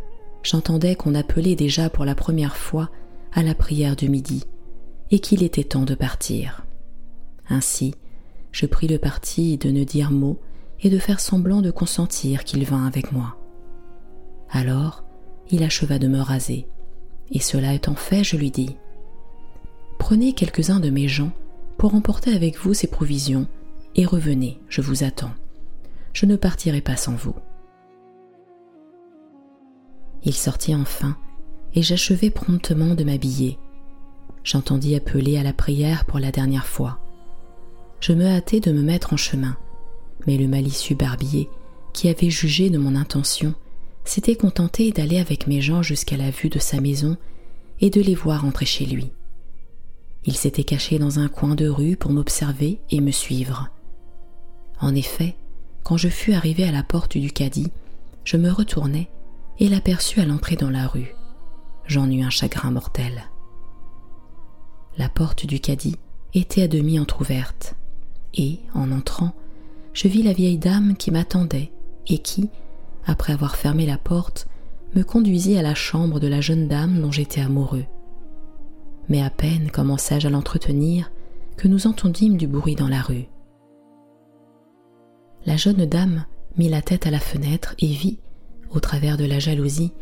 j'entendais 0.42 0.96
qu'on 0.96 1.14
appelait 1.14 1.54
déjà 1.54 1.88
pour 1.88 2.04
la 2.04 2.14
première 2.14 2.56
fois 2.56 2.90
à 3.32 3.42
la 3.42 3.54
prière 3.54 3.96
du 3.96 4.08
midi, 4.08 4.44
et 5.10 5.20
qu'il 5.20 5.42
était 5.42 5.64
temps 5.64 5.84
de 5.84 5.94
partir. 5.94 6.66
Ainsi, 7.48 7.94
je 8.52 8.66
pris 8.66 8.88
le 8.88 8.98
parti 8.98 9.56
de 9.56 9.70
ne 9.70 9.84
dire 9.84 10.10
mot 10.10 10.40
et 10.82 10.90
de 10.90 10.98
faire 10.98 11.20
semblant 11.20 11.62
de 11.62 11.70
consentir 11.70 12.44
qu'il 12.44 12.64
vint 12.64 12.86
avec 12.86 13.12
moi. 13.12 13.36
Alors, 14.50 15.04
il 15.50 15.62
acheva 15.62 15.98
de 15.98 16.08
me 16.08 16.20
raser, 16.20 16.66
et 17.30 17.38
cela 17.38 17.74
étant 17.74 17.94
fait, 17.94 18.24
je 18.24 18.36
lui 18.36 18.50
dis 18.50 18.76
Prenez 19.98 20.32
quelques-uns 20.32 20.80
de 20.80 20.90
mes 20.90 21.08
gens 21.08 21.32
pour 21.80 21.94
emporter 21.94 22.34
avec 22.34 22.58
vous 22.58 22.74
ces 22.74 22.88
provisions, 22.88 23.46
et 23.96 24.04
revenez, 24.04 24.60
je 24.68 24.82
vous 24.82 25.02
attends. 25.02 25.32
Je 26.12 26.26
ne 26.26 26.36
partirai 26.36 26.82
pas 26.82 26.96
sans 26.96 27.14
vous. 27.14 27.34
Il 30.22 30.34
sortit 30.34 30.74
enfin, 30.74 31.16
et 31.72 31.80
j'achevai 31.80 32.28
promptement 32.28 32.94
de 32.94 33.02
m'habiller. 33.02 33.58
J'entendis 34.44 34.94
appeler 34.94 35.38
à 35.38 35.42
la 35.42 35.54
prière 35.54 36.04
pour 36.04 36.18
la 36.18 36.30
dernière 36.30 36.66
fois. 36.66 36.98
Je 38.00 38.12
me 38.12 38.26
hâtai 38.26 38.60
de 38.60 38.72
me 38.72 38.82
mettre 38.82 39.14
en 39.14 39.16
chemin, 39.16 39.56
mais 40.26 40.36
le 40.36 40.48
malicieux 40.48 40.96
barbier, 40.96 41.48
qui 41.94 42.10
avait 42.10 42.28
jugé 42.28 42.68
de 42.68 42.76
mon 42.76 42.94
intention, 42.94 43.54
s'était 44.04 44.36
contenté 44.36 44.92
d'aller 44.92 45.18
avec 45.18 45.46
mes 45.46 45.62
gens 45.62 45.82
jusqu'à 45.82 46.18
la 46.18 46.30
vue 46.30 46.50
de 46.50 46.58
sa 46.58 46.78
maison 46.78 47.16
et 47.80 47.88
de 47.88 48.02
les 48.02 48.14
voir 48.14 48.44
entrer 48.44 48.66
chez 48.66 48.84
lui. 48.84 49.12
Il 50.24 50.36
s'était 50.36 50.64
caché 50.64 50.98
dans 50.98 51.18
un 51.18 51.28
coin 51.28 51.54
de 51.54 51.68
rue 51.68 51.96
pour 51.96 52.12
m'observer 52.12 52.80
et 52.90 53.00
me 53.00 53.10
suivre. 53.10 53.68
En 54.80 54.94
effet, 54.94 55.36
quand 55.82 55.96
je 55.96 56.08
fus 56.08 56.32
arrivé 56.32 56.64
à 56.64 56.72
la 56.72 56.82
porte 56.82 57.16
du 57.16 57.32
cadi, 57.32 57.70
je 58.24 58.36
me 58.36 58.50
retournai 58.50 59.08
et 59.58 59.68
l'aperçus 59.68 60.20
à 60.20 60.26
l'entrée 60.26 60.56
dans 60.56 60.70
la 60.70 60.86
rue. 60.86 61.14
J'en 61.86 62.10
eus 62.10 62.22
un 62.22 62.30
chagrin 62.30 62.70
mortel. 62.70 63.30
La 64.98 65.08
porte 65.08 65.46
du 65.46 65.60
cadi 65.60 65.96
était 66.34 66.62
à 66.62 66.68
demi 66.68 67.00
entr'ouverte, 67.00 67.74
et, 68.34 68.60
en 68.74 68.92
entrant, 68.92 69.32
je 69.92 70.08
vis 70.08 70.22
la 70.22 70.32
vieille 70.32 70.58
dame 70.58 70.96
qui 70.96 71.10
m'attendait 71.10 71.72
et 72.06 72.18
qui, 72.18 72.48
après 73.06 73.32
avoir 73.32 73.56
fermé 73.56 73.86
la 73.86 73.98
porte, 73.98 74.46
me 74.94 75.02
conduisit 75.02 75.56
à 75.56 75.62
la 75.62 75.74
chambre 75.74 76.20
de 76.20 76.28
la 76.28 76.40
jeune 76.40 76.68
dame 76.68 77.00
dont 77.00 77.12
j'étais 77.12 77.40
amoureux. 77.40 77.86
Mais 79.08 79.22
à 79.22 79.30
peine 79.30 79.70
commençai-je 79.70 80.28
à 80.28 80.30
l'entretenir 80.30 81.10
que 81.56 81.68
nous 81.68 81.86
entendîmes 81.86 82.36
du 82.36 82.46
bruit 82.46 82.74
dans 82.74 82.88
la 82.88 83.02
rue. 83.02 83.26
La 85.46 85.56
jeune 85.56 85.86
dame 85.86 86.26
mit 86.56 86.68
la 86.68 86.82
tête 86.82 87.06
à 87.06 87.10
la 87.10 87.18
fenêtre 87.18 87.74
et 87.78 87.86
vit, 87.86 88.18
au 88.70 88.80
travers 88.80 89.16
de 89.16 89.24
la 89.24 89.38
jalousie, 89.38 89.92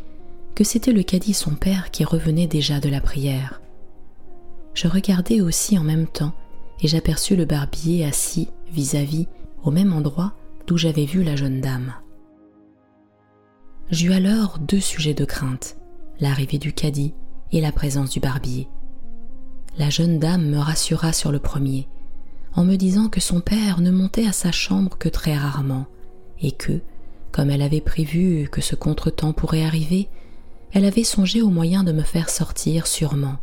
que 0.55 0.63
c'était 0.63 0.91
le 0.91 1.03
cadi 1.03 1.33
son 1.33 1.55
père 1.55 1.91
qui 1.91 2.03
revenait 2.03 2.47
déjà 2.47 2.79
de 2.79 2.89
la 2.89 3.01
prière. 3.01 3.61
Je 4.73 4.87
regardai 4.87 5.41
aussi 5.41 5.77
en 5.77 5.83
même 5.83 6.07
temps 6.07 6.33
et 6.81 6.87
j'aperçus 6.87 7.35
le 7.35 7.45
barbier 7.45 8.05
assis 8.05 8.49
vis-à-vis 8.71 9.27
au 9.63 9.71
même 9.71 9.93
endroit 9.93 10.33
d'où 10.67 10.77
j'avais 10.77 11.05
vu 11.05 11.23
la 11.23 11.35
jeune 11.35 11.61
dame. 11.61 11.93
J'eus 13.89 14.13
alors 14.13 14.59
deux 14.59 14.79
sujets 14.79 15.13
de 15.13 15.25
crainte, 15.25 15.77
l'arrivée 16.19 16.59
du 16.59 16.73
cadi 16.73 17.13
et 17.51 17.59
la 17.59 17.71
présence 17.71 18.11
du 18.11 18.19
barbier. 18.19 18.67
La 19.77 19.89
jeune 19.89 20.19
dame 20.19 20.49
me 20.49 20.57
rassura 20.57 21.13
sur 21.13 21.31
le 21.31 21.39
premier, 21.39 21.87
en 22.53 22.65
me 22.65 22.75
disant 22.75 23.07
que 23.07 23.21
son 23.21 23.39
père 23.39 23.81
ne 23.81 23.91
montait 23.91 24.27
à 24.27 24.31
sa 24.31 24.51
chambre 24.51 24.97
que 24.97 25.09
très 25.09 25.37
rarement, 25.37 25.85
et 26.41 26.51
que, 26.51 26.81
comme 27.31 27.49
elle 27.49 27.61
avait 27.61 27.81
prévu 27.81 28.49
que 28.51 28.61
ce 28.61 28.75
contretemps 28.75 29.33
pourrait 29.33 29.63
arriver, 29.63 30.09
elle 30.71 30.85
avait 30.85 31.03
songé 31.03 31.41
au 31.41 31.49
moyen 31.49 31.83
de 31.83 31.91
me 31.91 32.03
faire 32.03 32.29
sortir 32.29 32.87
sûrement. 32.87 33.37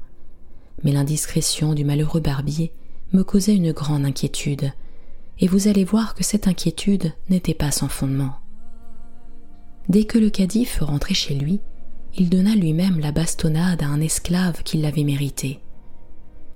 Mais 0.85 0.93
l'indiscrétion 0.93 1.75
du 1.75 1.85
malheureux 1.85 2.21
barbier 2.21 2.73
me 3.13 3.23
causait 3.23 3.55
une 3.55 3.73
grande 3.73 4.05
inquiétude, 4.05 4.73
et 5.39 5.49
vous 5.49 5.69
allez 5.69 5.85
voir 5.85 6.15
que 6.15 6.25
cette 6.25 6.49
inquiétude 6.49 7.13
n'était 7.29 7.55
pas 7.55 7.71
sans 7.71 7.89
fondement. 7.89 8.37
Dès 9.89 10.05
que 10.05 10.19
le 10.19 10.31
cadi 10.31 10.65
fut 10.65 10.85
rentré 10.85 11.15
chez 11.15 11.35
lui, 11.35 11.61
il 12.19 12.29
donna 12.29 12.55
lui-même 12.55 12.99
la 12.99 13.13
bastonnade 13.13 13.83
à 13.83 13.87
un 13.87 14.01
esclave 14.01 14.63
qui 14.63 14.79
l'avait 14.79 15.05
mérité. 15.05 15.61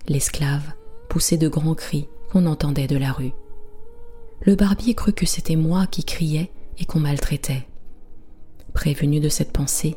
L'esclave 0.08 0.72
poussait 1.08 1.36
de 1.36 1.48
grands 1.48 1.74
cris 1.74 2.08
qu'on 2.30 2.46
entendait 2.46 2.86
de 2.86 2.96
la 2.96 3.12
rue. 3.12 3.32
Le 4.42 4.54
barbier 4.54 4.94
crut 4.94 5.14
que 5.14 5.26
c'était 5.26 5.56
moi 5.56 5.86
qui 5.86 6.04
criais 6.04 6.50
et 6.78 6.84
qu'on 6.84 7.00
maltraitait. 7.00 7.66
Prévenu 8.72 9.20
de 9.20 9.28
cette 9.28 9.52
pensée, 9.52 9.96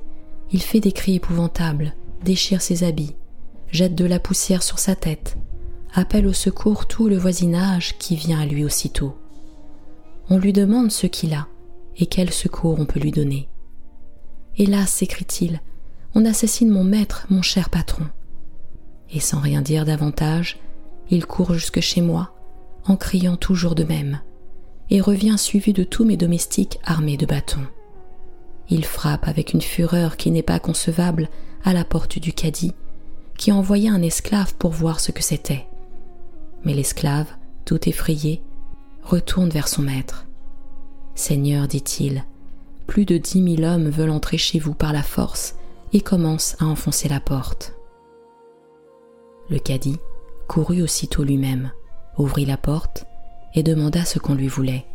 il 0.51 0.62
fait 0.62 0.80
des 0.80 0.91
cris 0.91 1.16
épouvantables, 1.16 1.93
déchire 2.24 2.62
ses 2.62 2.84
habits, 2.84 3.16
jette 3.70 3.95
de 3.95 4.06
la 4.06 4.20
poussière 4.20 4.64
sur 4.64 4.80
sa 4.80 4.95
tête, 4.95 5.38
appelle 5.93 6.28
au 6.28 6.34
secours 6.34 6.88
tout 6.88 7.08
le 7.08 7.18
voisinage 7.18 7.97
qui 7.97 8.16
vient 8.16 8.39
à 8.39 8.45
lui 8.45 8.66
aussitôt. 8.66 9.16
On 10.30 10.38
lui 10.38 10.54
demande 10.54 10.91
ce 10.91 11.08
qu'il 11.08 11.34
a, 11.34 11.47
et 11.97 12.08
quel 12.08 12.32
secours 12.32 12.80
on 12.80 12.86
peut 12.86 12.99
lui 12.99 13.12
donner. 13.12 13.47
Hélas, 14.58 14.89
s'écrie-t-il, 14.89 15.62
on 16.16 16.26
assassine 16.26 16.70
mon 16.70 16.84
maître, 16.84 17.26
mon 17.30 17.41
cher 17.41 17.70
patron. 17.70 18.06
Et 19.14 19.20
sans 19.20 19.39
rien 19.39 19.61
dire 19.61 19.86
davantage, 19.86 20.59
il 21.09 21.26
court 21.26 21.53
jusque 21.53 21.80
chez 21.80 22.01
moi, 22.01 22.34
en 22.86 22.95
criant 22.95 23.38
toujours 23.38 23.76
de 23.76 23.84
même, 23.84 24.22
et 24.89 25.01
revient 25.01 25.38
suivi 25.38 25.72
de 25.72 25.84
tous 25.84 26.03
mes 26.03 26.18
domestiques 26.18 26.80
armés 26.84 27.18
de 27.18 27.26
bâtons. 27.26 27.68
Il 28.70 28.86
frappe 28.86 29.28
avec 29.28 29.53
une 29.53 29.61
fureur 29.61 30.18
qui 30.18 30.32
n'est 30.32 30.41
pas 30.41 30.59
concevable 30.59 31.30
à 31.64 31.74
la 31.74 31.86
porte 31.86 32.20
du 32.20 32.34
cadi, 32.34 32.74
qui 33.38 33.51
envoya 33.51 33.91
un 33.91 34.01
esclave 34.01 34.55
pour 34.55 34.72
voir 34.72 34.99
ce 34.99 35.11
que 35.11 35.24
c'était. 35.24 35.68
Mais 36.64 36.74
l'esclave, 36.74 37.28
tout 37.66 37.88
effrayé, 37.88 38.41
retourne 39.03 39.49
vers 39.49 39.68
son 39.68 39.82
maître. 39.82 40.26
Seigneur, 41.16 41.68
dit-il, 41.68 42.24
plus 42.88 43.05
de 43.05 43.18
dix 43.18 43.41
mille 43.41 43.66
hommes 43.66 43.89
veulent 43.89 44.09
entrer 44.09 44.38
chez 44.38 44.59
vous 44.59 44.74
par 44.74 44.93
la 44.93 45.03
force 45.03 45.55
et 45.93 46.01
commencent 46.01 46.55
à 46.59 46.66
enfoncer 46.66 47.07
la 47.09 47.20
porte. 47.20 47.74
Le 49.50 49.60
cadi 49.60 49.98
courut 50.48 50.82
aussitôt 50.82 51.24
lui-même, 51.24 51.72
ouvrit 52.18 52.46
la 52.46 52.58
porte 52.58 53.06
et 53.56 53.64
demanda 53.64 54.06
ce 54.06 54.20
qu'on 54.20 54.36
lui 54.36 54.48
voulait. 54.48 54.86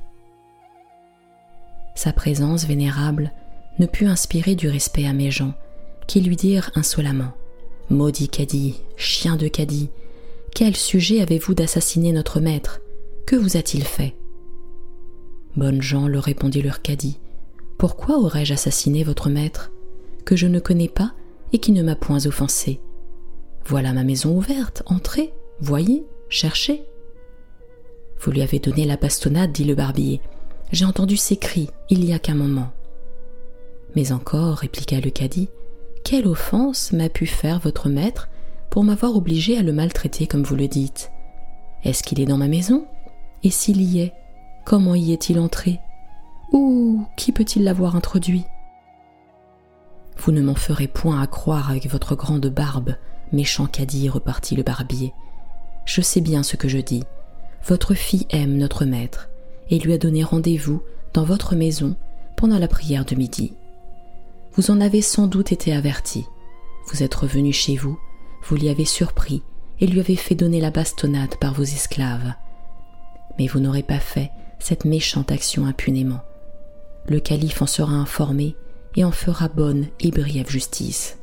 Sa 1.95 2.13
présence 2.13 2.67
vénérable 2.67 3.33
ne 3.79 3.87
put 3.87 4.07
inspirer 4.07 4.55
du 4.55 4.69
respect 4.69 5.07
à 5.07 5.13
mes 5.13 5.31
gens, 5.31 5.55
qui 6.07 6.21
lui 6.21 6.37
dirent 6.37 6.71
insolemment 6.75 7.33
Maudit 7.91 8.29
cadi, 8.29 8.81
chien 8.97 9.37
de 9.37 9.49
cadi, 9.49 9.91
quel 10.55 10.77
sujet 10.77 11.21
avez-vous 11.21 11.55
d'assassiner 11.55 12.13
notre 12.13 12.41
maître? 12.41 12.81
Que 13.27 13.37
vous 13.37 13.57
a-t-il 13.57 13.85
fait? 13.85 14.15
Bonnes 15.57 15.83
gens, 15.83 16.07
leur 16.07 16.25
répondit 16.25 16.63
leur 16.63 16.83
cadi, 16.83 17.19
pourquoi 17.79 18.19
aurais-je 18.19 18.55
assassiné 18.55 19.05
votre 19.05 19.29
maître, 19.29 19.71
que 20.25 20.37
je 20.37 20.47
ne 20.47 20.61
connais 20.61 20.89
pas 20.89 21.13
et 21.53 21.59
qui 21.59 21.73
ne 21.73 21.83
m'a 21.83 21.95
point 21.95 22.27
offensé? 22.27 22.81
Voilà 23.69 23.93
ma 23.93 24.03
maison 24.03 24.35
ouverte, 24.35 24.83
entrez, 24.87 25.35
voyez, 25.61 26.07
cherchez. 26.31 26.87
Vous 28.19 28.31
lui 28.31 28.41
avez 28.41 28.61
donné 28.61 28.87
la 28.87 28.97
bastonnade, 28.97 29.53
dit 29.53 29.65
le 29.65 29.75
barbier. 29.75 30.23
J'ai 30.73 30.87
entendu 30.87 31.19
ses 31.19 31.37
cris 31.37 31.69
il 31.91 32.03
y 32.03 32.15
a 32.15 32.19
qu'un 32.19 32.35
moment. 32.35 32.71
Mais 33.95 34.11
encore, 34.11 34.57
répliqua 34.57 35.01
le 35.01 35.11
cadi, 35.11 35.51
quelle 36.03 36.27
offense 36.27 36.93
m'a 36.93 37.11
pu 37.11 37.27
faire 37.27 37.59
votre 37.59 37.91
maître 37.91 38.31
pour 38.71 38.85
m'avoir 38.85 39.15
obligé 39.15 39.59
à 39.59 39.63
le 39.63 39.75
maltraiter 39.75 40.27
comme 40.27 40.45
vous 40.45 40.57
le 40.57 40.67
dites 40.67 41.11
Est-ce 41.85 42.03
qu'il 42.03 42.21
est 42.21 42.27
dans 42.27 42.39
ma 42.39 42.49
maison? 42.49 42.87
Et 43.45 43.51
s'il 43.51 43.83
y 43.83 44.01
est, 44.01 44.15
Comment 44.65 44.95
y 44.95 45.13
est-il 45.13 45.39
entré? 45.39 45.79
Ou 46.53 47.05
qui 47.17 47.33
peut-il 47.33 47.65
l'avoir 47.65 47.97
introduit? 47.97 48.45
Vous 50.17 50.33
ne 50.33 50.41
m'en 50.41 50.55
ferez 50.55 50.89
point 50.89 51.21
à 51.21 51.27
croire 51.27 51.71
avec 51.71 51.89
votre 51.89 52.15
grande 52.15 52.49
barbe, 52.49 52.95
méchant 53.33 53.67
caddie, 53.67 54.09
repartit 54.09 54.57
le 54.57 54.63
barbier. 54.63 55.13
je 55.85 56.01
sais 56.01 56.21
bien 56.21 56.43
ce 56.43 56.57
que 56.57 56.69
je 56.69 56.79
dis. 56.79 57.03
Votre 57.67 57.95
fille 57.95 58.27
aime 58.31 58.57
notre 58.57 58.85
maître 58.85 59.29
et 59.71 59.79
lui 59.79 59.93
a 59.93 59.99
donné 59.99 60.23
rendez-vous 60.23 60.83
dans 61.13 61.25
votre 61.25 61.55
maison 61.55 61.97
pendant 62.37 62.59
la 62.59 62.69
prière 62.69 63.05
de 63.05 63.15
midi. 63.15 63.55
Vous 64.53 64.71
en 64.71 64.81
avez 64.81 65.03
sans 65.03 65.27
doute 65.27 65.53
été 65.53 65.73
averti. 65.73 66.25
Vous 66.91 67.03
êtes 67.03 67.15
revenu 67.15 67.53
chez 67.53 67.77
vous, 67.77 67.99
vous 68.45 68.57
l'y 68.57 68.69
avez 68.69 68.85
surpris 68.85 69.43
et 69.81 69.87
lui 69.87 70.01
avez 70.01 70.17
fait 70.17 70.35
donner 70.35 70.61
la 70.61 70.71
bastonnade 70.71 71.37
par 71.37 71.55
vos 71.55 71.63
esclaves. 71.63 72.35
Mais 73.39 73.47
vous 73.47 73.61
n'aurez 73.61 73.83
pas 73.83 74.01
fait 74.01 74.31
cette 74.59 74.85
méchante 74.85 75.31
action 75.31 75.67
impunément. 75.67 76.21
Le 77.07 77.21
calife 77.21 77.63
en 77.63 77.67
sera 77.67 77.93
informé 77.93 78.57
et 78.97 79.05
en 79.05 79.13
fera 79.13 79.49
bonne 79.49 79.87
et 80.01 80.11
brève 80.11 80.51
justice. 80.51 81.19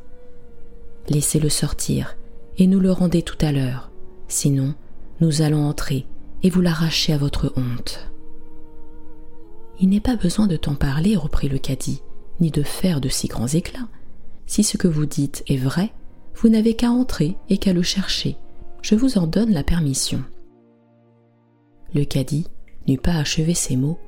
Laissez-le 1.10 1.50
sortir 1.50 2.18
et 2.58 2.68
nous 2.68 2.80
le 2.80 2.92
rendez 2.92 3.22
tout 3.22 3.38
à 3.42 3.52
l'heure, 3.52 3.92
sinon 4.28 4.74
nous 5.22 5.42
allons 5.42 5.66
entrer 5.66 6.06
et 6.44 6.50
vous 6.50 6.62
l'arracher 6.62 7.14
à 7.14 7.18
votre 7.18 7.54
honte. 7.56 8.12
Il 9.80 9.90
n'est 9.90 10.00
pas 10.00 10.16
besoin 10.16 10.48
de 10.48 10.56
t'en 10.56 10.76
parler, 10.76 11.16
reprit 11.16 11.50
le 11.50 11.58
cadi, 11.58 12.02
ni 12.40 12.50
de 12.50 12.64
faire 12.64 13.02
de 13.02 13.10
si 13.10 13.28
grands 13.28 13.48
éclats. 13.48 13.88
Si 14.46 14.64
ce 14.64 14.78
que 14.78 14.88
vous 14.88 15.06
dites 15.06 15.44
est 15.48 15.58
vrai, 15.58 15.92
vous 16.36 16.50
n'avez 16.50 16.76
qu'à 16.76 16.90
entrer 16.90 17.36
et 17.50 17.58
qu'à 17.58 17.74
le 17.74 17.82
chercher. 17.82 18.38
Je 18.82 18.96
vous 18.96 19.18
en 19.18 19.28
donne 19.28 19.52
la 19.52 19.64
permission. 19.64 20.24
Le 21.94 22.04
cadi 22.04 22.48
n'eut 22.88 22.98
pas 22.98 23.16
achevé 23.16 23.54
ces 23.54 23.76
mots 23.76 24.00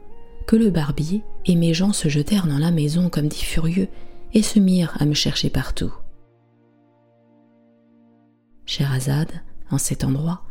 que 0.46 0.56
le 0.56 0.70
barbier 0.70 1.24
et 1.46 1.56
mes 1.56 1.74
gens 1.74 1.94
se 1.94 2.08
jetèrent 2.08 2.48
dans 2.48 2.60
la 2.60 2.72
maison 2.72 3.10
comme 3.10 3.28
des 3.28 3.36
furieux 3.36 3.88
et 4.34 4.44
se 4.44 4.60
mirent 4.60 4.96
à 5.00 5.06
me 5.06 5.14
chercher 5.14 5.50
partout. 5.50 5.94
Scheherazade, 8.68 9.32
en 9.72 9.78
cet 9.78 10.04
endroit, 10.04 10.44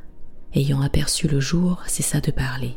ayant 0.55 0.81
aperçu 0.81 1.29
le 1.29 1.39
jour, 1.39 1.83
cessa 1.87 2.21
de 2.21 2.31
parler. 2.31 2.77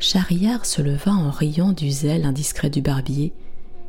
Schahriar 0.00 0.64
se 0.64 0.80
leva 0.80 1.12
en 1.12 1.30
riant 1.30 1.72
du 1.72 1.90
zèle 1.90 2.24
indiscret 2.24 2.70
du 2.70 2.80
barbier 2.80 3.34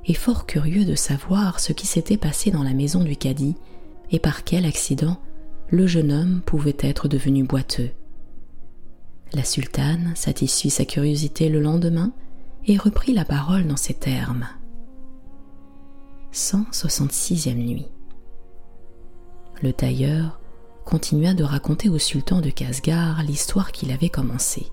et 0.05 0.13
fort 0.13 0.45
curieux 0.45 0.83
de 0.83 0.95
savoir 0.95 1.59
ce 1.59 1.71
qui 1.71 1.87
s'était 1.87 2.17
passé 2.17 2.51
dans 2.51 2.63
la 2.63 2.73
maison 2.73 3.03
du 3.03 3.15
cadi 3.15 3.55
et 4.11 4.19
par 4.19 4.43
quel 4.43 4.65
accident 4.65 5.17
le 5.69 5.87
jeune 5.87 6.11
homme 6.11 6.41
pouvait 6.45 6.77
être 6.79 7.07
devenu 7.07 7.43
boiteux. 7.43 7.91
La 9.33 9.43
sultane 9.43 10.13
satisfit 10.15 10.71
sa 10.71 10.83
curiosité 10.83 11.47
le 11.47 11.61
lendemain 11.61 12.11
et 12.65 12.77
reprit 12.77 13.13
la 13.13 13.23
parole 13.23 13.67
dans 13.67 13.77
ces 13.77 13.93
termes. 13.93 14.47
166e 16.33 17.53
nuit. 17.53 17.87
Le 19.61 19.73
tailleur 19.73 20.39
continua 20.85 21.33
de 21.33 21.43
raconter 21.43 21.89
au 21.89 21.97
sultan 21.97 22.39
de 22.39 22.49
Casgar 22.49 23.21
l'histoire 23.23 23.71
qu'il 23.71 23.91
avait 23.91 24.09
commencée. 24.09 24.71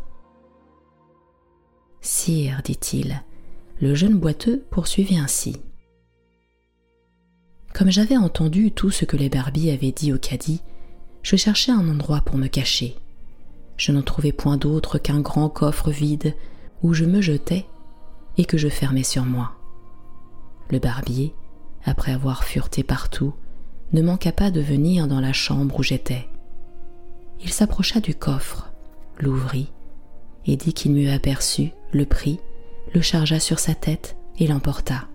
Sire, 2.00 2.60
dit-il, 2.64 3.24
le 3.80 3.94
jeune 3.94 4.18
boiteux 4.18 4.64
poursuivit 4.70 5.18
ainsi. 5.18 5.56
Comme 7.74 7.90
j'avais 7.90 8.16
entendu 8.16 8.70
tout 8.70 8.90
ce 8.90 9.04
que 9.04 9.16
les 9.16 9.28
barbiers 9.28 9.72
avaient 9.72 9.92
dit 9.92 10.12
au 10.12 10.18
cadi, 10.18 10.62
je 11.22 11.36
cherchais 11.36 11.72
un 11.72 11.88
endroit 11.88 12.20
pour 12.20 12.38
me 12.38 12.46
cacher. 12.46 12.96
Je 13.76 13.90
n'en 13.90 14.02
trouvais 14.02 14.32
point 14.32 14.56
d'autre 14.56 14.98
qu'un 14.98 15.20
grand 15.20 15.48
coffre 15.48 15.90
vide 15.90 16.34
où 16.82 16.94
je 16.94 17.04
me 17.04 17.20
jetais 17.20 17.66
et 18.38 18.44
que 18.44 18.56
je 18.56 18.68
fermais 18.68 19.02
sur 19.02 19.24
moi. 19.24 19.52
Le 20.70 20.78
barbier, 20.78 21.34
après 21.84 22.12
avoir 22.12 22.44
fureté 22.44 22.84
partout, 22.84 23.34
ne 23.92 24.02
manqua 24.02 24.32
pas 24.32 24.50
de 24.50 24.60
venir 24.60 25.08
dans 25.08 25.20
la 25.20 25.32
chambre 25.32 25.78
où 25.78 25.82
j'étais. 25.82 26.28
Il 27.40 27.50
s'approcha 27.50 28.00
du 28.00 28.14
coffre, 28.14 28.72
l'ouvrit, 29.18 29.72
et 30.46 30.56
dit 30.56 30.72
qu'il 30.72 30.92
m'eût 30.92 31.10
aperçu, 31.10 31.72
le 31.92 32.06
prit, 32.06 32.40
le 32.94 33.00
chargea 33.00 33.40
sur 33.40 33.58
sa 33.58 33.74
tête 33.74 34.16
et 34.38 34.46
l'emporta. 34.46 35.08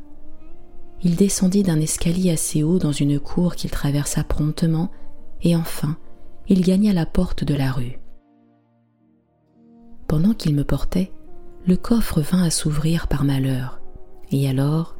Il 1.03 1.15
descendit 1.15 1.63
d'un 1.63 1.79
escalier 1.79 2.31
assez 2.31 2.63
haut 2.63 2.79
dans 2.79 2.91
une 2.91 3.19
cour 3.19 3.55
qu'il 3.55 3.71
traversa 3.71 4.23
promptement, 4.23 4.91
et 5.41 5.55
enfin 5.55 5.97
il 6.47 6.61
gagna 6.61 6.93
la 6.93 7.05
porte 7.05 7.43
de 7.43 7.55
la 7.55 7.71
rue. 7.71 7.99
Pendant 10.07 10.33
qu'il 10.33 10.53
me 10.53 10.63
portait, 10.63 11.11
le 11.65 11.77
coffre 11.77 12.21
vint 12.21 12.43
à 12.43 12.49
s'ouvrir 12.49 13.07
par 13.07 13.23
malheur, 13.23 13.81
et 14.31 14.49
alors, 14.49 14.95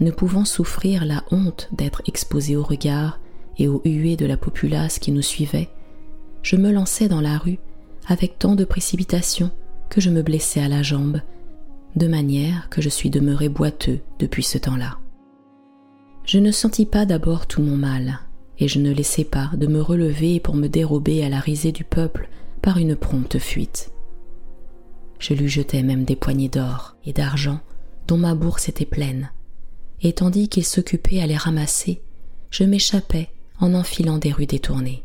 ne 0.00 0.10
pouvant 0.10 0.44
souffrir 0.44 1.04
la 1.04 1.24
honte 1.30 1.68
d'être 1.72 2.02
exposé 2.06 2.56
au 2.56 2.62
regard 2.62 3.20
et 3.58 3.68
aux 3.68 3.82
huées 3.84 4.16
de 4.16 4.26
la 4.26 4.36
populace 4.36 4.98
qui 4.98 5.12
nous 5.12 5.22
suivait, 5.22 5.68
je 6.42 6.56
me 6.56 6.72
lançai 6.72 7.08
dans 7.08 7.20
la 7.20 7.36
rue 7.36 7.58
avec 8.06 8.38
tant 8.38 8.54
de 8.54 8.64
précipitation 8.64 9.50
que 9.90 10.00
je 10.00 10.10
me 10.10 10.22
blessai 10.22 10.60
à 10.60 10.68
la 10.68 10.82
jambe, 10.82 11.20
de 11.96 12.06
manière 12.06 12.68
que 12.70 12.80
je 12.80 12.88
suis 12.88 13.10
demeuré 13.10 13.48
boiteux 13.48 14.00
depuis 14.18 14.42
ce 14.42 14.58
temps-là. 14.58 14.98
Je 16.24 16.38
ne 16.38 16.50
sentis 16.50 16.86
pas 16.86 17.06
d'abord 17.06 17.46
tout 17.46 17.60
mon 17.60 17.76
mal, 17.76 18.20
et 18.58 18.68
je 18.68 18.78
ne 18.78 18.92
laissai 18.92 19.24
pas 19.24 19.50
de 19.54 19.66
me 19.66 19.80
relever 19.80 20.38
pour 20.38 20.54
me 20.54 20.68
dérober 20.68 21.24
à 21.24 21.28
la 21.28 21.40
risée 21.40 21.72
du 21.72 21.84
peuple 21.84 22.28
par 22.62 22.78
une 22.78 22.94
prompte 22.94 23.38
fuite. 23.38 23.90
Je 25.18 25.34
lui 25.34 25.48
jetai 25.48 25.82
même 25.82 26.04
des 26.04 26.16
poignées 26.16 26.48
d'or 26.48 26.96
et 27.04 27.12
d'argent 27.12 27.60
dont 28.06 28.18
ma 28.18 28.34
bourse 28.34 28.68
était 28.68 28.86
pleine, 28.86 29.30
et 30.02 30.12
tandis 30.12 30.48
qu'il 30.48 30.64
s'occupait 30.64 31.20
à 31.20 31.26
les 31.26 31.36
ramasser, 31.36 32.00
je 32.50 32.64
m'échappais 32.64 33.28
en 33.60 33.74
enfilant 33.74 34.18
des 34.18 34.32
rues 34.32 34.46
détournées. 34.46 35.04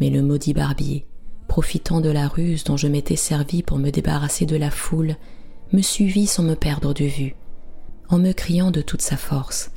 Mais 0.00 0.10
le 0.10 0.22
maudit 0.22 0.54
barbier, 0.54 1.06
profitant 1.48 2.00
de 2.00 2.10
la 2.10 2.26
ruse 2.26 2.64
dont 2.64 2.76
je 2.76 2.88
m'étais 2.88 3.16
servi 3.16 3.62
pour 3.62 3.78
me 3.78 3.90
débarrasser 3.90 4.46
de 4.46 4.56
la 4.56 4.70
foule, 4.70 5.16
me 5.72 5.82
suivit 5.82 6.26
sans 6.26 6.42
me 6.42 6.54
perdre 6.54 6.92
de 6.92 7.04
vue, 7.04 7.36
en 8.08 8.18
me 8.18 8.32
criant 8.32 8.70
de 8.70 8.82
toute 8.82 9.02
sa 9.02 9.16
force. 9.16 9.70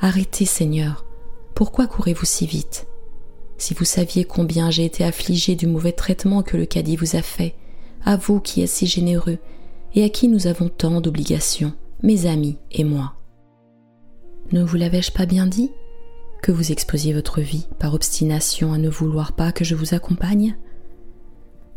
Arrêtez, 0.00 0.46
Seigneur, 0.46 1.04
pourquoi 1.54 1.86
courez-vous 1.86 2.24
si 2.24 2.46
vite? 2.46 2.86
Si 3.58 3.74
vous 3.74 3.84
saviez 3.84 4.24
combien 4.24 4.70
j'ai 4.70 4.84
été 4.84 5.04
affligé 5.04 5.56
du 5.56 5.66
mauvais 5.66 5.92
traitement 5.92 6.42
que 6.42 6.56
le 6.56 6.66
cadi 6.66 6.96
vous 6.96 7.16
a 7.16 7.22
fait, 7.22 7.54
à 8.04 8.16
vous 8.16 8.40
qui 8.40 8.62
êtes 8.62 8.70
si 8.70 8.86
généreux, 8.86 9.38
et 9.94 10.04
à 10.04 10.08
qui 10.08 10.28
nous 10.28 10.46
avons 10.46 10.68
tant 10.68 11.00
d'obligations, 11.00 11.72
mes 12.02 12.26
amis 12.26 12.56
et 12.70 12.84
moi. 12.84 13.17
Ne 14.50 14.62
vous 14.62 14.76
l'avais-je 14.76 15.12
pas 15.12 15.26
bien 15.26 15.46
dit 15.46 15.70
Que 16.42 16.52
vous 16.52 16.72
exposiez 16.72 17.12
votre 17.12 17.42
vie 17.42 17.68
par 17.78 17.92
obstination 17.92 18.72
à 18.72 18.78
ne 18.78 18.88
vouloir 18.88 19.32
pas 19.32 19.52
que 19.52 19.64
je 19.64 19.74
vous 19.74 19.94
accompagne? 19.94 20.56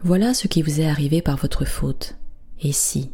Voilà 0.03 0.33
ce 0.33 0.47
qui 0.47 0.61
vous 0.61 0.79
est 0.79 0.87
arrivé 0.87 1.21
par 1.21 1.35
votre 1.35 1.65
faute. 1.65 2.15
Et 2.61 2.71
si, 2.71 3.11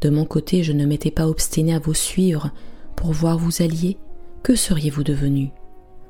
de 0.00 0.10
mon 0.10 0.24
côté, 0.24 0.62
je 0.62 0.72
ne 0.72 0.86
m'étais 0.86 1.10
pas 1.10 1.26
obstiné 1.26 1.74
à 1.74 1.80
vous 1.80 1.94
suivre 1.94 2.52
pour 2.94 3.10
voir 3.12 3.36
vous 3.36 3.62
allier, 3.62 3.98
que 4.44 4.54
seriez-vous 4.54 5.02
devenu? 5.02 5.50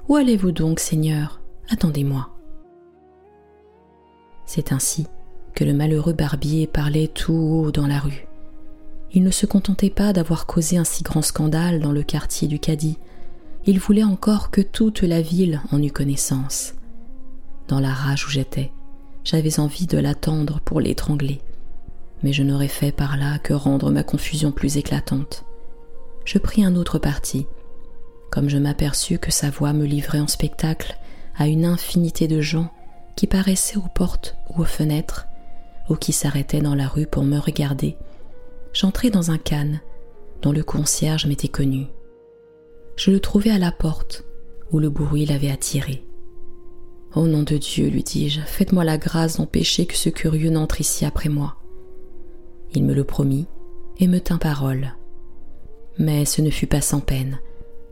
Où 0.09 0.16
allez-vous 0.16 0.53
donc, 0.53 0.78
Seigneur? 0.78 1.41
Attendez-moi. 1.70 2.28
C'est 4.45 4.72
ainsi 4.72 5.07
que 5.55 5.64
le 5.64 5.72
malheureux 5.72 6.12
barbier 6.12 6.66
parlait 6.66 7.09
tout 7.09 7.32
haut 7.32 7.70
dans 7.70 7.87
la 7.87 7.99
rue. 7.99 8.26
Il 9.14 9.22
ne 9.22 9.30
se 9.30 9.46
contentait 9.46 9.90
pas 9.90 10.12
d'avoir 10.12 10.44
causé 10.44 10.76
un 10.76 10.84
si 10.84 11.04
grand 11.04 11.22
scandale 11.22 11.80
dans 11.80 11.92
le 11.92 12.02
quartier 12.02 12.48
du 12.48 12.58
Cadi, 12.58 12.98
il 13.64 13.78
voulait 13.78 14.04
encore 14.04 14.50
que 14.50 14.60
toute 14.60 15.02
la 15.02 15.22
ville 15.22 15.62
en 15.70 15.80
eût 15.80 15.92
connaissance. 15.92 16.74
Dans 17.68 17.78
la 17.78 17.94
rage 17.94 18.26
où 18.26 18.30
j'étais, 18.30 18.72
j'avais 19.22 19.60
envie 19.60 19.86
de 19.86 19.98
l'attendre 19.98 20.60
pour 20.64 20.80
l'étrangler, 20.80 21.40
mais 22.24 22.32
je 22.32 22.42
n'aurais 22.42 22.68
fait 22.68 22.90
par 22.90 23.16
là 23.16 23.38
que 23.38 23.54
rendre 23.54 23.92
ma 23.92 24.02
confusion 24.02 24.50
plus 24.50 24.76
éclatante. 24.78 25.44
Je 26.24 26.38
pris 26.38 26.64
un 26.64 26.74
autre 26.74 26.98
parti. 26.98 27.46
Comme 28.30 28.48
je 28.48 28.58
m'aperçus 28.58 29.18
que 29.18 29.30
sa 29.30 29.48
voix 29.48 29.72
me 29.72 29.86
livrait 29.86 30.20
en 30.20 30.26
spectacle 30.26 30.98
à 31.36 31.46
une 31.46 31.64
infinité 31.64 32.26
de 32.26 32.40
gens 32.40 32.68
qui 33.14 33.28
paraissaient 33.28 33.76
aux 33.76 33.88
portes 33.94 34.36
ou 34.50 34.62
aux 34.62 34.66
fenêtres, 34.66 35.28
ou 35.88 35.94
qui 35.94 36.12
s'arrêtaient 36.12 36.62
dans 36.62 36.74
la 36.74 36.88
rue 36.88 37.06
pour 37.06 37.22
me 37.22 37.38
regarder, 37.38 37.96
j'entrai 38.74 39.08
dans 39.08 39.30
un 39.30 39.38
canne 39.38 39.80
dont 40.42 40.52
le 40.52 40.62
concierge 40.62 41.26
m'était 41.26 41.48
connu. 41.48 41.86
Je 42.96 43.10
le 43.10 43.20
trouvai 43.20 43.50
à 43.50 43.58
la 43.58 43.72
porte 43.72 44.24
où 44.70 44.78
le 44.78 44.90
bruit 44.90 45.24
l'avait 45.24 45.50
attiré. 45.50 46.04
Au 47.14 47.26
nom 47.26 47.44
de 47.44 47.56
Dieu, 47.56 47.88
lui 47.88 48.02
dis-je, 48.02 48.40
faites-moi 48.40 48.84
la 48.84 48.98
grâce 48.98 49.36
d'empêcher 49.36 49.86
que 49.86 49.96
ce 49.96 50.08
curieux 50.08 50.50
n'entre 50.50 50.80
ici 50.80 51.04
après 51.04 51.28
moi. 51.28 51.56
Il 52.74 52.84
me 52.84 52.92
le 52.92 53.04
promit 53.04 53.46
et 53.98 54.08
me 54.08 54.18
tint 54.18 54.38
parole. 54.38 54.94
Mais 55.98 56.24
ce 56.24 56.42
ne 56.42 56.50
fut 56.50 56.66
pas 56.66 56.80
sans 56.80 56.98
peine, 56.98 57.38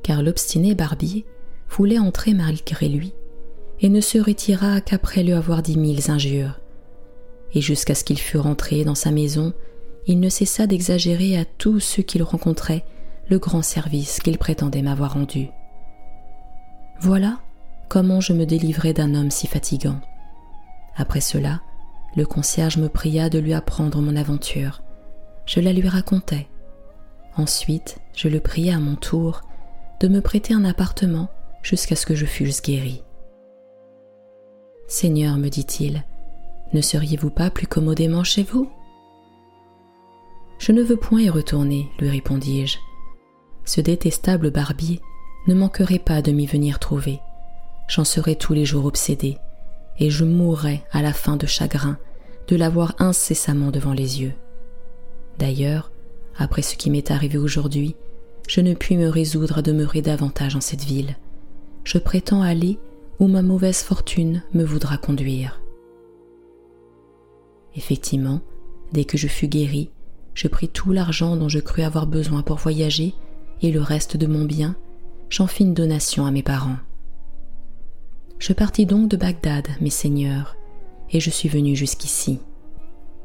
car 0.03 0.23
l'obstiné 0.23 0.75
barbier 0.75 1.25
voulait 1.71 2.01
entrer 2.01 2.35
malgré 2.35 2.89
lui 2.89 3.15
et 3.81 3.89
ne 3.89 4.01
se 4.01 4.19
retira 4.19 4.81
qu'après 4.81 5.23
lui 5.23 5.33
avoir 5.33 5.63
dit 5.63 5.79
mille 5.79 6.11
injures. 6.11 6.59
Et 7.55 7.61
jusqu'à 7.61 7.95
ce 7.95 8.05
qu'il 8.05 8.19
fût 8.19 8.39
rentré 8.39 8.85
dans 8.85 8.95
sa 8.95 9.11
maison, 9.11 9.53
il 10.07 10.21
ne 10.21 10.29
cessa 10.29 10.67
d'exagérer 10.67 11.39
à 11.39 11.45
tous 11.45 11.81
ceux 11.81 12.03
qu'il 12.03 12.23
rencontrait 12.23 12.85
le 13.29 13.39
grand 13.39 13.63
service 13.63 14.21
qu'il 14.21 14.39
prétendait 14.39 14.83
m'avoir 14.83 15.15
rendu. 15.15 15.49
Voilà 17.01 17.39
comment 17.89 18.21
je 18.21 18.33
me 18.33 18.47
délivrai 18.47 18.93
d'un 18.93 19.15
homme 19.15 19.31
si 19.31 19.47
fatigant, 19.47 20.01
Après 20.97 21.21
cela, 21.21 21.61
le 22.17 22.27
concierge 22.27 22.77
me 22.77 22.89
pria 22.89 23.29
de 23.31 23.39
lui 23.39 23.55
apprendre 23.55 24.01
mon 24.01 24.17
aventure. 24.17 24.83
Je 25.47 25.61
la 25.61 25.73
lui 25.73 25.89
racontai. 25.89 26.49
Ensuite, 27.37 27.99
je 28.15 28.29
le 28.29 28.41
priai 28.41 28.73
à 28.73 28.79
mon 28.79 28.95
tour 28.95 29.43
de 30.01 30.09
me 30.09 30.21
prêter 30.21 30.53
un 30.53 30.65
appartement 30.65 31.29
jusqu'à 31.63 31.97
ce 31.97 32.07
que 32.07 32.15
je 32.15 32.27
fusse 32.27 32.61
guéri. 32.63 33.03
Seigneur, 34.89 35.39
me 35.39 35.49
dit-il, 35.49 36.05
ne 36.73 36.81
seriez-vous 36.81 37.31
pas 37.31 37.51
plus 37.51 37.67
commodément 37.67 38.25
chez 38.25 38.43
vous? 38.43 38.71
Je 40.63 40.71
ne 40.71 40.81
veux 40.81 40.97
point 40.97 41.23
y 41.23 41.29
retourner, 41.29 41.89
lui 41.99 42.09
répondis-je. 42.09 42.79
Ce 43.65 43.81
détestable 43.81 44.53
barbier 44.53 45.01
ne 45.49 45.55
manquerait 45.55 45.99
pas 45.99 46.23
de 46.23 46.31
m'y 46.31 46.47
venir 46.47 46.79
trouver. 46.79 47.19
J'en 47.89 48.05
serais 48.05 48.37
tous 48.37 48.55
les 48.55 48.65
jours 48.65 48.85
obsédé, 48.85 49.39
et 49.99 50.09
je 50.09 50.25
mourrais 50.25 50.85
à 50.93 51.03
la 51.03 51.13
fin 51.13 51.37
de 51.37 51.47
chagrin 51.47 51.99
de 52.47 52.55
l'avoir 52.55 52.95
incessamment 53.01 53.73
devant 53.73 53.93
les 53.93 54.23
yeux. 54.23 54.35
D'ailleurs, 55.37 55.91
après 56.39 56.63
ce 56.63 56.77
qui 56.77 56.91
m'est 56.91 57.11
arrivé 57.11 57.39
aujourd'hui, 57.39 57.97
je 58.47 58.61
ne 58.61 58.75
puis 58.75 58.97
me 58.97 59.09
résoudre 59.09 59.59
à 59.59 59.63
demeurer 59.63 60.01
davantage 60.01 60.55
en 60.55 60.61
cette 60.61 60.85
ville. 60.85 61.17
Je 61.83 61.99
prétends 61.99 62.43
aller 62.43 62.79
où 63.19 63.27
ma 63.27 63.43
mauvaise 63.43 63.83
fortune 63.83 64.45
me 64.55 64.63
voudra 64.63 64.97
conduire. 64.97 65.61
Effectivement, 67.75 68.43
dès 68.93 69.05
que 69.05 69.19
je 69.19 69.27
fus 69.27 69.49
guéri, 69.49 69.91
je 70.35 70.49
pris 70.49 70.69
tout 70.69 70.93
l'argent 70.93 71.37
dont 71.37 71.49
je 71.49 71.59
crus 71.59 71.85
avoir 71.85 72.07
besoin 72.07 72.43
pour 72.43 72.57
voyager 72.57 73.15
et 73.61 73.71
le 73.71 73.81
reste 73.81 74.17
de 74.17 74.27
mon 74.27 74.45
bien, 74.45 74.77
j'en 75.31 75.47
fis 75.47 75.63
une 75.63 75.75
donation 75.75 76.27
à 76.27 76.31
mes 76.31 76.43
parents. 76.43 76.77
Je 78.39 78.53
partis 78.53 78.87
donc 78.87 79.09
de 79.09 79.17
Bagdad, 79.17 79.69
mes 79.81 79.91
seigneurs, 79.91 80.57
et 81.11 81.21
je 81.21 81.31
suis 81.31 81.49
venu 81.49 81.77
jusqu'ici. 81.77 82.41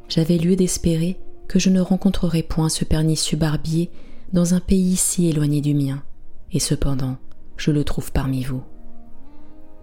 J'avais 0.08 0.38
lieu 0.38 0.54
d'espérer 0.54 1.18
que 1.48 1.58
je 1.58 1.70
ne 1.70 1.80
rencontrerais 1.80 2.42
point 2.42 2.68
ce 2.68 2.84
pernicieux 2.84 3.36
barbier 3.36 3.90
dans 4.32 4.54
un 4.54 4.60
pays 4.60 4.96
si 4.96 5.28
éloigné 5.28 5.60
du 5.60 5.74
mien, 5.74 6.02
et 6.52 6.60
cependant, 6.60 7.16
je 7.56 7.70
le 7.70 7.82
trouve 7.82 8.12
parmi 8.12 8.44
vous. 8.44 8.62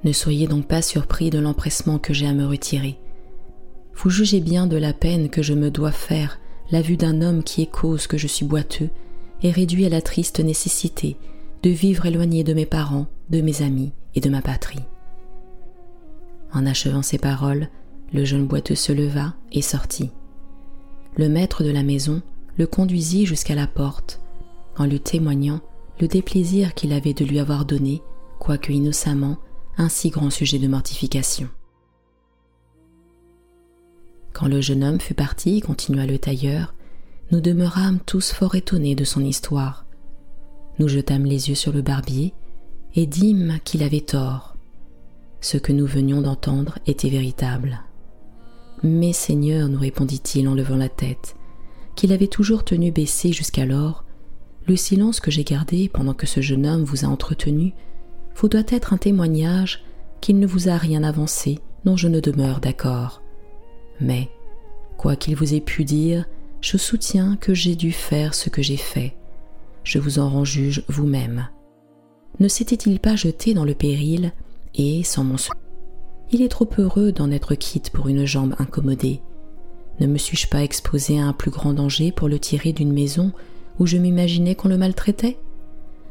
Ne 0.04 0.14
soyez 0.14 0.48
donc 0.48 0.68
pas 0.68 0.82
surpris 0.82 1.32
de 1.32 1.40
l'empressement 1.40 2.00
que 2.00 2.14
j'ai 2.14 2.28
à 2.28 2.34
me 2.34 2.46
retirer. 2.46 2.98
Vous 3.96 4.10
jugez 4.10 4.40
bien 4.40 4.68
de 4.68 4.78
la 4.78 4.94
peine 4.94 5.30
que 5.30 5.42
je 5.42 5.54
me 5.54 5.72
dois 5.72 5.92
faire 5.92 6.40
la 6.72 6.82
vue 6.82 6.98
d'un 6.98 7.22
homme 7.22 7.44
qui 7.44 7.62
est 7.62 7.72
cause 7.72 8.08
que 8.08 8.18
je 8.18 8.28
suis 8.28 8.46
boiteux 8.46 8.90
et 9.42 9.52
réduit 9.52 9.86
à 9.86 9.90
la 9.90 10.02
triste 10.02 10.40
nécessité 10.40 11.18
de 11.64 11.70
vivre 11.70 12.06
éloigné 12.06 12.44
de 12.44 12.54
mes 12.54 12.66
parents, 12.66 13.08
de 13.30 13.42
mes 13.42 13.62
amis 13.62 13.92
et 14.16 14.22
de 14.22 14.30
ma 14.30 14.42
patrie. 14.42 14.84
En 16.54 16.66
achevant 16.66 17.02
ces 17.02 17.18
paroles, 17.18 17.70
le 18.14 18.24
jeune 18.24 18.48
boiteux 18.48 18.76
se 18.76 18.92
leva 18.92 19.34
et 19.52 19.62
sortit. 19.62 20.12
Le 21.18 21.28
maître 21.28 21.64
de 21.64 21.72
la 21.72 21.84
maison 21.84 22.22
le 22.58 22.68
conduisit 22.68 23.26
jusqu'à 23.26 23.56
la 23.56 23.68
porte, 23.68 24.22
en 24.78 24.86
lui 24.86 25.00
témoignant 25.00 25.60
le 26.00 26.08
déplaisir 26.08 26.74
qu'il 26.74 26.94
avait 26.94 27.14
de 27.14 27.26
lui 27.26 27.40
avoir 27.40 27.66
donné, 27.66 28.02
quoique 28.40 28.72
innocemment, 28.72 29.38
un 29.78 29.90
si 29.90 30.10
grand 30.10 30.30
sujet 30.30 30.60
de 30.60 30.68
mortification. 30.68 31.50
Quand 34.36 34.48
le 34.50 34.60
jeune 34.60 34.84
homme 34.84 35.00
fut 35.00 35.14
parti, 35.14 35.62
continua 35.62 36.06
le 36.06 36.20
tailleur, 36.20 36.74
nous 37.32 37.40
demeurâmes 37.40 38.00
tous 38.06 38.34
fort 38.34 38.56
étonnés 38.56 38.94
de 38.94 39.06
son 39.06 39.24
histoire. 39.24 39.86
Nous 40.78 40.90
jetâmes 40.90 41.24
les 41.24 41.48
yeux 41.48 41.56
sur 41.56 41.72
le 41.72 41.82
barbier 41.82 42.34
et 42.96 43.06
dîmes 43.06 43.60
qu'il 43.64 43.82
avait 43.82 44.02
tort. 44.02 44.58
Ce 45.40 45.58
que 45.58 45.72
nous 45.72 45.86
venions 45.86 46.22
d'entendre 46.22 46.80
était 46.86 47.08
véritable. 47.08 47.80
Mais 48.84 49.14
Seigneur, 49.14 49.70
nous 49.70 49.80
répondit-il 49.80 50.50
en 50.50 50.54
levant 50.54 50.76
la 50.76 50.90
tête, 50.90 51.38
qu'il 51.96 52.12
avait 52.12 52.28
toujours 52.28 52.66
tenu 52.66 52.92
baissé 52.92 53.32
jusqu'alors, 53.32 54.04
le 54.68 54.76
silence 54.76 55.22
que 55.22 55.32
j'ai 55.32 55.46
gardé 55.46 55.88
pendant 55.88 56.14
que 56.14 56.28
ce 56.28 56.42
jeune 56.42 56.66
homme 56.66 56.84
vous 56.84 57.06
a 57.06 57.08
entretenu 57.08 57.74
vous 58.36 58.50
doit 58.50 58.64
être 58.68 58.92
un 58.92 58.98
témoignage 58.98 59.86
qu'il 60.20 60.40
ne 60.40 60.48
vous 60.48 60.68
a 60.68 60.76
rien 60.76 61.04
avancé 61.04 61.60
dont 61.86 61.96
je 61.96 62.10
ne 62.10 62.20
demeure 62.20 62.60
d'accord. 62.60 63.22
Mais, 64.00 64.30
quoi 64.98 65.16
qu'il 65.16 65.36
vous 65.36 65.54
ait 65.54 65.62
pu 65.62 65.84
dire, 65.84 66.26
je 66.62 66.78
soutiens 66.78 67.38
que 67.38 67.54
j'ai 67.54 67.76
dû 67.76 67.92
faire 67.92 68.34
ce 68.34 68.50
que 68.50 68.62
j'ai 68.62 68.78
fait. 68.78 69.16
Je 69.84 70.00
vous 70.00 70.20
en 70.20 70.30
rends 70.30 70.46
juge 70.46 70.84
vous-même. 70.88 71.48
Ne 72.40 72.48
s'était-il 72.48 73.00
pas 73.00 73.16
jeté 73.16 73.54
dans 73.54 73.66
le 73.66 73.76
péril 73.76 74.34
et, 74.74 75.04
sans 75.04 75.24
mon 75.24 75.38
soutien, 75.38 75.62
il 76.32 76.42
est 76.42 76.50
trop 76.50 76.68
heureux 76.78 77.12
d'en 77.12 77.32
être 77.32 77.56
quitte 77.56 77.92
pour 77.92 78.08
une 78.08 78.26
jambe 78.26 78.56
incommodée. 78.58 79.22
Ne 80.00 80.08
me 80.08 80.18
suis-je 80.18 80.48
pas 80.48 80.64
exposé 80.64 81.20
à 81.20 81.26
un 81.26 81.34
plus 81.34 81.52
grand 81.52 81.74
danger 81.74 82.12
pour 82.12 82.28
le 82.28 82.40
tirer 82.40 82.74
d'une 82.74 82.92
maison 82.92 83.32
où 83.80 83.86
je 83.86 83.98
m'imaginais 83.98 84.56
qu'on 84.56 84.68
le 84.68 84.78
maltraitait? 84.78 85.38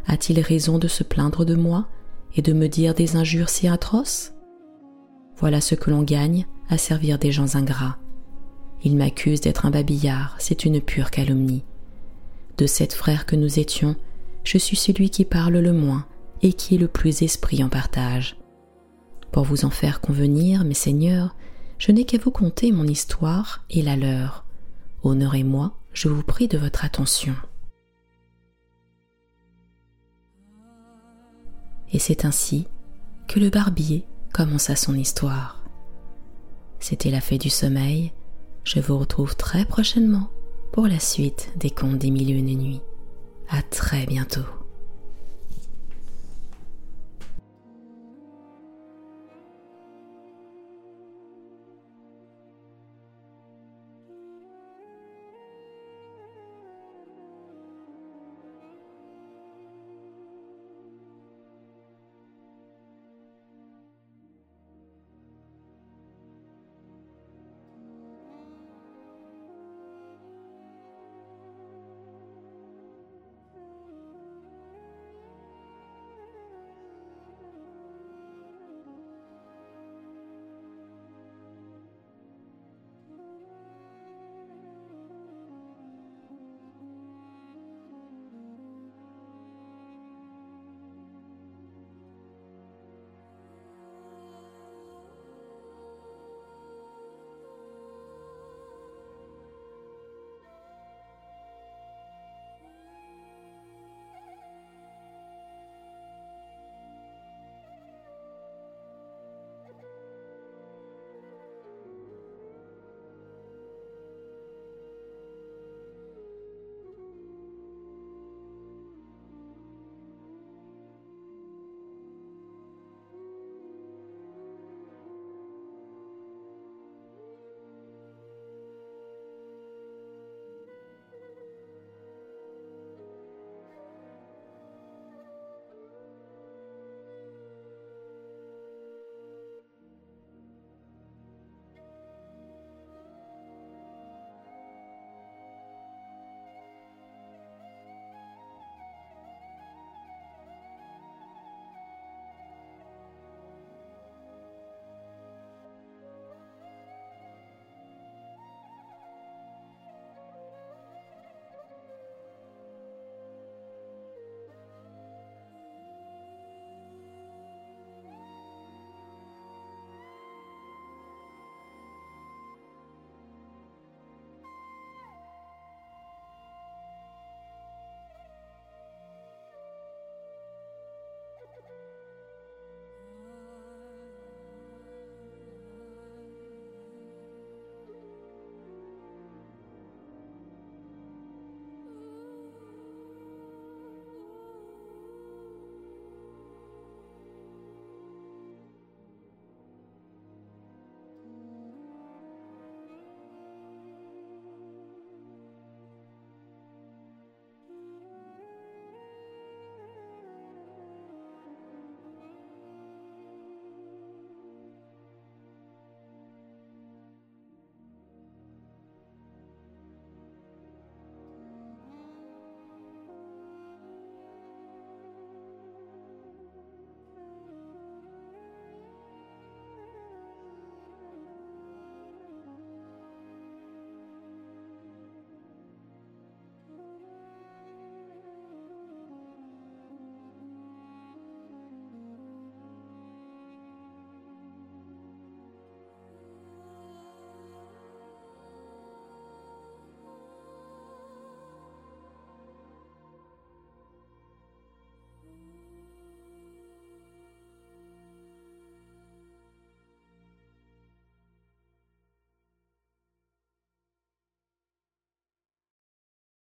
A-t-il 0.07 0.41
raison 0.41 0.78
de 0.78 0.89
se 0.89 1.03
plaindre 1.03 1.45
de 1.45 1.55
moi 1.55 1.89
et 2.37 2.43
de 2.43 2.53
me 2.53 2.68
dire 2.68 2.95
des 2.95 3.16
injures 3.16 3.49
si 3.49 3.68
atroces? 3.68 4.34
Voilà 5.37 5.61
ce 5.61 5.74
que 5.74 5.91
l'on 5.91 6.03
gagne 6.03 6.47
à 6.68 6.78
servir 6.78 7.18
des 7.18 7.32
gens 7.32 7.57
ingrats. 7.57 7.99
Il 8.82 8.97
m'accuse 8.97 9.41
d'être 9.41 9.66
un 9.66 9.70
babillard, 9.70 10.37
c'est 10.39 10.64
une 10.64 10.80
pure 10.80 11.11
calomnie. 11.11 11.64
De 12.59 12.66
sept 12.66 12.93
frères 12.93 13.26
que 13.26 13.37
nous 13.37 13.59
étions, 13.59 13.97
je 14.45 14.59
suis 14.59 14.76
celui 14.76 15.11
qui 15.11 15.24
parle 15.24 15.59
le 15.59 15.72
moins 15.72 16.07
et 16.43 16.53
qui 16.53 16.76
est 16.76 16.78
le 16.78 16.89
plus 16.89 17.22
esprit 17.22 17.64
en 17.64 17.68
partage. 17.68 18.37
Pour 19.32 19.45
vous 19.45 19.64
en 19.64 19.70
faire 19.70 20.01
convenir, 20.01 20.64
mes 20.64 20.74
seigneurs, 20.74 21.35
je 21.78 21.91
n'ai 21.91 22.05
qu'à 22.05 22.18
vous 22.18 22.30
conter 22.30 22.70
mon 22.70 22.87
histoire 22.87 23.64
et 23.70 23.82
la 23.82 23.97
leur. 23.97 24.45
Honorez-moi, 25.03 25.76
je 25.93 26.09
vous 26.09 26.22
prie 26.22 26.47
de 26.47 26.59
votre 26.59 26.85
attention. 26.85 27.35
Et 31.93 31.99
c'est 31.99 32.24
ainsi 32.24 32.66
que 33.26 33.41
le 33.41 33.51
barbier 33.51 34.05
commença 34.35 34.74
son 34.74 34.97
histoire. 34.97 35.62
C'était 36.80 37.12
la 37.12 37.20
fée 37.20 37.39
du 37.39 37.51
sommeil. 37.51 38.12
Je 38.64 38.80
vous 38.80 38.99
retrouve 38.99 39.37
très 39.37 39.64
prochainement 39.64 40.28
pour 40.72 40.89
la 40.89 40.99
suite 40.99 41.53
des 41.57 41.70
contes 41.70 41.99
des 41.99 42.11
milieux 42.11 42.39
et 42.39 42.43
nuits. 42.57 42.80
À 43.49 43.62
très 43.62 44.07
bientôt. 44.07 44.63